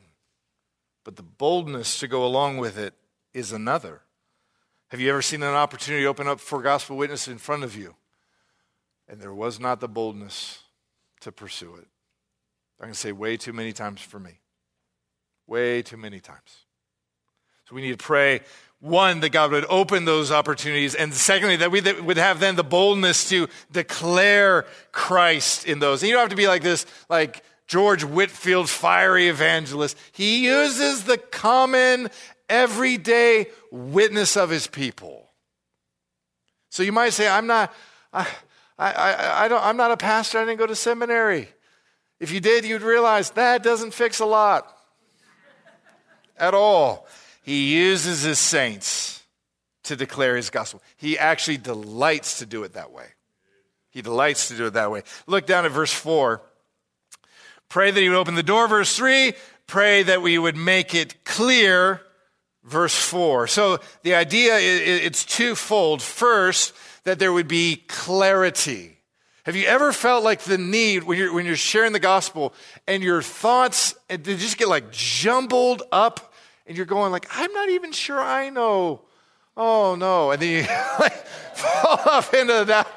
but 1.05 1.17
the 1.17 1.23
boldness 1.23 1.99
to 2.01 2.09
go 2.09 2.25
along 2.25 2.59
with 2.59 2.79
it 2.79 2.95
is 3.35 3.53
another. 3.53 4.03
Have 4.89 5.01
you 5.01 5.11
ever 5.11 5.23
seen 5.23 5.43
an 5.43 5.55
opportunity 5.55 6.07
open 6.07 6.29
up 6.29 6.39
for 6.39 6.63
gospel 6.63 6.97
witness 6.97 7.27
in 7.27 7.39
front 7.39 7.65
of 7.65 7.77
you? 7.77 7.97
And 9.09 9.21
there 9.21 9.35
was 9.35 9.59
not 9.59 9.81
the 9.81 9.89
boldness 9.89 10.63
to 11.21 11.33
pursue 11.33 11.75
it. 11.77 11.89
I 12.81 12.85
can 12.85 12.95
say 12.95 13.13
way 13.13 13.37
too 13.37 13.53
many 13.53 13.73
times 13.73 14.01
for 14.01 14.21
me. 14.21 14.41
Way 15.47 15.83
too 15.83 15.97
many 15.97 16.21
times. 16.21 16.67
So 17.69 17.75
we 17.75 17.83
need 17.83 17.99
to 17.99 18.05
pray 18.05 18.43
one, 18.81 19.21
that 19.21 19.31
God 19.31 19.53
would 19.53 19.65
open 19.69 20.05
those 20.05 20.31
opportunities, 20.31 20.95
and 20.95 21.13
secondly, 21.15 21.57
that 21.57 21.71
we 21.71 21.81
would 21.81 22.19
have 22.19 22.41
then 22.41 22.57
the 22.57 22.65
boldness 22.65 23.29
to 23.31 23.49
declare 23.73 24.67
Christ 24.93 25.67
in 25.67 25.79
those. 25.79 26.03
And 26.03 26.09
you 26.09 26.15
don't 26.15 26.21
have 26.21 26.31
to 26.31 26.37
be 26.37 26.47
like 26.47 26.63
this, 26.63 26.87
like 27.09 27.43
George 27.67 28.05
Whitefield, 28.05 28.69
fiery 28.69 29.29
evangelist. 29.29 29.97
He 30.13 30.45
uses 30.45 31.05
the 31.05 31.19
common, 31.19 32.11
everyday 32.49 33.47
witness 33.73 34.37
of 34.37 34.51
his 34.51 34.67
people. 34.67 35.31
So 36.71 36.83
you 36.83 36.93
might 36.93 37.15
say, 37.15 37.27
I'm 37.27 37.47
not, 37.47 37.75
I, 38.13 38.29
I, 38.79 39.45
I 39.45 39.49
don't, 39.49 39.65
I'm 39.65 39.77
not 39.77 39.91
a 39.91 39.97
pastor, 39.97 40.39
I 40.39 40.45
didn't 40.45 40.59
go 40.59 40.67
to 40.67 40.77
seminary. 40.77 41.49
If 42.21 42.31
you 42.31 42.41
did, 42.41 42.65
you'd 42.65 42.83
realize 42.83 43.31
that 43.31 43.63
doesn't 43.63 43.93
fix 43.95 44.21
a 44.21 44.27
lot 44.27 44.71
at 46.37 46.55
all. 46.55 47.09
He 47.47 47.77
uses 47.77 48.23
his 48.23 48.41
saints 48.41 49.23
to 49.85 49.95
declare 49.95 50.35
his 50.35 50.51
gospel. 50.51 50.83
He 50.97 51.17
actually 51.17 51.59
delights 51.59 52.41
to 52.41 52.47
do 52.47 52.65
it 52.65 52.73
that 52.73 52.91
way. 52.91 53.07
He 53.91 54.03
delights 54.03 54.49
to 54.49 54.57
do 54.57 54.67
it 54.67 54.73
that 54.73 54.91
way. 54.91 55.05
Look 55.29 55.47
down 55.47 55.65
at 55.65 55.71
verse 55.71 55.93
4. 55.93 56.43
Pray 57.69 57.93
that 57.93 58.01
he 58.01 58.09
would 58.09 58.19
open 58.19 58.35
the 58.35 58.43
door. 58.43 58.67
Verse 58.67 58.97
3. 58.97 59.33
Pray 59.69 60.03
that 60.03 60.23
we 60.23 60.39
would 60.39 60.57
make 60.57 60.93
it 60.93 61.25
clear. 61.25 62.01
Verse 62.65 62.97
4. 62.97 63.47
So 63.47 63.79
the 64.03 64.17
idea 64.17 64.59
it's 64.59 65.25
twofold. 65.25 66.03
First, 66.03 66.75
that 67.05 67.21
there 67.21 67.33
would 67.33 67.47
be 67.47 67.85
clarity. 67.87 68.99
Have 69.45 69.55
you 69.55 69.67
ever 69.67 69.93
felt 69.93 70.25
like 70.25 70.41
the 70.41 70.59
need 70.59 71.05
when 71.05 71.17
you're, 71.17 71.33
when 71.33 71.47
you're 71.47 71.55
sharing 71.55 71.93
the 71.93 72.01
gospel 72.01 72.53
and 72.89 73.05
your 73.05 73.23
thoughts 73.23 73.95
they 74.09 74.19
just 74.19 74.59
get 74.59 74.69
like 74.69 74.91
jumbled 74.91 75.85
up 75.93 76.33
and 76.67 76.77
you're 76.77 76.87
going 76.87 77.13
like, 77.13 77.27
I'm 77.31 77.53
not 77.53 77.69
even 77.71 77.93
sure 77.93 78.19
I 78.19 78.51
know. 78.51 79.03
Oh 79.57 79.95
no. 79.95 80.33
And 80.33 80.43
then 80.43 80.51
you 80.51 80.61
like, 81.01 81.27
fall 81.55 82.01
off 82.07 82.35
into 82.35 82.65
that. 82.67 82.89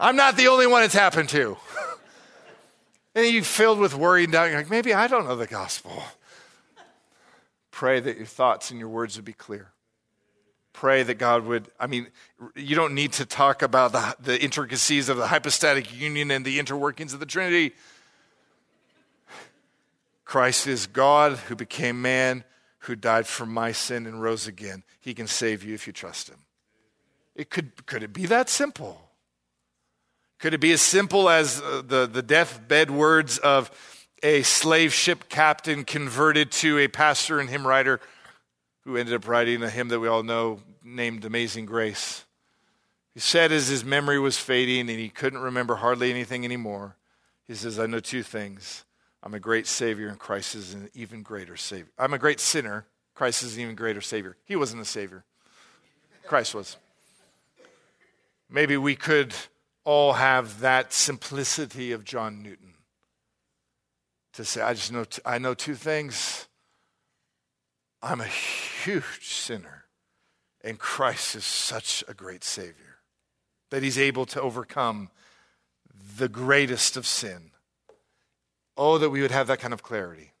I'm 0.00 0.16
not 0.16 0.36
the 0.36 0.48
only 0.48 0.66
one 0.66 0.82
it's 0.82 0.94
happened 0.94 1.28
to. 1.30 1.56
and 3.14 3.24
then 3.24 3.34
you 3.34 3.42
filled 3.42 3.78
with 3.78 3.94
worry 3.94 4.24
and 4.24 4.32
doubt. 4.32 4.50
You're 4.50 4.58
like, 4.58 4.70
maybe 4.70 4.94
I 4.94 5.06
don't 5.06 5.26
know 5.26 5.36
the 5.36 5.46
gospel. 5.46 6.02
Pray 7.70 8.00
that 8.00 8.16
your 8.16 8.26
thoughts 8.26 8.70
and 8.70 8.78
your 8.78 8.88
words 8.88 9.16
would 9.16 9.24
be 9.24 9.32
clear. 9.32 9.72
Pray 10.72 11.02
that 11.02 11.14
God 11.14 11.44
would, 11.44 11.68
I 11.78 11.86
mean, 11.86 12.06
you 12.54 12.74
don't 12.74 12.94
need 12.94 13.12
to 13.14 13.26
talk 13.26 13.60
about 13.60 13.92
the, 13.92 14.16
the 14.20 14.42
intricacies 14.42 15.08
of 15.08 15.18
the 15.18 15.26
hypostatic 15.26 15.94
union 15.94 16.30
and 16.30 16.44
the 16.44 16.58
interworkings 16.58 17.12
of 17.12 17.20
the 17.20 17.26
Trinity. 17.26 17.74
Christ 20.24 20.66
is 20.66 20.86
God 20.86 21.32
who 21.32 21.54
became 21.54 22.00
man 22.00 22.44
who 22.82 22.96
died 22.96 23.26
for 23.26 23.46
my 23.46 23.72
sin 23.72 24.06
and 24.06 24.20
rose 24.20 24.46
again. 24.46 24.82
He 25.00 25.14
can 25.14 25.26
save 25.26 25.62
you 25.62 25.74
if 25.74 25.86
you 25.86 25.92
trust 25.92 26.28
him. 26.28 26.38
It 27.34 27.48
could, 27.48 27.86
could 27.86 28.02
it 28.02 28.12
be 28.12 28.26
that 28.26 28.48
simple? 28.48 29.00
Could 30.38 30.54
it 30.54 30.60
be 30.60 30.72
as 30.72 30.82
simple 30.82 31.28
as 31.30 31.60
uh, 31.60 31.82
the, 31.86 32.06
the 32.06 32.22
deathbed 32.22 32.90
words 32.90 33.38
of 33.38 33.70
a 34.22 34.42
slave 34.42 34.92
ship 34.92 35.28
captain 35.28 35.84
converted 35.84 36.50
to 36.52 36.78
a 36.78 36.88
pastor 36.88 37.38
and 37.38 37.48
hymn 37.48 37.66
writer 37.66 38.00
who 38.82 38.96
ended 38.96 39.14
up 39.14 39.28
writing 39.28 39.62
a 39.62 39.70
hymn 39.70 39.88
that 39.88 40.00
we 40.00 40.08
all 40.08 40.24
know 40.24 40.60
named 40.82 41.24
Amazing 41.24 41.66
Grace? 41.66 42.24
He 43.14 43.20
said 43.20 43.52
as 43.52 43.68
his 43.68 43.84
memory 43.84 44.18
was 44.18 44.38
fading 44.38 44.90
and 44.90 44.98
he 44.98 45.08
couldn't 45.08 45.40
remember 45.40 45.76
hardly 45.76 46.10
anything 46.10 46.44
anymore, 46.44 46.96
he 47.46 47.54
says, 47.54 47.78
I 47.78 47.86
know 47.86 48.00
two 48.00 48.24
things. 48.24 48.84
I'm 49.22 49.34
a 49.34 49.40
great 49.40 49.66
Savior, 49.66 50.08
and 50.08 50.18
Christ 50.18 50.54
is 50.54 50.74
an 50.74 50.90
even 50.94 51.22
greater 51.22 51.56
Savior. 51.56 51.92
I'm 51.98 52.12
a 52.12 52.18
great 52.18 52.40
sinner. 52.40 52.86
Christ 53.14 53.42
is 53.42 53.56
an 53.56 53.62
even 53.62 53.74
greater 53.74 54.00
Savior. 54.00 54.36
He 54.44 54.56
wasn't 54.56 54.82
a 54.82 54.86
Savior, 54.86 55.24
Christ 56.26 56.54
was. 56.54 56.76
Maybe 58.50 58.76
we 58.76 58.96
could 58.96 59.34
all 59.84 60.14
have 60.14 60.60
that 60.60 60.92
simplicity 60.92 61.92
of 61.92 62.04
John 62.04 62.42
Newton 62.42 62.74
to 64.34 64.44
say, 64.44 64.60
I 64.60 64.74
just 64.74 64.92
know, 64.92 65.04
t- 65.04 65.22
I 65.24 65.38
know 65.38 65.54
two 65.54 65.74
things. 65.74 66.48
I'm 68.02 68.20
a 68.20 68.26
huge 68.26 69.28
sinner, 69.28 69.84
and 70.62 70.78
Christ 70.78 71.36
is 71.36 71.44
such 71.44 72.02
a 72.08 72.14
great 72.14 72.42
Savior 72.42 72.98
that 73.70 73.82
He's 73.82 73.98
able 73.98 74.26
to 74.26 74.40
overcome 74.40 75.10
the 76.16 76.28
greatest 76.28 76.96
of 76.96 77.06
sin 77.06 77.52
Oh, 78.84 78.98
that 78.98 79.10
we 79.10 79.22
would 79.22 79.30
have 79.30 79.46
that 79.46 79.60
kind 79.60 79.72
of 79.72 79.84
clarity. 79.84 80.32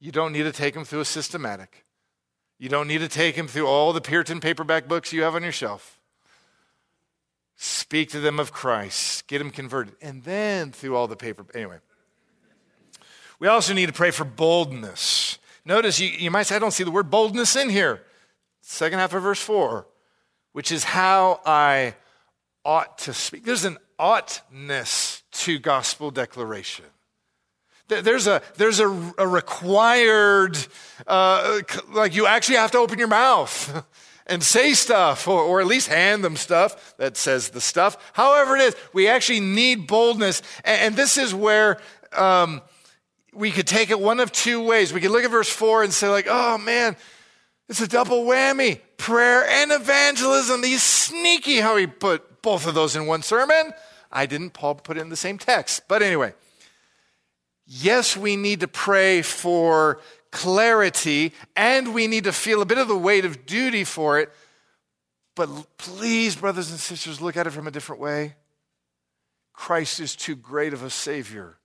You 0.00 0.10
don't 0.10 0.32
need 0.32 0.42
to 0.42 0.50
take 0.50 0.74
them 0.74 0.84
through 0.84 0.98
a 0.98 1.04
systematic. 1.04 1.84
You 2.58 2.68
don't 2.68 2.88
need 2.88 3.02
to 3.02 3.08
take 3.08 3.36
them 3.36 3.46
through 3.46 3.68
all 3.68 3.92
the 3.92 4.00
Puritan 4.00 4.40
paperback 4.40 4.88
books 4.88 5.12
you 5.12 5.22
have 5.22 5.36
on 5.36 5.44
your 5.44 5.52
shelf. 5.52 6.00
Speak 7.54 8.10
to 8.10 8.18
them 8.18 8.40
of 8.40 8.50
Christ, 8.52 9.28
get 9.28 9.38
them 9.38 9.52
converted, 9.52 9.94
and 10.02 10.24
then 10.24 10.72
through 10.72 10.96
all 10.96 11.06
the 11.06 11.14
paper. 11.14 11.46
Anyway, 11.54 11.78
we 13.38 13.46
also 13.46 13.74
need 13.74 13.86
to 13.86 13.92
pray 13.92 14.10
for 14.10 14.24
boldness. 14.24 15.38
Notice 15.64 16.00
you, 16.00 16.08
you 16.08 16.32
might 16.32 16.48
say, 16.48 16.56
I 16.56 16.58
don't 16.58 16.72
see 16.72 16.82
the 16.82 16.90
word 16.90 17.12
boldness 17.12 17.54
in 17.54 17.68
here. 17.68 18.02
Second 18.60 18.98
half 18.98 19.14
of 19.14 19.22
verse 19.22 19.40
4, 19.40 19.86
which 20.50 20.72
is 20.72 20.82
how 20.82 21.40
I 21.46 21.94
ought 22.64 22.98
to 22.98 23.14
speak. 23.14 23.44
There's 23.44 23.64
an 23.64 23.78
oughtness 24.00 25.22
to 25.30 25.60
gospel 25.60 26.10
declaration. 26.10 26.86
There's 27.88 28.26
a, 28.26 28.40
there's 28.56 28.80
a, 28.80 28.88
a 29.18 29.28
required, 29.28 30.56
uh, 31.06 31.60
like 31.92 32.14
you 32.14 32.26
actually 32.26 32.56
have 32.56 32.70
to 32.70 32.78
open 32.78 32.98
your 32.98 33.08
mouth 33.08 33.84
and 34.26 34.42
say 34.42 34.72
stuff, 34.72 35.28
or, 35.28 35.42
or 35.42 35.60
at 35.60 35.66
least 35.66 35.88
hand 35.88 36.24
them 36.24 36.36
stuff 36.36 36.96
that 36.96 37.16
says 37.16 37.50
the 37.50 37.60
stuff. 37.60 38.12
However 38.14 38.56
it 38.56 38.62
is, 38.62 38.76
we 38.94 39.08
actually 39.08 39.40
need 39.40 39.86
boldness. 39.86 40.42
And, 40.64 40.80
and 40.80 40.96
this 40.96 41.18
is 41.18 41.34
where 41.34 41.78
um, 42.12 42.62
we 43.34 43.50
could 43.50 43.66
take 43.66 43.90
it 43.90 44.00
one 44.00 44.20
of 44.20 44.32
two 44.32 44.64
ways. 44.64 44.92
We 44.92 45.00
could 45.00 45.10
look 45.10 45.24
at 45.24 45.30
verse 45.30 45.50
4 45.50 45.84
and 45.84 45.92
say, 45.92 46.08
like, 46.08 46.26
oh 46.28 46.56
man, 46.56 46.96
it's 47.68 47.80
a 47.80 47.88
double 47.88 48.24
whammy 48.24 48.80
prayer 48.96 49.44
and 49.46 49.72
evangelism. 49.72 50.62
He's 50.62 50.82
sneaky 50.82 51.58
how 51.58 51.76
he 51.76 51.86
put 51.86 52.42
both 52.42 52.66
of 52.66 52.74
those 52.74 52.96
in 52.96 53.06
one 53.06 53.22
sermon. 53.22 53.72
I 54.10 54.26
didn't, 54.26 54.50
Paul 54.50 54.76
put 54.76 54.96
it 54.96 55.00
in 55.00 55.08
the 55.08 55.16
same 55.16 55.38
text. 55.38 55.82
But 55.88 56.02
anyway, 56.02 56.34
yes, 57.66 58.16
we 58.16 58.36
need 58.36 58.60
to 58.60 58.68
pray 58.68 59.22
for 59.22 60.00
clarity 60.30 61.32
and 61.56 61.94
we 61.94 62.06
need 62.06 62.24
to 62.24 62.32
feel 62.32 62.60
a 62.60 62.66
bit 62.66 62.78
of 62.78 62.88
the 62.88 62.96
weight 62.96 63.24
of 63.24 63.46
duty 63.46 63.84
for 63.84 64.18
it. 64.18 64.32
But 65.36 65.48
please, 65.78 66.36
brothers 66.36 66.70
and 66.70 66.78
sisters, 66.78 67.20
look 67.20 67.36
at 67.36 67.46
it 67.46 67.50
from 67.50 67.66
a 67.66 67.70
different 67.70 68.00
way. 68.00 68.34
Christ 69.52 70.00
is 70.00 70.16
too 70.16 70.36
great 70.36 70.72
of 70.72 70.82
a 70.82 70.90
Savior 70.90 71.58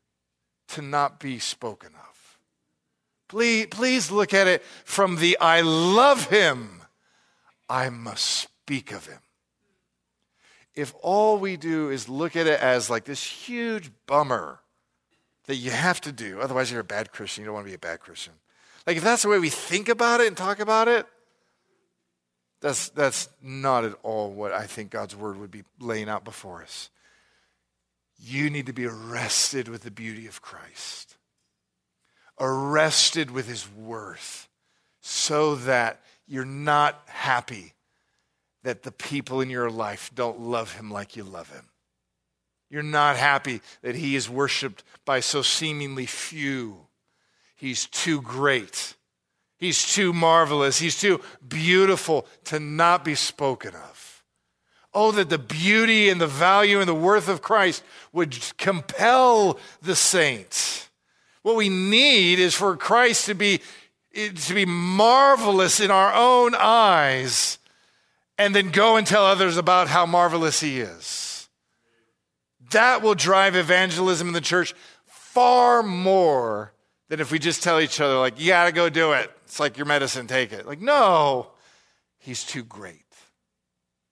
to 0.70 0.82
not 0.82 1.20
be 1.20 1.40
spoken 1.40 1.90
of. 1.96 2.40
Please, 3.28 3.68
please 3.70 4.12
look 4.12 4.34
at 4.34 4.48
it 4.48 4.64
from 4.86 5.18
the 5.18 5.38
I 5.40 5.62
love 5.62 6.30
Him, 6.30 6.82
I 7.68 7.90
must 7.90 8.26
speak 8.26 8.92
of 8.92 9.06
Him. 9.06 9.20
If 10.76 10.94
all 11.02 11.38
we 11.38 11.58
do 11.58 11.90
is 11.90 12.08
look 12.08 12.36
at 12.36 12.48
it 12.48 12.60
as 12.60 12.90
like 12.90 13.06
this 13.06 13.24
huge 13.24 13.92
bummer, 14.08 14.62
that 15.50 15.56
you 15.56 15.72
have 15.72 16.00
to 16.00 16.12
do. 16.12 16.40
Otherwise, 16.40 16.72
you're 16.72 16.82
a 16.82 16.84
bad 16.84 17.12
Christian. 17.12 17.42
You 17.42 17.48
don't 17.48 17.56
want 17.56 17.66
to 17.66 17.72
be 17.72 17.76
a 17.76 17.80
bad 17.80 18.02
Christian. 18.02 18.34
Like, 18.86 18.98
if 18.98 19.04
that's 19.04 19.24
the 19.24 19.30
way 19.30 19.40
we 19.40 19.50
think 19.50 19.90
about 19.90 20.22
it 20.22 20.28
and 20.28 20.38
talk 20.38 20.60
about 20.60 20.88
it, 20.88 21.08
that's, 22.62 22.90
that's 22.90 23.30
not 23.42 23.84
at 23.84 23.96
all 24.04 24.30
what 24.30 24.52
I 24.52 24.68
think 24.68 24.92
God's 24.92 25.16
word 25.16 25.40
would 25.40 25.50
be 25.50 25.64
laying 25.80 26.08
out 26.08 26.24
before 26.24 26.62
us. 26.62 26.92
You 28.20 28.52
need 28.52 28.68
to 28.68 28.74
be 28.74 28.86
arrested 28.86 29.70
with 29.70 29.82
the 29.82 29.90
beauty 29.90 30.28
of 30.28 30.40
Christ, 30.40 31.18
arrested 32.40 33.32
with 33.32 33.48
his 33.48 33.68
worth, 33.68 34.48
so 35.02 35.56
that 35.56 36.00
you're 36.28 36.46
not 36.46 37.02
happy 37.08 37.74
that 38.62 38.84
the 38.84 38.92
people 38.92 39.42
in 39.42 39.50
your 39.50 39.72
life 39.72 40.12
don't 40.14 40.42
love 40.42 40.76
him 40.76 40.92
like 40.92 41.16
you 41.16 41.24
love 41.24 41.50
him. 41.50 41.66
You're 42.70 42.84
not 42.84 43.18
happy 43.18 43.62
that 43.82 43.96
he 43.96 44.16
is 44.16 44.30
worshiped 44.30 44.84
by 45.06 45.22
so 45.22 45.42
seemingly 45.42 46.06
few. 46.06 46.88
He's 47.56 47.88
too 47.88 48.22
great. 48.22 48.96
He's 49.58 49.94
too 49.94 50.14
marvelous. 50.14 50.80
He's 50.80 51.00
too 51.00 51.20
beautiful 51.46 52.28
to 52.46 52.60
not 52.60 53.04
be 53.04 53.16
spoken 53.16 53.76
of. 53.76 54.24
Oh, 54.94 55.12
that 55.12 55.30
the 55.30 55.38
beauty 55.38 56.10
and 56.10 56.20
the 56.20 56.28
value 56.28 56.80
and 56.80 56.88
the 56.88 56.96
worth 56.96 57.28
of 57.28 57.42
Christ 57.42 57.84
would 58.14 58.38
compel 58.58 59.60
the 59.82 59.96
saints. 59.96 60.90
What 61.42 61.56
we 61.56 61.70
need 61.70 62.40
is 62.40 62.56
for 62.56 62.76
Christ 62.76 63.26
to 63.28 63.36
be, 63.36 63.62
to 64.14 64.54
be 64.54 64.66
marvelous 64.66 65.80
in 65.80 65.92
our 65.92 66.14
own 66.14 66.56
eyes 66.56 67.60
and 68.38 68.56
then 68.56 68.70
go 68.72 68.96
and 68.96 69.06
tell 69.06 69.26
others 69.26 69.58
about 69.58 69.90
how 69.90 70.06
marvelous 70.06 70.62
he 70.62 70.80
is. 70.80 71.29
That 72.72 73.02
will 73.02 73.16
drive 73.16 73.56
evangelism 73.56 74.28
in 74.28 74.34
the 74.34 74.42
church 74.42 74.74
far 75.06 75.84
more 75.84 76.74
than 77.08 77.20
if 77.20 77.32
we 77.32 77.40
just 77.40 77.64
tell 77.64 77.80
each 77.80 78.00
other, 78.00 78.18
like, 78.18 78.40
you 78.40 78.48
gotta 78.48 78.72
go 78.72 78.90
do 78.90 79.14
it. 79.14 79.32
It's 79.46 79.60
like 79.60 79.78
your 79.78 79.86
medicine, 79.86 80.28
take 80.28 80.52
it. 80.52 80.68
Like, 80.68 80.80
no, 80.80 81.52
he's 82.20 82.44
too 82.44 82.64
great. 82.64 83.06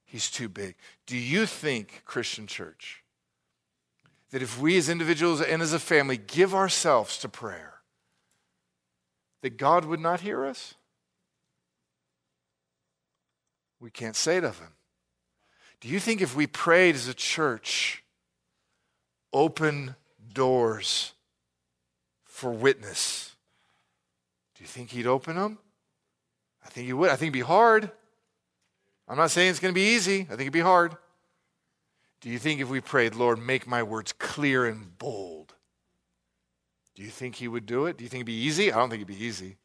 He's 0.06 0.32
too 0.32 0.50
big. 0.50 0.76
Do 1.06 1.18
you 1.18 1.46
think, 1.46 2.02
Christian 2.06 2.48
church, 2.48 3.04
that 4.32 4.42
if 4.42 4.60
we 4.60 4.78
as 4.78 4.90
individuals 4.90 5.42
and 5.42 5.62
as 5.62 5.74
a 5.74 5.80
family 5.80 6.18
give 6.18 6.56
ourselves 6.56 7.18
to 7.20 7.30
prayer, 7.30 7.76
that 9.42 9.58
God 9.58 9.86
would 9.86 10.00
not 10.00 10.22
hear 10.22 10.46
us? 10.46 10.74
We 13.80 13.92
can't 13.92 14.16
say 14.16 14.38
it 14.38 14.44
of 14.44 14.60
him. 14.60 14.74
Do 15.82 15.88
you 15.88 16.00
think 16.00 16.22
if 16.22 16.36
we 16.36 16.48
prayed 16.48 16.96
as 16.96 17.08
a 17.08 17.14
church, 17.14 18.04
open 19.34 19.96
doors 20.34 21.14
for 22.24 22.52
witness, 22.52 23.36
do 24.56 24.64
you 24.64 24.68
think 24.68 24.92
he'd 24.92 25.08
open 25.08 25.36
them? 25.36 25.58
I 26.66 26.70
think 26.70 26.88
he 26.88 26.94
would. 26.94 27.10
I 27.10 27.16
think 27.16 27.28
it'd 27.28 27.34
be 27.34 27.40
hard. 27.42 27.92
I'm 29.08 29.18
not 29.18 29.32
saying 29.32 29.52
it's 29.52 29.60
going 29.60 29.74
to 29.74 29.80
be 29.80 29.96
easy. 29.96 30.22
I 30.22 30.30
think 30.30 30.42
it'd 30.42 30.54
be 30.54 30.60
hard. 30.60 30.96
Do 32.22 32.30
you 32.30 32.40
think 32.40 32.60
if 32.60 32.70
we 32.70 32.82
prayed, 32.82 33.16
Lord, 33.16 33.40
make 33.40 33.68
my 33.68 33.84
words 33.84 34.12
clear 34.12 34.66
and 34.66 34.98
bold, 34.98 35.54
do 36.96 37.04
you 37.04 37.10
think 37.10 37.36
he 37.36 37.48
would 37.48 37.66
do 37.66 37.86
it? 37.86 37.98
Do 37.98 38.04
you 38.04 38.10
think 38.10 38.22
it'd 38.22 38.26
be 38.28 38.34
easy? 38.34 38.72
I 38.72 38.78
don't 38.78 38.90
think 38.90 39.02
it'd 39.02 39.18
be 39.18 39.24
easy. 39.24 39.58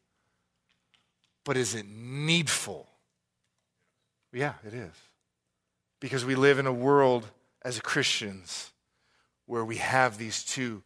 But 1.43 1.57
is 1.57 1.75
it 1.75 1.85
needful? 1.87 2.87
Yeah, 4.31 4.53
it 4.65 4.73
is. 4.73 4.93
Because 5.99 6.25
we 6.25 6.35
live 6.35 6.59
in 6.59 6.67
a 6.67 6.73
world 6.73 7.27
as 7.63 7.79
Christians 7.79 8.72
where 9.45 9.65
we 9.65 9.77
have 9.77 10.17
these 10.17 10.43
two 10.43 10.83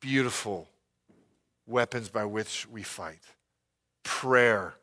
beautiful 0.00 0.68
weapons 1.66 2.08
by 2.08 2.24
which 2.24 2.68
we 2.68 2.82
fight 2.82 3.22
prayer 4.02 4.74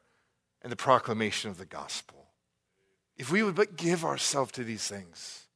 and 0.61 0.71
the 0.71 0.77
proclamation 0.77 1.49
of 1.49 1.57
the 1.57 1.65
gospel. 1.65 2.27
If 3.17 3.31
we 3.31 3.43
would 3.43 3.55
but 3.55 3.75
give 3.75 4.05
ourselves 4.05 4.51
to 4.53 4.63
these 4.63 4.87
things, 4.87 5.47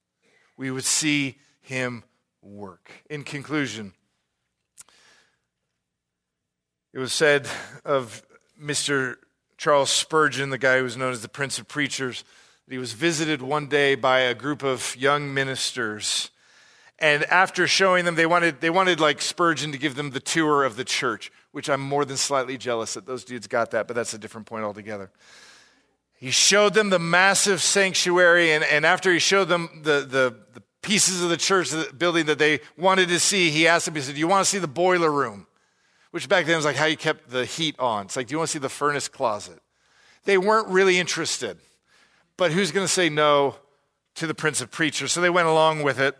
we 0.57 0.69
would 0.69 0.83
see 0.83 1.37
him 1.61 2.03
work. 2.41 2.91
In 3.09 3.23
conclusion, 3.23 3.93
it 6.93 6.99
was 6.99 7.13
said 7.13 7.47
of 7.85 8.23
Mr. 8.61 9.15
Charles 9.57 9.89
Spurgeon, 9.89 10.49
the 10.49 10.57
guy 10.57 10.77
who 10.77 10.83
was 10.83 10.97
known 10.97 11.13
as 11.13 11.21
the 11.21 11.29
Prince 11.29 11.57
of 11.57 11.67
Preachers, 11.67 12.23
that 12.65 12.73
he 12.73 12.77
was 12.77 12.93
visited 12.93 13.41
one 13.41 13.67
day 13.67 13.95
by 13.95 14.19
a 14.19 14.35
group 14.35 14.61
of 14.61 14.95
young 14.97 15.33
ministers. 15.33 16.31
And 17.03 17.25
after 17.25 17.67
showing 17.67 18.05
them, 18.05 18.15
they 18.15 18.25
wanted, 18.25 18.61
they 18.61 18.69
wanted 18.69 18.99
like 18.99 19.21
Spurgeon 19.21 19.73
to 19.73 19.77
give 19.77 19.95
them 19.95 20.11
the 20.11 20.19
tour 20.19 20.63
of 20.63 20.77
the 20.77 20.85
church, 20.85 21.31
which 21.51 21.69
I'm 21.69 21.81
more 21.81 22.05
than 22.05 22.15
slightly 22.15 22.57
jealous 22.57 22.93
that 22.93 23.05
those 23.05 23.23
dudes 23.23 23.45
got 23.45 23.71
that, 23.71 23.87
but 23.87 23.95
that's 23.95 24.13
a 24.13 24.17
different 24.17 24.47
point 24.47 24.63
altogether. 24.63 25.11
He 26.15 26.31
showed 26.31 26.73
them 26.73 26.89
the 26.89 26.99
massive 26.99 27.61
sanctuary, 27.61 28.53
and, 28.53 28.63
and 28.63 28.85
after 28.85 29.11
he 29.11 29.19
showed 29.19 29.49
them 29.49 29.81
the, 29.83 29.99
the, 29.99 30.35
the 30.53 30.63
pieces 30.81 31.21
of 31.21 31.29
the 31.29 31.37
church 31.37 31.71
the 31.71 31.91
building 31.93 32.27
that 32.27 32.39
they 32.39 32.61
wanted 32.77 33.09
to 33.09 33.19
see, 33.19 33.49
he 33.49 33.67
asked 33.67 33.85
them, 33.85 33.95
he 33.95 34.01
said, 34.01 34.15
Do 34.15 34.19
you 34.19 34.27
want 34.27 34.45
to 34.45 34.49
see 34.49 34.59
the 34.59 34.67
boiler 34.67 35.11
room? 35.11 35.45
which 36.13 36.29
back 36.29 36.45
then 36.45 36.55
was 36.55 36.63
like 36.63 36.75
how 36.75 36.85
you 36.85 36.95
kept 36.95 37.31
the 37.31 37.43
heat 37.43 37.75
on. 37.79 38.05
It's 38.05 38.15
like, 38.15 38.27
do 38.27 38.33
you 38.33 38.37
want 38.37 38.49
to 38.49 38.53
see 38.53 38.59
the 38.59 38.69
furnace 38.69 39.07
closet? 39.07 39.59
They 40.25 40.37
weren't 40.37 40.67
really 40.67 40.99
interested. 40.99 41.57
But 42.37 42.51
who's 42.51 42.71
going 42.71 42.85
to 42.85 42.91
say 42.91 43.09
no 43.09 43.55
to 44.15 44.27
the 44.27 44.35
Prince 44.35 44.61
of 44.61 44.69
Preachers? 44.69 45.11
So 45.11 45.21
they 45.21 45.31
went 45.31 45.47
along 45.47 45.81
with 45.81 45.99
it. 45.99 46.15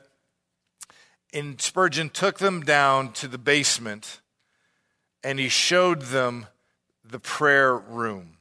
And 1.34 1.60
Spurgeon 1.60 2.10
took 2.10 2.38
them 2.38 2.62
down 2.62 3.12
to 3.14 3.28
the 3.28 3.40
basement 3.40 4.22
and 5.24 5.40
he 5.40 5.50
showed 5.50 6.04
them 6.04 6.48
the 7.04 7.20
prayer 7.20 7.76
room. 7.76 8.38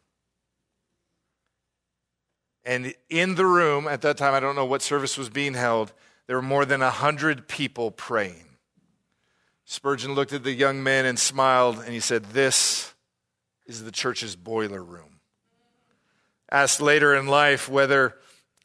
And 2.65 2.95
in 3.09 3.35
the 3.35 3.47
room, 3.47 3.89
at 3.89 4.03
that 4.03 4.17
time, 4.17 4.35
I 4.35 4.41
don't 4.41 4.55
know 4.55 4.65
what 4.65 4.83
service 4.83 5.17
was 5.17 5.29
being 5.29 5.55
held, 5.55 5.93
there 6.27 6.37
were 6.37 6.43
more 6.43 6.65
than 6.65 6.83
a 6.83 6.91
hundred 6.91 7.49
people 7.49 7.91
praying. 7.91 8.45
Spurgeon 9.65 10.15
looked 10.15 10.33
at 10.33 10.45
the 10.45 10.53
young 10.53 10.83
men 10.83 11.05
and 11.05 11.19
smiled, 11.19 11.79
and 11.79 11.93
he 11.93 12.01
said, 12.01 12.25
This 12.27 12.95
is 13.67 13.83
the 13.83 13.91
church's 13.91 14.37
boiler 14.37 14.83
room. 14.83 15.21
Asked 16.51 16.81
later 16.81 17.15
in 17.15 17.27
life 17.27 17.69
whether 17.69 18.17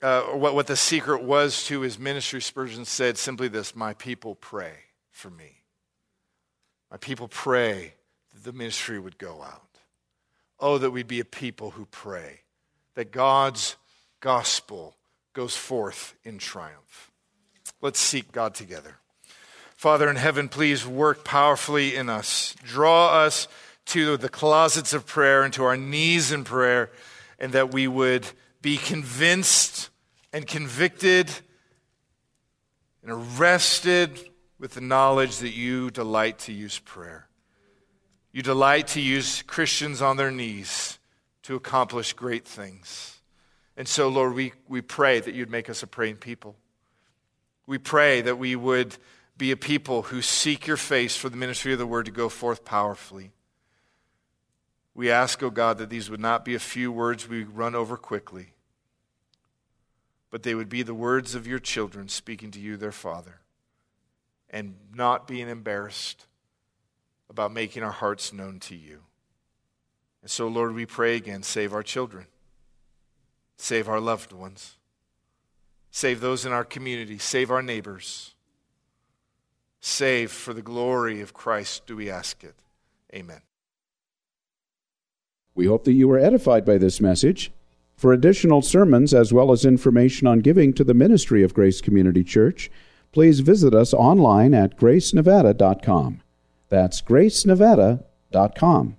uh, 0.01 0.21
what, 0.23 0.53
what 0.53 0.67
the 0.67 0.75
secret 0.75 1.23
was 1.23 1.65
to 1.65 1.81
his 1.81 1.97
ministry, 1.97 2.41
Spurgeon 2.41 2.85
said 2.85 3.17
simply 3.17 3.47
this 3.47 3.75
My 3.75 3.93
people 3.93 4.35
pray 4.35 4.73
for 5.11 5.29
me. 5.29 5.63
My 6.91 6.97
people 6.97 7.27
pray 7.27 7.93
that 8.33 8.43
the 8.43 8.53
ministry 8.53 8.99
would 8.99 9.17
go 9.17 9.41
out. 9.41 9.63
Oh, 10.59 10.77
that 10.77 10.91
we'd 10.91 11.07
be 11.07 11.19
a 11.19 11.25
people 11.25 11.71
who 11.71 11.85
pray, 11.85 12.41
that 12.95 13.11
God's 13.11 13.75
gospel 14.21 14.95
goes 15.33 15.55
forth 15.55 16.15
in 16.23 16.37
triumph. 16.39 17.11
Let's 17.81 17.99
seek 17.99 18.31
God 18.31 18.55
together. 18.55 18.95
Father 19.75 20.09
in 20.09 20.15
heaven, 20.15 20.49
please 20.49 20.87
work 20.87 21.23
powerfully 21.23 21.95
in 21.95 22.09
us. 22.09 22.55
Draw 22.63 23.23
us 23.23 23.47
to 23.87 24.17
the 24.17 24.29
closets 24.29 24.93
of 24.93 25.05
prayer 25.05 25.43
and 25.43 25.53
to 25.53 25.63
our 25.63 25.77
knees 25.77 26.31
in 26.31 26.43
prayer, 26.43 26.89
and 27.37 27.53
that 27.53 27.71
we 27.71 27.87
would 27.87 28.27
be 28.67 28.75
convinced 28.75 29.89
and 30.33 30.45
convicted 30.45 31.31
and 33.01 33.09
arrested 33.09 34.19
with 34.59 34.73
the 34.73 34.81
knowledge 34.81 35.37
that 35.37 35.55
you 35.55 35.89
delight 35.89 36.37
to 36.37 36.51
use 36.51 36.77
prayer. 36.77 37.29
You 38.33 38.41
delight 38.41 38.87
to 38.87 38.99
use 38.99 39.41
Christians 39.43 40.01
on 40.01 40.17
their 40.17 40.31
knees 40.31 40.99
to 41.43 41.55
accomplish 41.55 42.11
great 42.11 42.45
things. 42.45 43.21
And 43.77 43.87
so, 43.87 44.09
Lord, 44.09 44.33
we, 44.33 44.51
we 44.67 44.81
pray 44.81 45.21
that 45.21 45.33
you'd 45.33 45.49
make 45.49 45.69
us 45.69 45.81
a 45.81 45.87
praying 45.87 46.17
people. 46.17 46.57
We 47.67 47.77
pray 47.77 48.19
that 48.19 48.37
we 48.37 48.57
would 48.57 48.97
be 49.37 49.51
a 49.51 49.55
people 49.55 50.01
who 50.01 50.21
seek 50.21 50.67
your 50.67 50.75
face 50.75 51.15
for 51.15 51.29
the 51.29 51.37
ministry 51.37 51.71
of 51.71 51.79
the 51.79 51.87
word 51.87 52.07
to 52.07 52.11
go 52.11 52.27
forth 52.27 52.65
powerfully. 52.65 53.31
We 54.93 55.09
ask, 55.09 55.41
O 55.41 55.45
oh 55.45 55.51
God, 55.51 55.77
that 55.77 55.89
these 55.89 56.09
would 56.09 56.19
not 56.19 56.43
be 56.43 56.53
a 56.53 56.59
few 56.59 56.91
words 56.91 57.29
we 57.29 57.45
run 57.45 57.75
over 57.75 57.95
quickly, 57.95 58.51
but 60.29 60.43
they 60.43 60.55
would 60.55 60.69
be 60.69 60.83
the 60.83 60.93
words 60.93 61.35
of 61.35 61.47
your 61.47 61.59
children 61.59 62.09
speaking 62.09 62.51
to 62.51 62.59
you, 62.59 62.77
their 62.77 62.91
Father, 62.91 63.41
and 64.49 64.75
not 64.93 65.27
being 65.27 65.49
embarrassed 65.49 66.25
about 67.29 67.51
making 67.51 67.83
our 67.83 67.91
hearts 67.91 68.33
known 68.33 68.59
to 68.59 68.75
you. 68.75 69.01
And 70.21 70.31
so, 70.31 70.47
Lord, 70.47 70.73
we 70.73 70.85
pray 70.85 71.15
again 71.15 71.43
save 71.43 71.73
our 71.73 71.83
children, 71.83 72.27
save 73.57 73.87
our 73.87 73.99
loved 73.99 74.31
ones, 74.33 74.77
save 75.91 76.19
those 76.19 76.45
in 76.45 76.51
our 76.51 76.65
community, 76.65 77.17
save 77.17 77.51
our 77.51 77.61
neighbors. 77.61 78.33
Save 79.79 80.31
for 80.31 80.53
the 80.53 80.61
glory 80.61 81.21
of 81.21 81.33
Christ, 81.33 81.85
do 81.85 81.95
we 81.95 82.09
ask 82.09 82.43
it. 82.43 82.55
Amen. 83.13 83.41
We 85.55 85.65
hope 85.65 85.85
that 85.85 85.93
you 85.93 86.07
were 86.07 86.19
edified 86.19 86.65
by 86.65 86.77
this 86.77 86.99
message. 86.99 87.51
For 87.97 88.13
additional 88.13 88.61
sermons 88.61 89.11
as 89.13 89.33
well 89.33 89.51
as 89.51 89.65
information 89.65 90.27
on 90.27 90.39
giving 90.39 90.71
to 90.73 90.83
the 90.83 90.93
ministry 90.93 91.41
of 91.41 91.55
Grace 91.55 91.81
Community 91.81 92.23
Church, 92.23 92.69
please 93.11 93.39
visit 93.39 93.73
us 93.73 93.91
online 93.91 94.53
at 94.53 94.77
gracenevada.com. 94.77 96.21
That's 96.69 97.01
gracenevada.com. 97.01 98.97